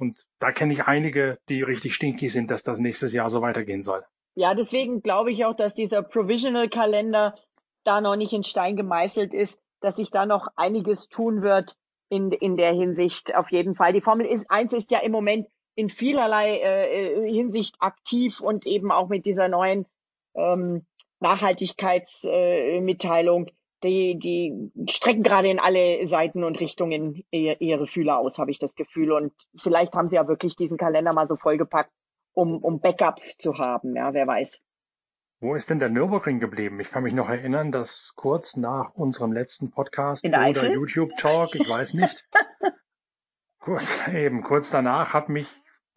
Und 0.02 0.28
da 0.40 0.52
kenne 0.52 0.74
ich 0.74 0.86
einige, 0.86 1.38
die 1.48 1.62
richtig 1.62 1.94
stinky 1.94 2.28
sind, 2.28 2.50
dass 2.50 2.64
das 2.64 2.80
nächstes 2.80 3.14
Jahr 3.14 3.30
so 3.30 3.44
weitergehen 3.44 3.84
soll. 3.84 4.04
Ja, 4.34 4.56
deswegen 4.56 5.04
glaube 5.04 5.32
ich 5.32 5.46
auch, 5.46 5.56
dass 5.56 5.76
dieser 5.76 6.02
Provisional-Kalender 6.02 7.36
da 7.84 8.02
noch 8.02 8.16
nicht 8.16 8.34
in 8.34 8.44
Stein 8.44 8.76
gemeißelt 8.76 9.32
ist, 9.32 9.62
dass 9.80 9.98
sich 9.98 10.10
da 10.10 10.26
noch 10.26 10.48
einiges 10.56 11.08
tun 11.08 11.44
wird 11.44 11.76
in, 12.10 12.32
in 12.32 12.58
der 12.58 12.74
Hinsicht 12.74 13.36
auf 13.36 13.52
jeden 13.52 13.76
Fall. 13.76 13.94
Die 13.94 14.02
Formel 14.02 14.28
1 14.50 14.74
ist 14.74 14.90
ja 14.90 15.02
im 15.02 15.12
Moment 15.12 15.48
in 15.76 15.90
vielerlei 15.90 16.58
äh, 16.58 17.32
Hinsicht 17.32 17.76
aktiv 17.80 18.42
und 18.42 18.66
eben 18.66 18.92
auch 18.92 19.08
mit 19.08 19.28
dieser 19.28 19.50
neuen 19.50 19.86
ähm, 20.34 20.84
Nachhaltigkeitsmitteilung, 21.20 23.50
äh, 23.50 23.52
die, 23.84 24.18
die 24.18 24.72
strecken 24.90 25.24
gerade 25.24 25.50
in 25.50 25.60
alle 25.60 26.06
Seiten 26.08 26.44
und 26.44 26.60
Richtungen 26.60 27.24
ihre 27.32 27.88
Fühler 27.88 28.20
aus, 28.20 28.38
habe 28.38 28.52
ich 28.52 28.60
das 28.60 28.76
Gefühl. 28.76 29.12
Und 29.12 29.34
vielleicht 29.56 29.94
haben 29.94 30.08
sie 30.08 30.16
ja 30.16 30.28
wirklich 30.28 30.56
diesen 30.56 30.78
Kalender 30.78 31.14
mal 31.14 31.28
so 31.28 31.36
vollgepackt, 31.36 31.92
um, 32.34 32.58
um 32.58 32.80
Backups 32.80 33.38
zu 33.38 33.58
haben. 33.58 33.96
Ja, 33.96 34.14
wer 34.14 34.28
weiß. 34.28 34.62
Wo 35.40 35.56
ist 35.56 35.72
denn 35.72 35.80
der 35.80 35.90
Nürburgring 35.90 36.40
geblieben? 36.40 36.80
Ich 36.80 36.92
kann 36.92 37.02
mich 37.02 37.14
noch 37.14 37.28
erinnern, 37.28 37.72
dass 37.72 38.14
kurz 38.16 38.58
nach 38.58 38.94
unserem 38.94 39.32
letzten 39.32 39.72
Podcast 39.72 40.24
oder 40.24 40.72
YouTube-Talk, 40.72 41.56
ich 41.56 41.68
weiß 41.68 41.96
nicht, 41.96 42.30
kurz, 43.60 44.08
eben, 44.08 44.44
kurz 44.44 44.70
danach 44.70 45.14
hat 45.14 45.30
mich 45.30 45.48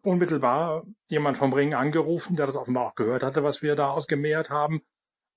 unmittelbar 0.02 0.84
jemand 1.08 1.36
vom 1.36 1.52
Ring 1.52 1.74
angerufen, 1.74 2.36
der 2.36 2.46
das 2.46 2.56
offenbar 2.56 2.86
auch 2.86 2.94
gehört 2.94 3.22
hatte, 3.22 3.44
was 3.44 3.60
wir 3.60 3.76
da 3.76 3.90
ausgemehrt 3.90 4.48
haben 4.48 4.82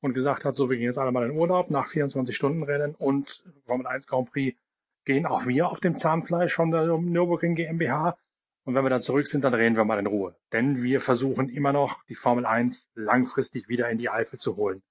und 0.01 0.13
gesagt 0.13 0.45
hat, 0.45 0.55
so, 0.55 0.69
wir 0.69 0.77
gehen 0.77 0.85
jetzt 0.85 0.97
alle 0.97 1.11
mal 1.11 1.25
in 1.25 1.35
Urlaub 1.35 1.69
nach 1.69 1.87
24 1.87 2.35
Stunden 2.35 2.63
Rennen 2.63 2.95
und 2.95 3.43
Formel 3.65 3.87
1 3.87 4.07
Grand 4.07 4.31
Prix 4.31 4.57
gehen 5.05 5.25
auch 5.25 5.47
wir 5.47 5.69
auf 5.69 5.79
dem 5.79 5.95
Zahnfleisch 5.95 6.53
von 6.53 6.69
der 6.69 6.85
Nürburgring 6.85 7.55
GmbH. 7.55 8.17
Und 8.65 8.75
wenn 8.75 8.83
wir 8.83 8.89
dann 8.89 9.01
zurück 9.01 9.25
sind, 9.27 9.45
dann 9.45 9.53
drehen 9.53 9.77
wir 9.77 9.85
mal 9.85 9.99
in 9.99 10.07
Ruhe. 10.07 10.35
Denn 10.51 10.83
wir 10.83 10.99
versuchen 10.99 11.47
immer 11.47 11.71
noch, 11.71 12.03
die 12.03 12.15
Formel 12.15 12.45
1 12.45 12.89
langfristig 12.95 13.69
wieder 13.69 13.89
in 13.89 13.97
die 13.97 14.09
Eifel 14.09 14.37
zu 14.37 14.57
holen. 14.57 14.83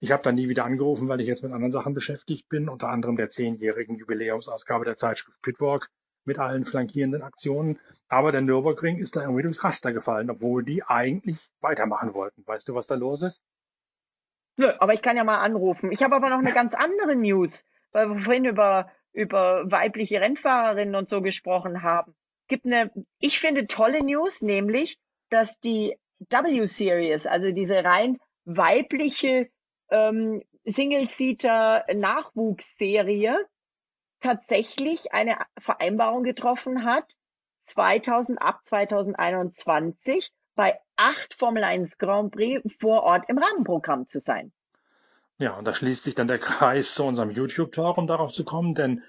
Ich 0.00 0.10
habe 0.10 0.22
dann 0.22 0.34
nie 0.34 0.48
wieder 0.48 0.64
angerufen, 0.64 1.08
weil 1.08 1.20
ich 1.20 1.28
jetzt 1.28 1.42
mit 1.42 1.52
anderen 1.52 1.70
Sachen 1.70 1.92
beschäftigt 1.92 2.48
bin, 2.48 2.68
unter 2.68 2.88
anderem 2.88 3.16
der 3.16 3.28
zehnjährigen 3.28 3.96
Jubiläumsausgabe 3.96 4.86
der 4.86 4.96
Zeitschrift 4.96 5.40
Pitwalk 5.42 5.90
mit 6.24 6.38
allen 6.38 6.64
flankierenden 6.64 7.22
Aktionen. 7.22 7.78
Aber 8.08 8.32
der 8.32 8.40
Nürburgring 8.40 8.96
ist 8.96 9.14
da 9.14 9.20
irgendwie 9.20 9.42
durchs 9.42 9.62
Raster 9.62 9.92
gefallen, 9.92 10.30
obwohl 10.30 10.64
die 10.64 10.82
eigentlich 10.82 11.50
weitermachen 11.60 12.14
wollten. 12.14 12.42
Weißt 12.46 12.68
du, 12.68 12.74
was 12.74 12.86
da 12.86 12.94
los 12.94 13.22
ist? 13.22 13.42
Nö, 14.56 14.70
aber 14.78 14.94
ich 14.94 15.02
kann 15.02 15.16
ja 15.16 15.24
mal 15.24 15.38
anrufen. 15.38 15.90
Ich 15.92 16.02
habe 16.02 16.16
aber 16.16 16.28
noch 16.28 16.38
eine 16.38 16.52
ganz 16.52 16.74
andere 16.74 17.16
News, 17.16 17.64
weil 17.92 18.10
wir 18.10 18.18
vorhin 18.18 18.44
über, 18.44 18.90
über 19.12 19.70
weibliche 19.70 20.20
Rennfahrerinnen 20.20 20.94
und 20.94 21.08
so 21.08 21.22
gesprochen 21.22 21.82
haben. 21.82 22.14
Gibt 22.48 22.66
eine, 22.66 22.90
ich 23.18 23.40
finde, 23.40 23.66
tolle 23.66 24.04
News, 24.04 24.42
nämlich, 24.42 24.98
dass 25.30 25.58
die 25.58 25.96
W-Series, 26.18 27.26
also 27.26 27.50
diese 27.50 27.82
rein 27.82 28.18
weibliche 28.44 29.48
ähm, 29.90 30.42
Single-Seater-Nachwuchsserie, 30.64 33.36
tatsächlich 34.20 35.12
eine 35.12 35.38
Vereinbarung 35.58 36.22
getroffen 36.22 36.84
hat, 36.84 37.16
2000 37.64 38.40
ab 38.40 38.64
2021 38.64 40.32
bei 40.54 40.78
acht 40.96 41.34
Formel 41.34 41.64
1 41.64 41.98
Grand 41.98 42.32
Prix 42.32 42.62
vor 42.78 43.02
Ort 43.02 43.24
im 43.28 43.38
Rahmenprogramm 43.38 44.06
zu 44.06 44.20
sein. 44.20 44.52
Ja, 45.38 45.56
und 45.56 45.66
da 45.66 45.74
schließt 45.74 46.04
sich 46.04 46.14
dann 46.14 46.28
der 46.28 46.38
Kreis 46.38 46.94
zu 46.94 47.04
unserem 47.04 47.30
YouTube-Talk, 47.30 47.98
um 47.98 48.06
darauf 48.06 48.32
zu 48.32 48.44
kommen, 48.44 48.74
denn 48.74 49.02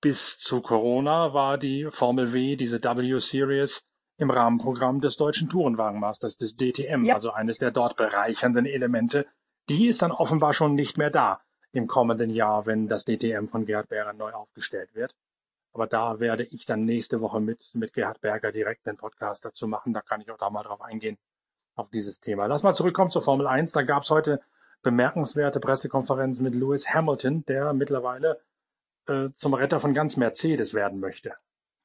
bis 0.00 0.38
zu 0.38 0.60
Corona 0.60 1.32
war 1.32 1.58
die 1.58 1.88
Formel 1.90 2.32
W, 2.32 2.56
diese 2.56 2.82
W-Series, 2.82 3.82
im 4.18 4.30
Rahmenprogramm 4.30 5.00
des 5.00 5.16
deutschen 5.16 5.48
Tourenwagenmasters, 5.48 6.36
des 6.36 6.56
DTM, 6.56 7.04
ja. 7.04 7.14
also 7.14 7.32
eines 7.32 7.58
der 7.58 7.70
dort 7.70 7.96
bereichernden 7.96 8.66
Elemente. 8.66 9.26
Die 9.68 9.86
ist 9.86 10.02
dann 10.02 10.12
offenbar 10.12 10.52
schon 10.52 10.74
nicht 10.74 10.96
mehr 10.96 11.10
da 11.10 11.40
im 11.72 11.86
kommenden 11.86 12.30
Jahr, 12.30 12.66
wenn 12.66 12.88
das 12.88 13.04
DTM 13.04 13.44
von 13.44 13.66
Gerhard 13.66 13.88
Behrer 13.88 14.14
neu 14.14 14.32
aufgestellt 14.32 14.94
wird. 14.94 15.14
Aber 15.76 15.86
da 15.86 16.20
werde 16.20 16.42
ich 16.42 16.64
dann 16.64 16.86
nächste 16.86 17.20
Woche 17.20 17.38
mit, 17.38 17.74
mit 17.74 17.92
Gerhard 17.92 18.22
Berger 18.22 18.50
direkt 18.50 18.88
einen 18.88 18.96
Podcast 18.96 19.44
dazu 19.44 19.68
machen. 19.68 19.92
Da 19.92 20.00
kann 20.00 20.22
ich 20.22 20.30
auch 20.30 20.38
da 20.38 20.48
mal 20.48 20.62
drauf 20.62 20.80
eingehen, 20.80 21.18
auf 21.74 21.90
dieses 21.90 22.18
Thema. 22.18 22.46
Lass 22.46 22.62
mal 22.62 22.72
zurückkommen 22.72 23.10
zur 23.10 23.20
Formel 23.20 23.46
1. 23.46 23.72
Da 23.72 23.82
gab 23.82 24.02
es 24.02 24.08
heute 24.08 24.40
bemerkenswerte 24.82 25.60
Pressekonferenz 25.60 26.40
mit 26.40 26.54
Lewis 26.54 26.94
Hamilton, 26.94 27.44
der 27.44 27.74
mittlerweile 27.74 28.40
äh, 29.06 29.28
zum 29.34 29.52
Retter 29.52 29.78
von 29.78 29.92
ganz 29.92 30.16
Mercedes 30.16 30.72
werden 30.72 30.98
möchte. 30.98 31.34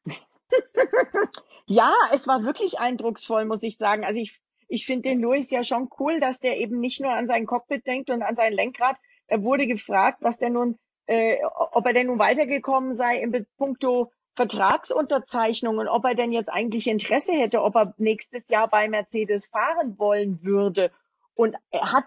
ja, 1.65 1.93
es 2.13 2.27
war 2.27 2.45
wirklich 2.45 2.79
eindrucksvoll, 2.79 3.43
muss 3.43 3.61
ich 3.61 3.75
sagen. 3.75 4.05
Also 4.05 4.21
ich, 4.21 4.39
ich 4.69 4.85
finde 4.85 5.09
den 5.09 5.19
Lewis 5.19 5.51
ja 5.51 5.65
schon 5.65 5.89
cool, 5.99 6.21
dass 6.21 6.39
der 6.39 6.59
eben 6.59 6.79
nicht 6.79 7.01
nur 7.01 7.11
an 7.11 7.27
sein 7.27 7.45
Cockpit 7.45 7.85
denkt 7.85 8.09
und 8.09 8.21
an 8.21 8.37
sein 8.37 8.53
Lenkrad. 8.53 8.95
Er 9.27 9.43
wurde 9.43 9.67
gefragt, 9.67 10.19
was 10.21 10.37
der 10.37 10.49
nun 10.49 10.79
äh, 11.07 11.37
ob 11.45 11.85
er 11.85 11.93
denn 11.93 12.07
nun 12.07 12.19
weitergekommen 12.19 12.95
sei 12.95 13.17
in 13.17 13.45
puncto 13.57 14.11
Vertragsunterzeichnung 14.35 15.77
und 15.77 15.87
ob 15.87 16.05
er 16.05 16.15
denn 16.15 16.31
jetzt 16.31 16.49
eigentlich 16.49 16.87
Interesse 16.87 17.33
hätte, 17.33 17.61
ob 17.61 17.75
er 17.75 17.93
nächstes 17.97 18.47
Jahr 18.49 18.67
bei 18.67 18.87
Mercedes 18.87 19.47
fahren 19.47 19.99
wollen 19.99 20.41
würde. 20.41 20.91
Und 21.35 21.55
er 21.69 21.91
hat 21.91 22.05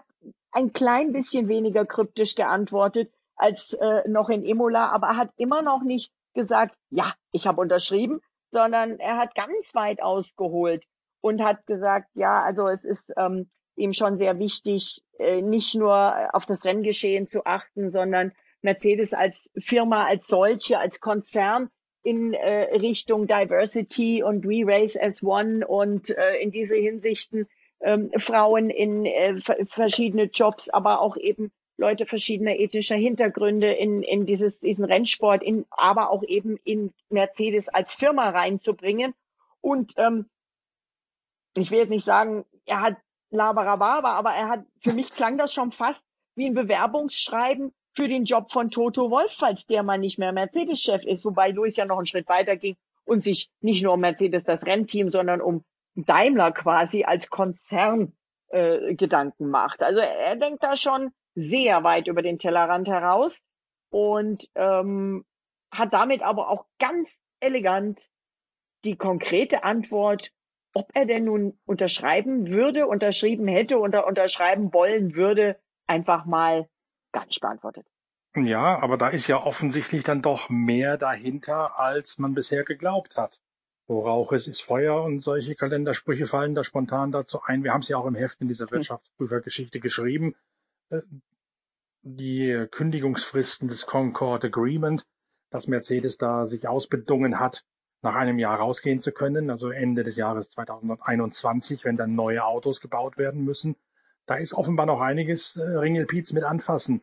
ein 0.51 0.73
klein 0.73 1.11
bisschen 1.11 1.47
weniger 1.47 1.85
kryptisch 1.85 2.35
geantwortet 2.35 3.11
als 3.35 3.73
äh, 3.73 4.07
noch 4.07 4.29
in 4.29 4.43
Imola, 4.43 4.89
aber 4.89 5.07
er 5.07 5.17
hat 5.17 5.29
immer 5.37 5.61
noch 5.61 5.83
nicht 5.83 6.11
gesagt, 6.33 6.75
ja, 6.89 7.13
ich 7.31 7.47
habe 7.47 7.61
unterschrieben, 7.61 8.21
sondern 8.51 8.99
er 8.99 9.17
hat 9.17 9.35
ganz 9.35 9.73
weit 9.73 10.01
ausgeholt 10.01 10.85
und 11.21 11.43
hat 11.43 11.65
gesagt, 11.65 12.09
ja, 12.13 12.41
also 12.41 12.67
es 12.67 12.85
ist 12.85 13.13
ähm, 13.17 13.49
ihm 13.75 13.93
schon 13.93 14.17
sehr 14.17 14.39
wichtig, 14.39 15.03
äh, 15.19 15.41
nicht 15.41 15.75
nur 15.75 16.33
auf 16.33 16.45
das 16.45 16.63
Renngeschehen 16.63 17.27
zu 17.27 17.45
achten, 17.45 17.91
sondern 17.91 18.31
Mercedes 18.65 19.13
als 19.13 19.49
Firma, 19.57 20.05
als 20.05 20.27
solche, 20.27 20.77
als 20.77 20.99
Konzern 20.99 21.69
in 22.03 22.33
äh, 22.33 22.75
Richtung 22.75 23.25
Diversity 23.25 24.21
und 24.21 24.45
We 24.45 24.63
Race 24.65 24.97
as 24.99 25.23
One 25.23 25.65
und 25.65 26.09
äh, 26.09 26.37
in 26.37 26.51
diese 26.51 26.75
Hinsichten 26.75 27.47
ähm, 27.79 28.11
Frauen 28.17 28.69
in 28.69 29.05
äh, 29.05 29.39
verschiedene 29.67 30.25
Jobs, 30.25 30.69
aber 30.69 30.99
auch 30.99 31.17
eben 31.17 31.51
Leute 31.77 32.05
verschiedener 32.05 32.57
ethnischer 32.57 32.95
Hintergründe 32.95 33.71
in, 33.71 34.01
in 34.03 34.25
dieses, 34.25 34.59
diesen 34.59 34.85
Rennsport, 34.85 35.43
in, 35.43 35.65
aber 35.71 36.09
auch 36.09 36.23
eben 36.23 36.57
in 36.63 36.93
Mercedes 37.09 37.67
als 37.69 37.93
Firma 37.93 38.29
reinzubringen. 38.29 39.13
Und 39.61 39.93
ähm, 39.97 40.29
ich 41.57 41.71
will 41.71 41.79
jetzt 41.79 41.89
nicht 41.89 42.05
sagen, 42.05 42.45
er 42.65 42.81
hat 42.81 42.97
Labarababa, 43.29 44.13
aber 44.13 44.31
er 44.31 44.49
hat, 44.49 44.65
für 44.81 44.93
mich 44.93 45.09
klang 45.09 45.37
das 45.37 45.53
schon 45.53 45.71
fast 45.71 46.05
wie 46.35 46.45
ein 46.45 46.53
Bewerbungsschreiben 46.53 47.73
für 47.95 48.07
den 48.07 48.25
Job 48.25 48.51
von 48.51 48.69
Toto 48.69 49.09
Wolf, 49.09 49.33
falls 49.37 49.65
der 49.67 49.83
mal 49.83 49.97
nicht 49.97 50.19
mehr 50.19 50.31
Mercedes-Chef 50.31 51.03
ist, 51.03 51.25
wobei 51.25 51.51
Louis 51.51 51.75
ja 51.77 51.85
noch 51.85 51.97
einen 51.97 52.05
Schritt 52.05 52.27
weiter 52.27 52.57
ging 52.57 52.75
und 53.05 53.23
sich 53.23 53.49
nicht 53.61 53.83
nur 53.83 53.93
um 53.93 54.01
Mercedes 54.01 54.43
das 54.43 54.65
Rennteam, 54.65 55.11
sondern 55.11 55.41
um 55.41 55.63
Daimler 55.95 56.51
quasi 56.51 57.03
als 57.05 57.29
Konzern 57.29 58.13
äh, 58.49 58.95
Gedanken 58.95 59.49
macht. 59.49 59.81
Also 59.81 60.01
er 60.01 60.35
denkt 60.35 60.61
da 60.63 60.75
schon 60.75 61.11
sehr 61.35 61.83
weit 61.83 62.07
über 62.07 62.21
den 62.21 62.37
Tellerrand 62.37 62.87
heraus 62.87 63.41
und 63.89 64.49
ähm, 64.55 65.25
hat 65.71 65.93
damit 65.93 66.21
aber 66.21 66.49
auch 66.49 66.65
ganz 66.79 67.17
elegant 67.39 68.09
die 68.83 68.97
konkrete 68.97 69.63
Antwort, 69.63 70.31
ob 70.73 70.89
er 70.93 71.05
denn 71.05 71.25
nun 71.25 71.57
unterschreiben 71.65 72.47
würde, 72.49 72.87
unterschrieben 72.87 73.47
hätte 73.47 73.79
oder 73.79 74.05
unterschreiben 74.05 74.73
wollen 74.73 75.15
würde, 75.15 75.57
einfach 75.87 76.25
mal 76.25 76.67
gar 77.15 77.25
nicht 77.25 77.41
beantwortet. 77.41 77.87
Ja, 78.35 78.79
aber 78.79 78.97
da 78.97 79.07
ist 79.07 79.27
ja 79.27 79.41
offensichtlich 79.41 80.03
dann 80.03 80.21
doch 80.21 80.49
mehr 80.49 80.97
dahinter, 80.97 81.79
als 81.79 82.17
man 82.17 82.33
bisher 82.33 82.65
geglaubt 82.65 83.15
hat. 83.15 83.39
Wo 83.87 84.01
Rauch 84.01 84.33
ist, 84.33 84.47
ist 84.47 84.61
Feuer 84.61 85.01
und 85.03 85.21
solche 85.21 85.55
Kalendersprüche 85.55 86.25
fallen 86.25 86.55
da 86.55 86.63
spontan 86.63 87.11
dazu 87.11 87.41
ein. 87.43 87.63
Wir 87.63 87.71
haben 87.71 87.81
es 87.81 87.87
ja 87.87 87.97
auch 87.97 88.05
im 88.05 88.15
Heft 88.15 88.41
in 88.41 88.49
dieser 88.49 88.65
hm. 88.65 88.71
Wirtschaftsprüfergeschichte 88.71 89.79
geschrieben. 89.79 90.35
Äh, 90.89 91.01
die 92.01 92.67
Kündigungsfristen 92.69 93.69
des 93.69 93.85
Concord 93.85 94.43
Agreement, 94.43 95.07
dass 95.49 95.67
Mercedes 95.67 96.17
da 96.17 96.45
sich 96.45 96.67
ausbedungen 96.67 97.39
hat, 97.39 97.63
nach 98.01 98.15
einem 98.15 98.37
Jahr 98.37 98.59
rausgehen 98.59 98.99
zu 98.99 99.11
können, 99.11 99.49
also 99.49 99.69
Ende 99.69 100.03
des 100.03 100.17
Jahres 100.17 100.49
2021, 100.49 101.85
wenn 101.85 101.97
dann 101.97 102.13
neue 102.15 102.43
Autos 102.43 102.81
gebaut 102.81 103.17
werden 103.17 103.43
müssen. 103.45 103.75
Da 104.25 104.35
ist 104.35 104.53
offenbar 104.53 104.85
noch 104.85 105.01
einiges 105.01 105.57
äh, 105.57 105.63
Ringelpiez 105.63 106.33
mit 106.33 106.43
anfassen 106.43 107.01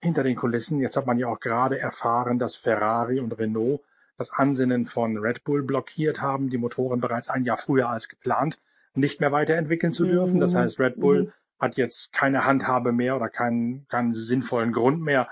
hinter 0.00 0.22
den 0.22 0.36
Kulissen. 0.36 0.80
Jetzt 0.80 0.96
hat 0.96 1.06
man 1.06 1.18
ja 1.18 1.28
auch 1.28 1.40
gerade 1.40 1.78
erfahren, 1.78 2.38
dass 2.38 2.56
Ferrari 2.56 3.20
und 3.20 3.38
Renault 3.38 3.80
das 4.16 4.32
Ansinnen 4.32 4.84
von 4.84 5.16
Red 5.16 5.44
Bull 5.44 5.62
blockiert 5.62 6.20
haben, 6.20 6.50
die 6.50 6.58
Motoren 6.58 7.00
bereits 7.00 7.28
ein 7.28 7.44
Jahr 7.44 7.56
früher 7.56 7.88
als 7.88 8.08
geplant 8.08 8.58
nicht 8.94 9.20
mehr 9.20 9.32
weiterentwickeln 9.32 9.92
zu 9.92 10.04
dürfen. 10.06 10.36
Mhm. 10.36 10.40
Das 10.40 10.54
heißt, 10.54 10.80
Red 10.80 11.00
Bull 11.00 11.24
mhm. 11.24 11.32
hat 11.58 11.76
jetzt 11.76 12.12
keine 12.12 12.44
Handhabe 12.44 12.92
mehr 12.92 13.16
oder 13.16 13.28
keinen, 13.28 13.86
keinen 13.88 14.12
sinnvollen 14.12 14.72
Grund 14.72 15.00
mehr, 15.00 15.28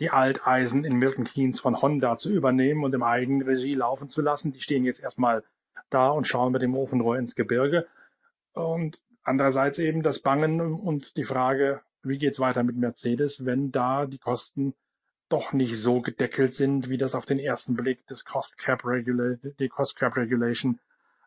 die 0.00 0.10
Alteisen 0.10 0.84
in 0.84 0.96
Milton 0.96 1.24
Keynes 1.24 1.60
von 1.60 1.82
Honda 1.82 2.16
zu 2.16 2.30
übernehmen 2.30 2.84
und 2.84 2.94
im 2.94 3.02
Eigenregie 3.02 3.74
laufen 3.74 4.08
zu 4.08 4.22
lassen. 4.22 4.52
Die 4.52 4.60
stehen 4.60 4.84
jetzt 4.84 5.02
erstmal 5.02 5.44
da 5.90 6.08
und 6.08 6.26
schauen 6.26 6.52
mit 6.52 6.62
dem 6.62 6.74
Ofenrohr 6.74 7.18
ins 7.18 7.34
Gebirge. 7.34 7.86
Und 8.54 8.98
Andererseits 9.30 9.78
eben 9.78 10.02
das 10.02 10.18
Bangen 10.18 10.60
und 10.60 11.16
die 11.16 11.22
Frage, 11.22 11.82
wie 12.02 12.18
geht's 12.18 12.40
weiter 12.40 12.64
mit 12.64 12.74
Mercedes, 12.74 13.46
wenn 13.46 13.70
da 13.70 14.06
die 14.06 14.18
Kosten 14.18 14.74
doch 15.28 15.52
nicht 15.52 15.76
so 15.76 16.00
gedeckelt 16.00 16.52
sind, 16.52 16.88
wie 16.88 16.98
das 16.98 17.14
auf 17.14 17.26
den 17.26 17.38
ersten 17.38 17.74
Blick 17.74 18.04
des 18.08 18.24
Cost 18.24 18.58
Cap 18.58 18.84
Regula 18.84 19.36
die 19.60 19.68
Cost 19.68 19.94
Cap 19.94 20.16
Regulation 20.16 20.80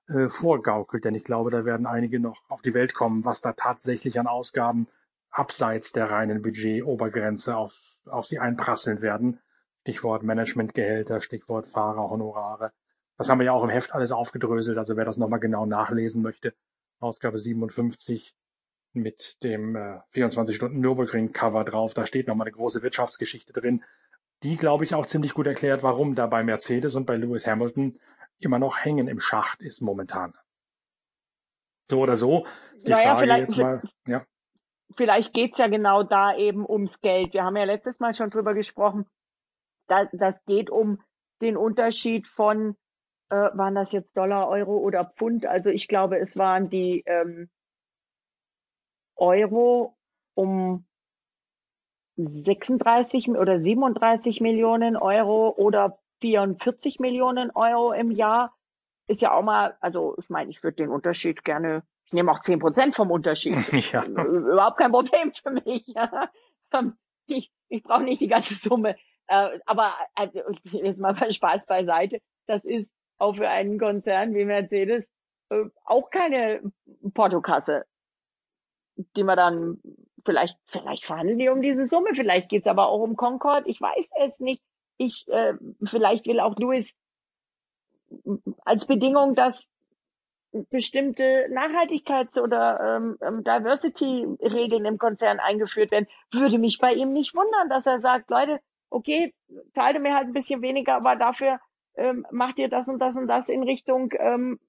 äh, 0.09 0.27
vorgaukelt. 0.27 1.05
Denn 1.05 1.15
ich 1.15 1.23
glaube, 1.23 1.49
da 1.49 1.63
werden 1.63 1.85
einige 1.85 2.19
noch 2.19 2.41
auf 2.49 2.61
die 2.61 2.73
Welt 2.73 2.93
kommen, 2.93 3.23
was 3.23 3.39
da 3.39 3.53
tatsächlich 3.53 4.19
an 4.19 4.27
Ausgaben 4.27 4.87
abseits 5.31 5.93
der 5.93 6.11
reinen 6.11 6.41
Budget-Obergrenze 6.41 7.55
auf, 7.55 7.79
auf 8.05 8.25
sie 8.25 8.39
einprasseln 8.39 9.01
werden. 9.01 9.39
Stichwort 9.83 10.23
Managementgehälter, 10.23 11.21
Stichwort 11.21 11.67
Fahrerhonorare. 11.67 12.73
Das 13.17 13.29
haben 13.29 13.39
wir 13.39 13.45
ja 13.45 13.53
auch 13.53 13.63
im 13.63 13.69
Heft 13.69 13.93
alles 13.95 14.11
aufgedröselt. 14.11 14.77
Also 14.77 14.97
wer 14.97 15.05
das 15.05 15.15
nochmal 15.15 15.39
genau 15.39 15.65
nachlesen 15.65 16.21
möchte, 16.21 16.53
Ausgabe 17.03 17.37
57 17.37 18.35
mit 18.93 19.43
dem 19.43 19.75
äh, 19.75 19.99
24 20.11 20.55
Stunden 20.55 20.79
Nürburgring 20.79 21.31
Cover 21.31 21.63
drauf. 21.63 21.93
Da 21.93 22.05
steht 22.05 22.27
nochmal 22.27 22.47
eine 22.47 22.55
große 22.55 22.81
Wirtschaftsgeschichte 22.83 23.53
drin, 23.53 23.83
die, 24.43 24.57
glaube 24.57 24.83
ich, 24.83 24.93
auch 24.93 25.05
ziemlich 25.05 25.33
gut 25.33 25.47
erklärt, 25.47 25.83
warum 25.83 26.15
da 26.15 26.27
bei 26.27 26.43
Mercedes 26.43 26.95
und 26.95 27.05
bei 27.05 27.15
Lewis 27.15 27.47
Hamilton 27.47 27.99
immer 28.39 28.59
noch 28.59 28.83
hängen 28.83 29.07
im 29.07 29.19
Schacht 29.19 29.61
ist 29.61 29.81
momentan. 29.81 30.33
So 31.89 32.01
oder 32.01 32.17
so. 32.17 32.45
Die 32.85 32.91
naja, 32.91 33.15
Frage 33.15 33.35
jetzt 33.37 33.57
mal, 33.57 33.81
ja. 34.07 34.25
Vielleicht 34.95 35.33
geht's 35.33 35.57
ja 35.57 35.67
genau 35.67 36.03
da 36.03 36.35
eben 36.35 36.69
ums 36.69 36.99
Geld. 37.01 37.33
Wir 37.33 37.43
haben 37.43 37.55
ja 37.55 37.63
letztes 37.63 37.99
Mal 37.99 38.13
schon 38.13 38.29
drüber 38.29 38.53
gesprochen. 38.53 39.05
Da, 39.87 40.05
das 40.11 40.43
geht 40.45 40.69
um 40.69 41.01
den 41.41 41.57
Unterschied 41.57 42.27
von, 42.27 42.75
äh, 43.33 43.57
waren 43.57 43.73
das 43.73 43.91
jetzt 43.91 44.15
Dollar, 44.15 44.47
Euro 44.47 44.77
oder 44.77 45.05
Pfund? 45.05 45.47
Also 45.47 45.69
ich 45.69 45.87
glaube, 45.87 46.19
es 46.19 46.37
waren 46.37 46.69
die 46.69 47.03
ähm, 47.07 47.49
Euro 49.15 49.97
um 50.35 50.85
36 52.15 53.29
oder 53.29 53.59
37 53.59 54.39
Millionen 54.39 54.95
Euro 54.95 55.49
oder 55.49 55.97
44 56.21 56.99
Millionen 56.99 57.49
Euro 57.51 57.91
im 57.91 58.11
Jahr. 58.11 58.55
Ist 59.07 59.23
ja 59.23 59.33
auch 59.33 59.41
mal, 59.41 59.75
also 59.81 60.15
ich 60.19 60.29
meine, 60.29 60.51
ich 60.51 60.63
würde 60.63 60.77
den 60.77 60.89
Unterschied 60.89 61.43
gerne, 61.43 61.83
ich 62.05 62.13
nehme 62.13 62.31
auch 62.31 62.39
10 62.39 62.59
Prozent 62.59 62.95
vom 62.95 63.09
Unterschied. 63.09 63.55
Ja. 63.91 64.05
Überhaupt 64.05 64.77
kein 64.77 64.91
Problem 64.91 65.33
für 65.33 65.51
mich. 65.51 65.85
Ähm, 66.75 66.97
ich, 67.27 67.51
ich 67.69 67.83
brauche 67.83 68.01
nicht 68.01 68.19
die 68.19 68.27
ganze 68.27 68.55
Summe. 68.55 68.95
Äh, 69.27 69.59
aber 69.67 69.93
also, 70.15 70.39
jetzt 70.71 70.99
mal 70.99 71.13
bei 71.13 71.29
Spaß 71.29 71.67
beiseite, 71.67 72.19
das 72.47 72.65
ist 72.65 72.95
auch 73.17 73.35
für 73.35 73.49
einen 73.49 73.79
Konzern 73.79 74.33
wie 74.33 74.45
Mercedes 74.45 75.05
äh, 75.49 75.65
auch 75.85 76.09
keine 76.09 76.61
Portokasse, 77.13 77.85
die 79.15 79.23
man 79.23 79.37
dann 79.37 79.81
vielleicht, 80.25 80.57
vielleicht 80.65 81.05
verhandeln 81.05 81.39
die 81.39 81.49
um 81.49 81.61
diese 81.61 81.85
Summe, 81.85 82.09
vielleicht 82.13 82.49
geht's 82.49 82.67
aber 82.67 82.87
auch 82.87 83.01
um 83.01 83.15
Concord, 83.15 83.67
ich 83.67 83.79
weiß 83.81 84.07
es 84.25 84.39
nicht. 84.39 84.63
Ich, 84.97 85.27
äh, 85.27 85.55
vielleicht 85.83 86.27
will 86.27 86.39
auch 86.39 86.55
Louis 86.57 86.95
als 88.63 88.85
Bedingung, 88.85 89.33
dass 89.33 89.67
bestimmte 90.69 91.47
Nachhaltigkeits- 91.49 92.39
oder 92.39 92.79
ähm, 92.79 93.17
ähm, 93.21 93.43
Diversity-Regeln 93.43 94.85
im 94.85 94.99
Konzern 94.99 95.39
eingeführt 95.39 95.91
werden, 95.91 96.07
würde 96.31 96.59
mich 96.59 96.77
bei 96.79 96.93
ihm 96.93 97.11
nicht 97.11 97.35
wundern, 97.35 97.69
dass 97.69 97.87
er 97.87 98.01
sagt, 98.01 98.29
Leute, 98.29 98.59
okay, 98.91 99.33
teile 99.73 99.99
mir 99.99 100.13
halt 100.13 100.27
ein 100.27 100.33
bisschen 100.33 100.61
weniger, 100.61 100.95
aber 100.95 101.15
dafür 101.15 101.59
ähm, 101.95 102.25
macht 102.31 102.57
ihr 102.57 102.69
das 102.69 102.87
und 102.87 102.99
das 102.99 103.15
und 103.15 103.27
das 103.27 103.49
in 103.49 103.63
Richtung 103.63 104.11
ähm, 104.17 104.59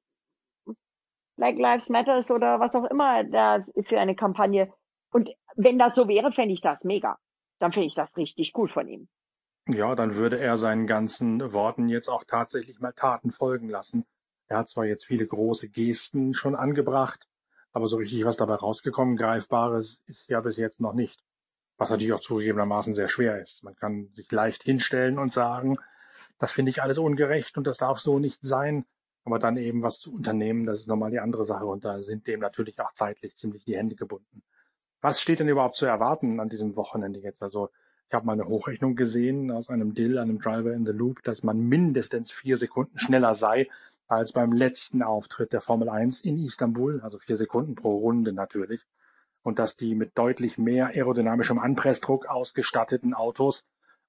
Black 1.37 1.59
Lives 1.59 1.89
Matters 1.89 2.31
oder 2.31 2.61
was 2.61 2.75
auch 2.75 2.85
immer 2.85 3.25
da 3.25 3.65
für 3.85 3.99
eine 3.99 4.15
Kampagne. 4.15 4.73
Und 5.11 5.31
wenn 5.57 5.79
das 5.79 5.95
so 5.95 6.09
wäre, 6.09 6.33
fände 6.33 6.53
ich 6.53 6.61
das 6.61 6.85
mega. 6.85 7.19
Dann 7.59 7.73
finde 7.73 7.87
ich 7.87 7.95
das 7.95 8.17
richtig 8.17 8.53
cool 8.57 8.69
von 8.69 8.89
ihm. 8.89 9.09
Ja, 9.69 9.95
dann 9.95 10.17
würde 10.17 10.39
er 10.39 10.59
seinen 10.59 10.87
ganzen 10.87 11.53
Worten 11.53 11.89
jetzt 11.89 12.09
auch 12.09 12.25
tatsächlich 12.25 12.81
mal 12.81 12.93
Taten 12.93 13.31
folgen 13.31 13.69
lassen. 13.69 14.05
Er 14.47 14.59
hat 14.59 14.69
zwar 14.69 14.85
jetzt 14.85 15.07
viele 15.07 15.27
große 15.27 15.71
Gesten 15.71 16.35
schon 16.35 16.55
angebracht, 16.55 17.27
aber 17.73 17.87
so 17.87 17.97
richtig 17.97 18.25
was 18.25 18.37
dabei 18.37 18.57
rausgekommen, 18.57 19.17
greifbares, 19.17 20.03
ist 20.07 20.29
ja 20.29 20.41
bis 20.41 20.59
jetzt 20.59 20.81
noch 20.81 20.93
nicht. 20.93 21.25
Was 21.79 21.91
natürlich 21.91 22.13
auch 22.13 22.21
zugegebenermaßen 22.21 22.93
sehr 22.93 23.09
schwer 23.09 23.41
ist. 23.41 23.65
Man 23.65 23.75
kann 23.75 24.11
sich 24.13 24.31
leicht 24.31 24.63
hinstellen 24.63 25.19
und 25.19 25.33
sagen, 25.33 25.79
das 26.39 26.53
finde 26.53 26.71
ich 26.71 26.83
alles 26.83 26.99
ungerecht 26.99 27.57
und 27.57 27.67
das 27.67 27.79
darf 27.79 27.99
so 27.99 28.19
nicht 28.19 28.41
sein. 28.43 28.85
Aber 29.25 29.39
dann 29.39 29.57
eben 29.57 29.83
was 29.83 30.01
zu 30.01 30.13
unternehmen, 30.13 30.67
das 30.67 30.81
ist 30.81 30.89
nochmal 30.89 31.11
die 31.11 31.21
andere 31.21 31.45
Sache 31.45 31.65
und 31.65 31.85
da 31.85 32.03
sind 32.03 32.27
dem 32.27 32.41
natürlich 32.41 32.79
auch 32.81 32.93
zeitlich 32.93 33.37
ziemlich 33.37 33.65
die 33.65 33.77
Hände 33.77 33.97
gebunden. 33.97 34.43
Was 35.01 35.21
steht 35.21 35.41
denn 35.41 35.49
überhaupt 35.49 35.77
zu 35.77 35.87
erwarten 35.87 36.41
an 36.41 36.49
diesem 36.49 36.77
Wochenende 36.77 37.21
jetzt? 37.21 37.43
Also 37.43 37.71
ich 38.09 38.15
habe 38.15 38.27
mal 38.27 38.35
eine 38.35 38.47
Hochrechnung 38.47 38.97
gesehen 38.97 39.51
aus 39.51 39.69
einem 39.69 39.95
Dill, 39.95 40.19
einem 40.19 40.39
Driver 40.39 40.73
in 40.73 40.85
the 40.85 40.93
Loop, 40.93 41.23
dass 41.23 41.43
man 41.43 41.59
mindestens 41.59 42.31
vier 42.31 42.57
Sekunden 42.57 42.99
schneller 42.99 43.35
sei 43.35 43.69
als 44.07 44.33
beim 44.33 44.53
letzten 44.53 45.03
Auftritt 45.03 45.53
der 45.53 45.61
Formel 45.61 45.89
1 45.89 46.21
in 46.21 46.39
Istanbul, 46.39 47.01
also 47.01 47.19
vier 47.19 47.37
Sekunden 47.37 47.75
pro 47.75 47.97
Runde 47.97 48.33
natürlich. 48.33 48.83
Und 49.43 49.59
dass 49.59 49.77
die 49.77 49.95
mit 49.95 50.17
deutlich 50.17 50.59
mehr 50.59 50.89
aerodynamischem 50.89 51.59
Anpressdruck 51.59 52.27
ausgestatteten 52.27 53.15
Autos 53.15 53.65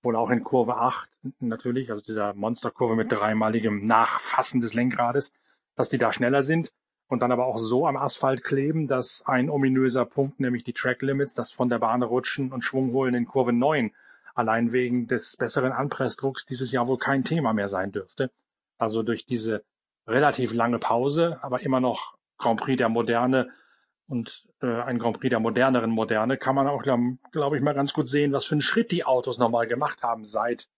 wohl 0.06 0.16
auch 0.16 0.30
in 0.30 0.44
Kurve 0.44 0.78
8 0.78 1.10
natürlich, 1.40 1.92
also 1.92 2.04
dieser 2.04 2.34
Monsterkurve 2.34 2.96
mit 2.96 3.12
dreimaligem 3.12 3.86
Nachfassen 3.86 4.62
des 4.62 4.74
Lenkrades, 4.74 5.34
dass 5.76 5.90
die 5.90 5.98
da 5.98 6.14
schneller 6.14 6.44
sind 6.44 6.72
und 7.08 7.22
dann 7.22 7.32
aber 7.32 7.46
auch 7.46 7.58
so 7.58 7.88
am 7.88 7.98
Asphalt 7.98 8.44
kleben, 8.44 8.88
dass 8.88 9.24
ein 9.26 9.50
ominöser 9.50 10.06
Punkt, 10.06 10.40
nämlich 10.40 10.64
die 10.64 10.74
Track 10.74 11.02
Limits, 11.02 11.34
das 11.34 11.52
von 11.52 11.70
der 11.70 11.80
Bahn 11.80 12.04
rutschen 12.04 12.52
und 12.52 12.64
Schwung 12.64 12.92
holen 12.94 13.14
in 13.14 13.26
Kurve 13.26 13.54
9, 13.54 13.92
allein 14.34 14.72
wegen 14.72 15.08
des 15.08 15.38
besseren 15.38 15.72
Anpressdrucks 15.72 16.46
dieses 16.46 16.72
Jahr 16.72 16.88
wohl 16.88 16.98
kein 16.98 17.24
Thema 17.24 17.54
mehr 17.54 17.70
sein 17.70 17.92
dürfte. 17.92 18.32
Also 18.78 19.04
durch 19.04 19.26
diese 19.26 19.64
relativ 20.08 20.54
lange 20.54 20.80
Pause, 20.80 21.40
aber 21.42 21.62
immer 21.62 21.80
noch 21.80 22.16
Grand 22.38 22.60
Prix 22.60 22.78
der 22.78 22.90
Moderne 22.90 23.50
und 24.08 24.48
äh, 24.62 24.82
ein 24.82 25.00
Grand 25.00 25.20
Prix 25.20 25.30
der 25.30 25.40
moderneren 25.40 25.92
Moderne 25.92 26.38
kann 26.38 26.56
man 26.56 26.68
auch, 26.68 26.84
glaube 26.84 27.18
glaub 27.32 27.54
ich, 27.54 27.62
mal 27.62 27.74
ganz 27.74 27.94
gut 27.94 28.08
sehen, 28.08 28.32
was 28.32 28.46
für 28.46 28.56
einen 28.56 28.62
Schritt 28.62 28.92
die 28.92 29.04
Autos 29.04 29.38
nochmal 29.38 29.68
gemacht 29.68 30.04
haben, 30.04 30.24
seit 30.24 30.70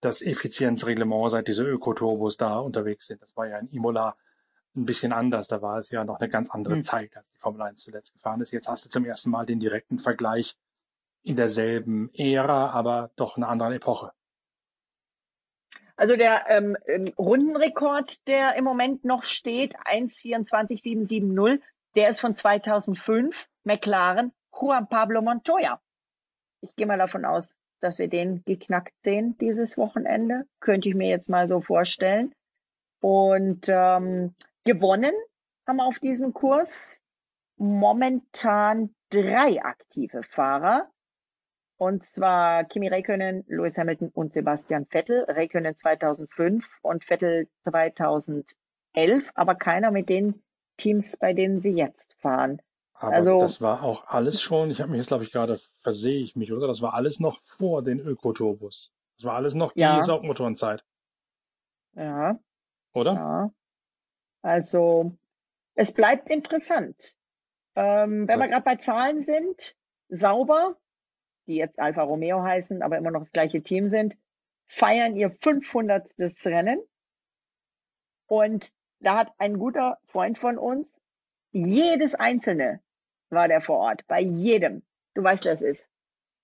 das 0.00 0.22
Effizienzreglement, 0.22 1.30
seit 1.30 1.48
diese 1.48 1.64
Ökoturbos 1.64 2.36
da 2.36 2.58
unterwegs 2.58 3.06
sind. 3.06 3.22
Das 3.22 3.36
war 3.36 3.48
ja 3.48 3.58
in 3.58 3.68
Imola 3.68 4.16
ein 4.76 4.84
bisschen 4.84 5.12
anders. 5.12 5.48
Da 5.48 5.62
war 5.62 5.78
es 5.78 5.90
ja 5.90 6.04
noch 6.04 6.20
eine 6.20 6.28
ganz 6.28 6.50
andere 6.50 6.76
mhm. 6.76 6.84
Zeit, 6.84 7.16
als 7.16 7.26
die 7.30 7.38
Formel 7.38 7.62
1 7.62 7.82
zuletzt 7.82 8.12
gefahren 8.12 8.40
ist. 8.40 8.52
Jetzt 8.52 8.68
hast 8.68 8.84
du 8.84 8.88
zum 8.88 9.04
ersten 9.04 9.30
Mal 9.30 9.46
den 9.46 9.58
direkten 9.58 9.98
Vergleich 9.98 10.56
in 11.22 11.34
derselben 11.34 12.10
Ära, 12.14 12.70
aber 12.70 13.10
doch 13.16 13.36
eine 13.36 13.48
andere 13.48 13.74
Epoche. 13.74 14.12
Also 15.96 16.14
der 16.14 16.44
ähm, 16.50 16.76
ähm 16.86 17.06
Rundenrekord, 17.18 18.28
der 18.28 18.54
im 18.56 18.64
Moment 18.64 19.04
noch 19.04 19.22
steht, 19.22 19.76
1,24,770, 19.78 21.60
der 21.96 22.10
ist 22.10 22.20
von 22.20 22.36
2005, 22.36 23.48
McLaren, 23.64 24.32
Juan 24.52 24.88
Pablo 24.88 25.22
Montoya. 25.22 25.80
Ich 26.60 26.76
gehe 26.76 26.86
mal 26.86 26.98
davon 26.98 27.24
aus, 27.24 27.58
dass 27.80 27.98
wir 27.98 28.08
den 28.08 28.44
geknackt 28.44 28.94
sehen 29.02 29.36
dieses 29.38 29.76
Wochenende. 29.76 30.46
Könnte 30.60 30.88
ich 30.88 30.94
mir 30.94 31.08
jetzt 31.08 31.28
mal 31.28 31.48
so 31.48 31.60
vorstellen. 31.60 32.34
Und 33.00 33.68
ähm, 33.68 34.34
gewonnen 34.64 35.12
haben 35.66 35.80
auf 35.80 35.98
diesem 35.98 36.32
Kurs 36.32 37.02
momentan 37.56 38.94
drei 39.10 39.62
aktive 39.62 40.22
Fahrer. 40.22 40.90
Und 41.78 42.06
zwar 42.06 42.64
Kimi 42.64 42.88
Räikkönen, 42.88 43.44
Lewis 43.48 43.76
Hamilton 43.76 44.10
und 44.14 44.32
Sebastian 44.32 44.86
Vettel. 44.86 45.24
Räikkönen 45.24 45.76
2005 45.76 46.78
und 46.82 47.04
Vettel 47.04 47.48
2011, 47.64 48.54
aber 49.34 49.54
keiner 49.54 49.90
mit 49.90 50.08
den 50.08 50.42
Teams, 50.76 51.16
bei 51.16 51.32
denen 51.32 51.60
sie 51.60 51.70
jetzt 51.70 52.14
fahren. 52.14 52.60
Aber 52.98 53.14
also, 53.14 53.40
das 53.40 53.60
war 53.60 53.82
auch 53.82 54.06
alles 54.06 54.40
schon, 54.40 54.70
ich 54.70 54.80
habe 54.80 54.90
mich 54.90 54.98
jetzt, 54.98 55.08
glaube 55.08 55.24
ich, 55.24 55.32
gerade 55.32 55.60
versehe 55.82 56.20
ich 56.20 56.34
mich, 56.34 56.52
oder? 56.52 56.66
Das 56.66 56.80
war 56.80 56.94
alles 56.94 57.20
noch 57.20 57.38
vor 57.38 57.82
den 57.82 58.00
Ökoturbos. 58.00 58.92
Das 59.16 59.24
war 59.26 59.34
alles 59.34 59.54
noch 59.54 59.72
die 59.72 59.80
ja. 59.80 60.02
Saugmotorenzeit. 60.02 60.84
Ja. 61.94 62.38
Oder? 62.92 63.12
Ja. 63.14 63.50
Also, 64.42 65.12
es 65.74 65.92
bleibt 65.92 66.30
interessant. 66.30 67.16
Ähm, 67.74 68.26
wenn 68.26 68.36
so. 68.36 68.40
wir 68.40 68.48
gerade 68.48 68.64
bei 68.64 68.76
Zahlen 68.76 69.20
sind, 69.20 69.76
sauber, 70.08 70.76
die 71.46 71.56
jetzt 71.56 71.78
Alfa 71.78 72.02
Romeo 72.02 72.42
heißen, 72.42 72.82
aber 72.82 72.96
immer 72.96 73.10
noch 73.10 73.20
das 73.20 73.32
gleiche 73.32 73.62
Team 73.62 73.88
sind, 73.88 74.16
feiern 74.66 75.16
ihr 75.16 75.30
500. 75.30 76.14
Rennen. 76.46 76.82
Und 78.26 78.72
da 79.00 79.16
hat 79.16 79.32
ein 79.38 79.58
guter 79.58 79.98
Freund 80.06 80.38
von 80.38 80.58
uns, 80.58 81.00
jedes 81.52 82.14
einzelne 82.14 82.80
war 83.30 83.48
der 83.48 83.60
vor 83.60 83.78
Ort, 83.78 84.06
bei 84.06 84.20
jedem. 84.20 84.82
Du 85.14 85.22
weißt, 85.22 85.44
wer 85.44 85.52
es 85.52 85.62
ist. 85.62 85.88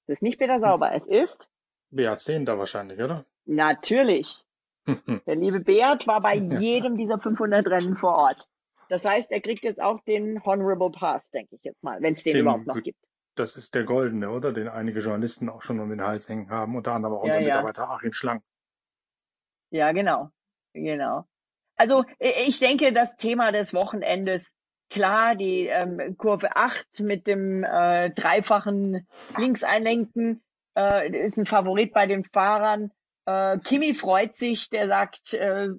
Es 0.06 0.14
ist 0.14 0.22
nicht 0.22 0.38
Peter 0.38 0.60
Sauber, 0.60 0.92
es 0.92 1.04
ist. 1.04 1.48
Beat 1.90 2.26
da 2.26 2.58
wahrscheinlich, 2.58 3.00
oder? 3.00 3.24
Natürlich. 3.44 4.44
der 5.26 5.36
liebe 5.36 5.60
Beat 5.60 6.06
war 6.06 6.20
bei 6.20 6.34
jedem 6.34 6.96
dieser 6.96 7.18
500 7.18 7.66
Rennen 7.68 7.96
vor 7.96 8.16
Ort. 8.16 8.48
Das 8.88 9.04
heißt, 9.04 9.30
er 9.30 9.40
kriegt 9.40 9.62
jetzt 9.62 9.80
auch 9.80 10.00
den 10.04 10.44
Honorable 10.44 10.90
Pass, 10.90 11.30
denke 11.30 11.56
ich 11.56 11.62
jetzt 11.62 11.82
mal, 11.82 12.02
wenn 12.02 12.14
es 12.14 12.24
den, 12.24 12.34
den, 12.34 12.42
überhaupt 12.42 12.66
noch 12.66 12.82
gibt. 12.82 12.98
Das 13.36 13.56
ist 13.56 13.74
der 13.74 13.84
goldene, 13.84 14.30
oder? 14.30 14.52
Den 14.52 14.68
einige 14.68 15.00
Journalisten 15.00 15.48
auch 15.48 15.62
schon 15.62 15.80
um 15.80 15.88
den 15.88 16.02
Hals 16.02 16.28
hängen 16.28 16.50
haben, 16.50 16.76
unter 16.76 16.92
anderem 16.92 17.14
auch 17.14 17.22
unser 17.22 17.40
ja, 17.40 17.40
ja. 17.40 17.46
Mitarbeiter 17.48 17.88
Achim 17.88 18.12
Schlang. 18.12 18.42
Ja, 19.70 19.92
genau. 19.92 20.30
Genau. 20.74 21.26
Also 21.82 22.04
ich 22.20 22.60
denke, 22.60 22.92
das 22.92 23.16
Thema 23.16 23.50
des 23.50 23.74
Wochenendes, 23.74 24.54
klar, 24.88 25.34
die 25.34 25.66
ähm, 25.66 26.16
Kurve 26.16 26.54
8 26.54 27.00
mit 27.00 27.26
dem 27.26 27.64
äh, 27.64 28.10
dreifachen 28.10 29.04
Linkseinlenken 29.36 30.44
äh, 30.78 31.24
ist 31.24 31.38
ein 31.38 31.46
Favorit 31.46 31.92
bei 31.92 32.06
den 32.06 32.22
Fahrern. 32.22 32.92
Äh, 33.26 33.58
Kimi 33.58 33.94
freut 33.94 34.36
sich, 34.36 34.70
der 34.70 34.86
sagt, 34.86 35.34
äh, 35.34 35.70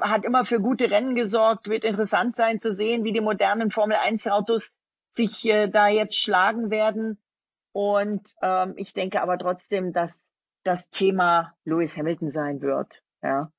hat 0.00 0.24
immer 0.24 0.44
für 0.44 0.58
gute 0.58 0.90
Rennen 0.90 1.14
gesorgt, 1.14 1.68
wird 1.68 1.84
interessant 1.84 2.34
sein 2.34 2.60
zu 2.60 2.72
sehen, 2.72 3.04
wie 3.04 3.12
die 3.12 3.20
modernen 3.20 3.70
Formel 3.70 3.98
1 3.98 4.26
Autos 4.26 4.72
sich 5.10 5.48
äh, 5.48 5.68
da 5.68 5.86
jetzt 5.86 6.20
schlagen 6.20 6.72
werden. 6.72 7.22
Und 7.70 8.34
ähm, 8.42 8.74
ich 8.78 8.94
denke 8.94 9.22
aber 9.22 9.38
trotzdem, 9.38 9.92
dass 9.92 10.24
das 10.64 10.90
Thema 10.90 11.54
Lewis 11.64 11.96
Hamilton 11.96 12.30
sein 12.32 12.60
wird. 12.62 13.00
Ja. 13.22 13.52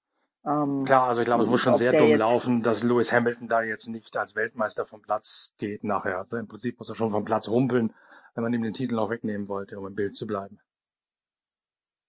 Ähm, 0.48 0.86
Klar, 0.86 1.10
also 1.10 1.22
ich 1.22 1.26
glaube, 1.26 1.44
es 1.44 1.50
muss 1.50 1.60
schon 1.60 1.76
sehr 1.76 1.92
dumm 1.92 2.16
laufen, 2.16 2.64
dass 2.64 2.82
Lewis 2.82 3.12
Hamilton 3.12 3.50
da 3.50 3.64
jetzt 3.64 3.88
nicht 3.88 4.16
als 4.16 4.36
Weltmeister 4.36 4.86
vom 4.86 5.02
Platz 5.02 5.54
geht 5.58 5.84
nachher. 5.84 6.20
Also 6.20 6.38
im 6.38 6.48
Prinzip 6.48 6.80
muss 6.80 6.88
er 6.88 6.96
schon 6.96 7.10
vom 7.10 7.26
Platz 7.26 7.50
rumpeln, 7.50 7.94
wenn 8.34 8.44
man 8.44 8.54
ihm 8.54 8.64
den 8.64 8.74
Titel 8.74 8.98
auch 8.98 9.10
wegnehmen 9.10 9.50
wollte, 9.50 9.78
um 9.78 9.86
im 9.86 9.96
Bild 9.96 10.16
zu 10.16 10.26
bleiben. 10.26 10.60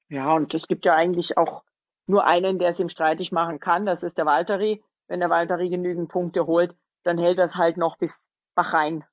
Ja, 0.09 0.33
und 0.33 0.55
es 0.55 0.69
gibt 0.69 0.85
ja 0.85 0.95
eigentlich 0.95 1.37
auch 1.37 1.65
nur 2.07 2.25
einen, 2.27 2.61
der 2.61 2.71
es 2.71 2.79
ihm 2.79 2.89
streitig 2.89 3.33
machen 3.33 3.59
kann. 3.59 3.87
Das 3.87 4.05
ist 4.05 4.17
der 4.17 4.27
Valtteri. 4.27 4.83
Wenn 5.09 5.21
der 5.21 5.31
Valtteri 5.31 5.69
genügend 5.69 6.09
Punkte 6.09 6.47
holt, 6.47 6.75
dann 7.03 7.19
hält 7.19 7.39
das 7.39 7.55
halt 7.55 7.77
noch 7.77 7.99
bis 7.99 8.25
Bahrain 8.55 9.05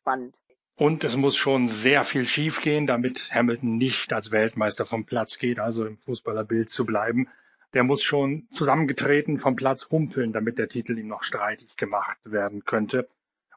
spannend. 0.00 0.34
Und 0.76 1.04
es 1.04 1.16
muss 1.16 1.36
schon 1.36 1.68
sehr 1.68 2.04
viel 2.04 2.26
schiefgehen, 2.26 2.86
damit 2.86 3.30
Hamilton 3.34 3.76
nicht 3.76 4.12
als 4.12 4.30
Weltmeister 4.30 4.86
vom 4.86 5.04
Platz 5.04 5.38
geht, 5.38 5.58
also 5.58 5.84
im 5.84 5.98
Fußballerbild 5.98 6.70
zu 6.70 6.86
bleiben. 6.86 7.28
Der 7.74 7.84
muss 7.84 8.02
schon 8.02 8.46
zusammengetreten 8.50 9.38
vom 9.38 9.56
Platz 9.56 9.88
humpeln, 9.90 10.32
damit 10.32 10.58
der 10.58 10.68
Titel 10.68 10.98
ihm 10.98 11.08
noch 11.08 11.22
streitig 11.22 11.76
gemacht 11.76 12.18
werden 12.24 12.64
könnte. 12.64 13.06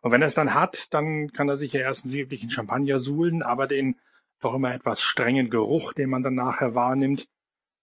Und 0.01 0.11
wenn 0.11 0.22
er 0.22 0.28
es 0.28 0.36
dann 0.36 0.53
hat, 0.53 0.93
dann 0.93 1.34
kann 1.34 1.49
er 1.49 1.57
sich 1.57 1.74
ja 1.74 1.82
erstens 1.82 2.13
wirklich 2.13 2.43
in 2.43 2.49
Champagner 2.49 2.99
suhlen, 2.99 3.43
aber 3.43 3.68
den 3.68 3.95
doch 4.39 4.53
immer 4.53 4.74
etwas 4.74 5.01
strengen 5.01 5.49
Geruch, 5.49 5.93
den 5.93 6.09
man 6.09 6.24
dann 6.24 6.36
nachher 6.36 6.76
wahrnimmt, 6.76 7.28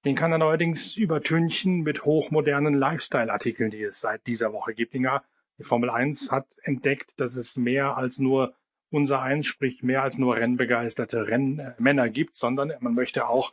den 0.05 0.17
kann 0.17 0.33
er 0.33 0.41
allerdings 0.41 0.97
übertünchen 0.97 1.83
mit 1.83 2.05
hochmodernen 2.05 2.75
Lifestyle-Artikeln, 2.75 3.71
die 3.71 3.83
es 3.83 4.01
seit 4.01 4.27
dieser 4.27 4.53
Woche 4.53 4.75
gibt. 4.75 4.95
Ja, 4.95 5.23
die 5.59 5.65
Formel 5.65 5.91
1 5.91 6.33
hat 6.33 6.47
entdeckt, 6.63 7.13
dass 7.19 7.37
es 7.37 7.57
mehr 7.57 7.97
als 7.97 8.19
nur 8.19 8.55
unser 8.91 9.23
eins, 9.23 9.47
sprich 9.47 9.83
mehr 9.83 10.03
als 10.03 10.19
nur 10.19 10.37
rennbegeisterte 10.37 11.27
Rennmänner 11.27 12.09
gibt, 12.09 12.37
sondern 12.37 12.73
man 12.81 12.95
möchte 12.95 13.29
auch 13.29 13.53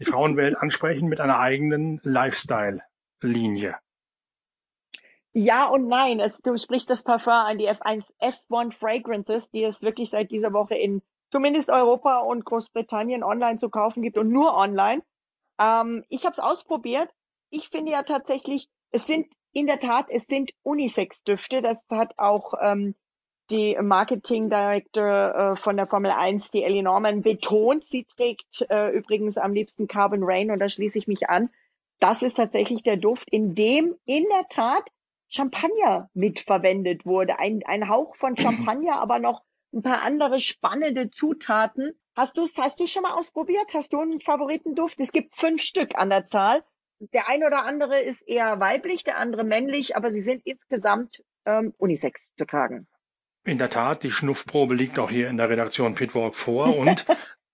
die 0.00 0.04
Frauenwelt 0.04 0.56
ansprechen 0.56 1.08
mit 1.08 1.20
einer 1.20 1.38
eigenen 1.38 2.00
Lifestyle-Linie. 2.02 3.76
Ja 5.32 5.68
und 5.68 5.86
nein. 5.86 6.18
Es, 6.18 6.36
du 6.38 6.56
sprichst 6.58 6.90
das 6.90 7.04
Parfum 7.04 7.32
an, 7.32 7.58
die 7.58 7.68
F1 7.68 8.04
F1 8.20 8.72
Fragrances, 8.72 9.50
die 9.50 9.62
es 9.62 9.82
wirklich 9.82 10.10
seit 10.10 10.30
dieser 10.30 10.52
Woche 10.52 10.74
in 10.74 11.02
zumindest 11.30 11.70
Europa 11.70 12.18
und 12.18 12.44
Großbritannien 12.44 13.22
online 13.22 13.58
zu 13.58 13.68
kaufen 13.68 14.02
gibt 14.02 14.18
und 14.18 14.30
nur 14.30 14.56
online. 14.56 15.02
Ähm, 15.60 16.04
ich 16.08 16.24
habe 16.24 16.32
es 16.32 16.40
ausprobiert. 16.40 17.10
Ich 17.50 17.68
finde 17.68 17.92
ja 17.92 18.02
tatsächlich, 18.02 18.68
es 18.90 19.06
sind 19.06 19.32
in 19.52 19.66
der 19.66 19.78
Tat, 19.78 20.06
es 20.08 20.24
sind 20.24 20.50
Unisex-Düfte. 20.62 21.62
Das 21.62 21.84
hat 21.90 22.18
auch 22.18 22.54
ähm, 22.60 22.96
die 23.50 23.76
Marketing 23.80 24.48
Director 24.48 25.34
äh, 25.34 25.56
von 25.56 25.76
der 25.76 25.86
Formel 25.86 26.10
1, 26.10 26.50
die 26.50 26.62
Ellie 26.62 26.82
Norman, 26.82 27.22
betont. 27.22 27.84
Sie 27.84 28.04
trägt 28.04 28.64
äh, 28.70 28.90
übrigens 28.90 29.36
am 29.38 29.52
liebsten 29.52 29.88
Carbon 29.88 30.22
Rain 30.22 30.50
und 30.50 30.58
da 30.60 30.68
schließe 30.68 30.98
ich 30.98 31.06
mich 31.06 31.28
an. 31.28 31.50
Das 31.98 32.22
ist 32.22 32.34
tatsächlich 32.34 32.82
der 32.82 32.96
Duft, 32.96 33.30
in 33.30 33.54
dem 33.54 33.94
in 34.06 34.24
der 34.30 34.46
Tat 34.48 34.90
Champagner 35.28 36.10
mitverwendet 36.14 37.06
wurde. 37.06 37.38
Ein, 37.38 37.62
ein 37.64 37.88
Hauch 37.88 38.16
von 38.16 38.36
Champagner, 38.38 39.00
aber 39.00 39.18
noch 39.18 39.42
ein 39.72 39.82
paar 39.82 40.02
andere 40.02 40.40
spannende 40.40 41.10
Zutaten. 41.10 41.92
Hast 42.16 42.36
du 42.36 42.42
hast 42.42 42.80
du 42.80 42.86
schon 42.86 43.02
mal 43.02 43.14
ausprobiert? 43.14 43.72
Hast 43.74 43.92
du 43.92 44.00
einen 44.00 44.20
Favoritenduft? 44.20 44.98
Es 44.98 45.12
gibt 45.12 45.34
fünf 45.34 45.62
Stück 45.62 45.94
an 45.96 46.10
der 46.10 46.26
Zahl. 46.26 46.64
Der 46.98 47.28
ein 47.28 47.44
oder 47.44 47.64
andere 47.64 48.00
ist 48.00 48.26
eher 48.28 48.60
weiblich, 48.60 49.04
der 49.04 49.18
andere 49.18 49.44
männlich, 49.44 49.96
aber 49.96 50.12
sie 50.12 50.20
sind 50.20 50.44
insgesamt 50.44 51.22
ähm, 51.46 51.72
unisex 51.78 52.30
zu 52.36 52.44
tragen. 52.44 52.86
In 53.44 53.58
der 53.58 53.70
Tat, 53.70 54.02
die 54.02 54.10
Schnuffprobe 54.10 54.74
liegt 54.74 54.98
auch 54.98 55.10
hier 55.10 55.28
in 55.28 55.36
der 55.36 55.48
Redaktion 55.48 55.94
Pitwalk 55.94 56.34
vor 56.34 56.76
und 56.76 57.06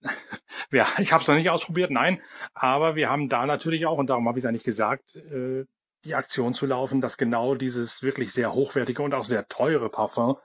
ja, 0.73 0.87
ich 0.99 1.13
habe 1.13 1.23
es 1.23 1.29
noch 1.29 1.37
nicht 1.37 1.51
ausprobiert, 1.51 1.91
nein, 1.91 2.21
aber 2.55 2.97
wir 2.97 3.09
haben 3.09 3.29
da 3.29 3.47
natürlich 3.47 3.87
auch, 3.87 3.99
und 3.99 4.11
darum 4.11 4.29
habe 4.29 4.39
ich 4.39 4.45
es 4.45 4.49
eigentlich 4.49 4.65
gesagt, 4.65 5.17
äh, 5.17 5.65
die 6.05 6.15
Aktion 6.15 6.55
zu 6.55 6.67
laufen, 6.67 7.01
dass 7.01 7.17
genau 7.17 7.55
dieses 7.55 8.03
wirklich 8.03 8.33
sehr 8.33 8.53
hochwertige 8.53 9.03
und 9.03 9.15
auch 9.15 9.25
sehr 9.25 9.49
teure 9.49 9.89
Parfum 9.89 10.37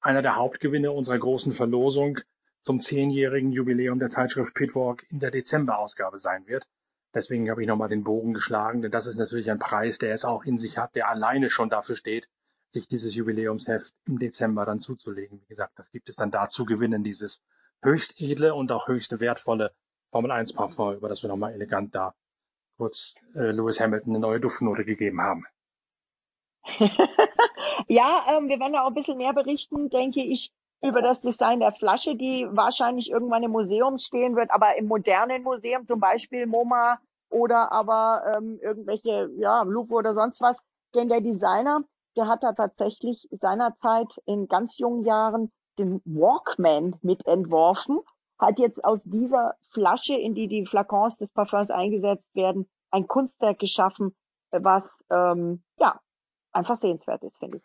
einer 0.00 0.22
der 0.22 0.36
Hauptgewinne 0.36 0.92
unserer 0.92 1.18
großen 1.18 1.52
Verlosung 1.52 2.20
zum 2.62 2.80
zehnjährigen 2.80 3.52
Jubiläum 3.52 3.98
der 3.98 4.08
Zeitschrift 4.08 4.54
Pitwalk 4.54 5.04
in 5.10 5.20
der 5.20 5.30
Dezemberausgabe 5.30 6.18
sein 6.18 6.46
wird. 6.46 6.64
Deswegen 7.14 7.48
habe 7.50 7.62
ich 7.62 7.68
nochmal 7.68 7.88
den 7.88 8.04
Bogen 8.04 8.34
geschlagen, 8.34 8.82
denn 8.82 8.90
das 8.90 9.06
ist 9.06 9.16
natürlich 9.16 9.50
ein 9.50 9.58
Preis, 9.58 9.98
der 9.98 10.12
es 10.12 10.24
auch 10.24 10.44
in 10.44 10.58
sich 10.58 10.76
hat, 10.76 10.94
der 10.94 11.08
alleine 11.08 11.50
schon 11.50 11.70
dafür 11.70 11.96
steht, 11.96 12.28
sich 12.76 12.88
dieses 12.88 13.14
Jubiläumsheft 13.14 13.92
im 14.06 14.18
Dezember 14.18 14.64
dann 14.64 14.80
zuzulegen. 14.80 15.40
Wie 15.40 15.46
gesagt, 15.46 15.78
das 15.78 15.90
gibt 15.90 16.08
es 16.08 16.16
dann 16.16 16.30
da 16.30 16.48
zu 16.48 16.64
gewinnen, 16.64 17.02
dieses 17.02 17.42
höchst 17.82 18.20
edle 18.20 18.54
und 18.54 18.70
auch 18.72 18.88
höchst 18.88 19.18
wertvolle 19.18 19.72
Formel 20.10 20.30
1 20.30 20.52
Parfum, 20.52 20.94
über 20.94 21.08
das 21.08 21.22
wir 21.22 21.28
nochmal 21.28 21.52
elegant 21.52 21.94
da 21.94 22.14
kurz 22.76 23.14
äh, 23.34 23.50
Lewis 23.52 23.80
Hamilton 23.80 24.12
eine 24.12 24.20
neue 24.20 24.40
Duftnote 24.40 24.84
gegeben 24.84 25.20
haben. 25.20 25.44
ja, 27.88 28.24
ähm, 28.28 28.48
wir 28.48 28.58
werden 28.60 28.74
da 28.74 28.82
auch 28.82 28.88
ein 28.88 28.94
bisschen 28.94 29.18
mehr 29.18 29.32
berichten, 29.32 29.88
denke 29.88 30.22
ich, 30.22 30.52
über 30.82 31.00
das 31.00 31.20
Design 31.20 31.60
der 31.60 31.72
Flasche, 31.72 32.16
die 32.16 32.46
wahrscheinlich 32.50 33.10
irgendwann 33.10 33.42
im 33.42 33.52
Museum 33.52 33.98
stehen 33.98 34.36
wird, 34.36 34.50
aber 34.50 34.76
im 34.76 34.86
modernen 34.86 35.42
Museum, 35.42 35.86
zum 35.86 36.00
Beispiel 36.00 36.46
MoMA 36.46 36.98
oder 37.30 37.72
aber 37.72 38.34
ähm, 38.36 38.58
irgendwelche, 38.62 39.30
ja, 39.38 39.62
Louvre 39.62 39.94
oder 39.94 40.14
sonst 40.14 40.40
was. 40.40 40.56
Denn 40.94 41.08
der 41.08 41.20
Designer, 41.20 41.82
der 42.16 42.28
hat 42.28 42.42
da 42.42 42.52
tatsächlich 42.52 43.28
seinerzeit 43.30 44.20
in 44.24 44.48
ganz 44.48 44.78
jungen 44.78 45.04
Jahren 45.04 45.52
den 45.78 46.00
Walkman 46.04 46.96
mitentworfen, 47.02 48.00
hat 48.38 48.58
jetzt 48.58 48.84
aus 48.84 49.02
dieser 49.04 49.54
Flasche, 49.70 50.14
in 50.14 50.34
die 50.34 50.48
die 50.48 50.66
Flakons 50.66 51.16
des 51.16 51.30
Parfums 51.30 51.70
eingesetzt 51.70 52.34
werden, 52.34 52.68
ein 52.90 53.06
Kunstwerk 53.06 53.58
geschaffen, 53.58 54.14
was 54.50 54.84
ähm, 55.10 55.62
ja 55.78 56.00
einfach 56.52 56.76
sehenswert 56.76 57.22
ist, 57.22 57.38
finde 57.38 57.58
ich. 57.58 57.62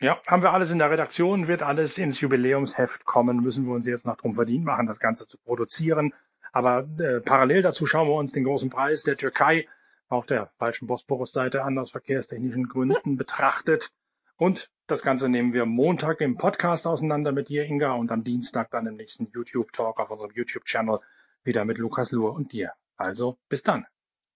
Ja, 0.00 0.18
haben 0.28 0.42
wir 0.42 0.52
alles 0.52 0.70
in 0.70 0.78
der 0.78 0.90
Redaktion, 0.90 1.48
wird 1.48 1.62
alles 1.62 1.98
ins 1.98 2.20
Jubiläumsheft 2.20 3.04
kommen, 3.04 3.38
müssen 3.38 3.66
wir 3.66 3.74
uns 3.74 3.84
jetzt 3.84 4.06
noch 4.06 4.16
drum 4.16 4.34
verdienen 4.34 4.64
machen, 4.64 4.86
das 4.86 5.00
Ganze 5.00 5.26
zu 5.26 5.38
produzieren. 5.38 6.14
Aber 6.52 6.88
äh, 6.98 7.20
parallel 7.20 7.62
dazu 7.62 7.84
schauen 7.84 8.08
wir 8.08 8.14
uns 8.14 8.32
den 8.32 8.44
großen 8.44 8.70
Preis 8.70 9.02
der 9.02 9.16
Türkei 9.16 9.66
auf 10.08 10.26
der 10.26 10.50
falschen 10.58 10.86
Bosporus-Seite 10.86 11.64
an 11.64 11.78
aus 11.78 11.90
verkehrstechnischen 11.90 12.68
Gründen 12.68 13.16
betrachtet. 13.16 13.90
Und 14.36 14.70
das 14.86 15.02
Ganze 15.02 15.28
nehmen 15.28 15.52
wir 15.52 15.66
Montag 15.66 16.20
im 16.20 16.36
Podcast 16.36 16.86
auseinander 16.86 17.32
mit 17.32 17.48
dir, 17.48 17.64
Inga, 17.64 17.92
und 17.92 18.12
am 18.12 18.24
Dienstag 18.24 18.70
dann 18.70 18.86
im 18.86 18.94
nächsten 18.94 19.28
YouTube-Talk 19.32 20.00
auf 20.00 20.10
unserem 20.10 20.30
YouTube-Channel 20.32 21.00
wieder 21.42 21.64
mit 21.64 21.78
Lukas 21.78 22.12
Luhr 22.12 22.32
und 22.32 22.52
dir. 22.52 22.72
Also 22.96 23.38
bis 23.48 23.62
dann. 23.62 23.86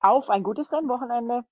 Auf 0.00 0.30
ein 0.30 0.42
gutes 0.42 0.72
Rennwochenende. 0.72 1.44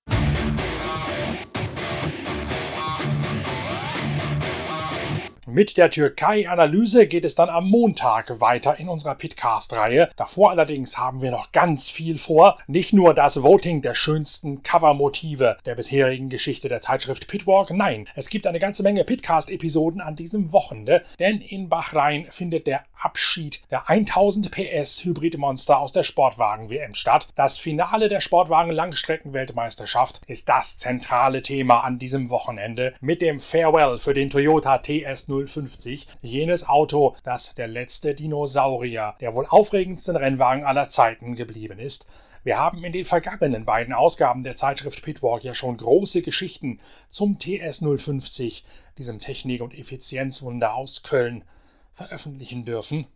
Mit 5.47 5.75
der 5.75 5.89
Türkei-Analyse 5.89 7.07
geht 7.07 7.25
es 7.25 7.33
dann 7.33 7.49
am 7.49 7.67
Montag 7.67 8.41
weiter 8.41 8.79
in 8.79 8.87
unserer 8.87 9.15
Pitcast-Reihe. 9.15 10.11
Davor 10.15 10.51
allerdings 10.51 10.99
haben 10.99 11.23
wir 11.23 11.31
noch 11.31 11.51
ganz 11.51 11.89
viel 11.89 12.19
vor. 12.19 12.59
Nicht 12.67 12.93
nur 12.93 13.15
das 13.15 13.41
Voting 13.41 13.81
der 13.81 13.95
schönsten 13.95 14.61
Covermotive 14.61 15.57
der 15.65 15.73
bisherigen 15.73 16.29
Geschichte 16.29 16.69
der 16.69 16.79
Zeitschrift 16.79 17.27
Pitwalk, 17.27 17.71
nein, 17.71 18.07
es 18.13 18.29
gibt 18.29 18.45
eine 18.45 18.59
ganze 18.59 18.83
Menge 18.83 19.03
Pitcast-Episoden 19.03 19.99
an 19.99 20.15
diesem 20.15 20.51
Wochenende, 20.53 21.01
denn 21.17 21.41
in 21.41 21.69
Bahrain 21.69 22.27
findet 22.29 22.67
der 22.67 22.83
Abschied 23.01 23.61
der 23.71 23.89
1000 23.89 24.51
PS 24.51 25.03
Hybridmonster 25.03 25.79
aus 25.79 25.91
der 25.91 26.03
Sportwagen-WM 26.03 26.93
statt. 26.93 27.27
Das 27.35 27.57
Finale 27.57 28.07
der 28.07 28.21
Sportwagen-Langstrecken-Weltmeisterschaft 28.21 30.21
ist 30.27 30.47
das 30.49 30.77
zentrale 30.77 31.41
Thema 31.41 31.81
an 31.81 31.99
diesem 31.99 32.29
Wochenende 32.29 32.93
mit 33.01 33.21
dem 33.21 33.39
Farewell 33.39 33.97
für 33.97 34.13
den 34.13 34.29
Toyota 34.29 34.77
TS 34.77 35.27
050, 35.27 36.07
jenes 36.21 36.67
Auto, 36.67 37.15
das 37.23 37.53
der 37.55 37.67
letzte 37.67 38.13
Dinosaurier 38.13 39.15
der 39.19 39.33
wohl 39.33 39.47
aufregendsten 39.47 40.15
Rennwagen 40.15 40.63
aller 40.63 40.87
Zeiten 40.87 41.35
geblieben 41.35 41.79
ist. 41.79 42.05
Wir 42.43 42.57
haben 42.57 42.83
in 42.83 42.91
den 42.91 43.05
vergangenen 43.05 43.65
beiden 43.65 43.93
Ausgaben 43.93 44.43
der 44.43 44.55
Zeitschrift 44.55 45.03
Pitwalk 45.03 45.43
ja 45.43 45.53
schon 45.53 45.77
große 45.77 46.21
Geschichten 46.21 46.79
zum 47.07 47.37
TS 47.37 47.81
050, 47.81 48.63
diesem 48.97 49.19
Technik- 49.19 49.61
und 49.61 49.77
Effizienzwunder 49.77 50.73
aus 50.73 51.03
Köln, 51.03 51.43
veröffentlichen 51.93 52.65
dürfen. 52.65 53.07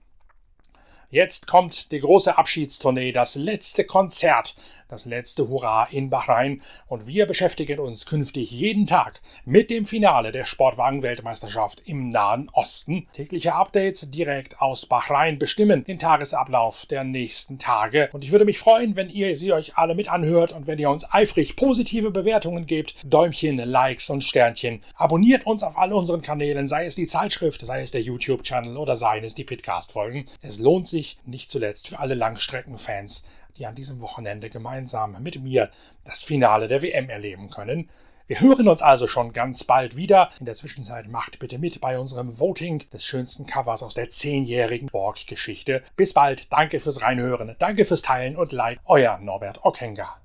Jetzt 1.09 1.47
kommt 1.47 1.91
die 1.91 1.99
große 1.99 2.37
Abschiedstournee, 2.37 3.11
das 3.11 3.35
letzte 3.35 3.83
Konzert, 3.83 4.55
das 4.87 5.05
letzte 5.05 5.47
Hurra 5.49 5.85
in 5.91 6.09
Bahrain 6.09 6.61
und 6.87 7.07
wir 7.07 7.25
beschäftigen 7.25 7.79
uns 7.79 8.05
künftig 8.05 8.51
jeden 8.51 8.87
Tag 8.87 9.21
mit 9.45 9.69
dem 9.69 9.85
Finale 9.85 10.31
der 10.31 10.45
Sportwagen-Weltmeisterschaft 10.45 11.83
im 11.85 12.09
Nahen 12.09 12.49
Osten. 12.53 13.07
Tägliche 13.13 13.53
Updates 13.53 14.09
direkt 14.09 14.61
aus 14.61 14.85
Bahrain 14.85 15.37
bestimmen 15.37 15.83
den 15.83 15.99
Tagesablauf 15.99 16.85
der 16.87 17.03
nächsten 17.03 17.59
Tage 17.59 18.09
und 18.11 18.23
ich 18.23 18.31
würde 18.31 18.45
mich 18.45 18.59
freuen, 18.59 18.95
wenn 18.95 19.09
ihr 19.09 19.35
sie 19.35 19.53
euch 19.53 19.77
alle 19.77 19.95
mit 19.95 20.09
anhört 20.09 20.53
und 20.53 20.67
wenn 20.67 20.79
ihr 20.79 20.89
uns 20.89 21.05
eifrig 21.11 21.55
positive 21.55 22.11
Bewertungen 22.11 22.65
gebt, 22.65 22.95
Däumchen, 23.05 23.57
Likes 23.57 24.09
und 24.09 24.23
Sternchen. 24.23 24.81
Abonniert 24.95 25.45
uns 25.45 25.61
auf 25.61 25.77
all 25.77 25.93
unseren 25.93 26.21
Kanälen, 26.21 26.67
sei 26.67 26.85
es 26.85 26.95
die 26.95 27.05
Zeitschrift, 27.05 27.65
sei 27.65 27.81
es 27.81 27.91
der 27.91 28.01
YouTube-Channel 28.01 28.77
oder 28.77 28.95
seien 28.95 29.23
es 29.23 29.35
die 29.35 29.43
Pitcast-Folgen. 29.43 30.27
Es 30.41 30.59
lohnt 30.59 30.87
sich 30.87 30.94
nicht 31.25 31.49
zuletzt 31.49 31.89
für 31.89 31.99
alle 31.99 32.15
Langstreckenfans, 32.15 33.23
die 33.57 33.65
an 33.65 33.75
diesem 33.75 34.01
Wochenende 34.01 34.49
gemeinsam 34.49 35.21
mit 35.21 35.41
mir 35.41 35.69
das 36.03 36.23
Finale 36.23 36.67
der 36.67 36.81
WM 36.81 37.09
erleben 37.09 37.49
können. 37.49 37.89
Wir 38.27 38.39
hören 38.41 38.67
uns 38.67 38.81
also 38.81 39.05
schon 39.05 39.33
ganz 39.33 39.63
bald 39.63 39.95
wieder. 39.95 40.31
In 40.39 40.45
der 40.45 40.55
Zwischenzeit 40.55 41.07
macht 41.07 41.37
bitte 41.37 41.59
mit 41.59 41.79
bei 41.79 41.99
unserem 41.99 42.39
Voting 42.39 42.89
des 42.91 43.05
schönsten 43.05 43.45
Covers 43.45 43.83
aus 43.83 43.93
der 43.93 44.09
zehnjährigen 44.09 44.87
Borg-Geschichte. 44.87 45.83
Bis 45.95 46.13
bald, 46.13 46.51
danke 46.51 46.79
fürs 46.79 47.03
Reinhören, 47.03 47.55
danke 47.59 47.85
fürs 47.85 48.01
Teilen 48.01 48.35
und 48.35 48.51
Like. 48.51 48.79
Euer 48.85 49.19
Norbert 49.19 49.63
Ockenger. 49.63 50.24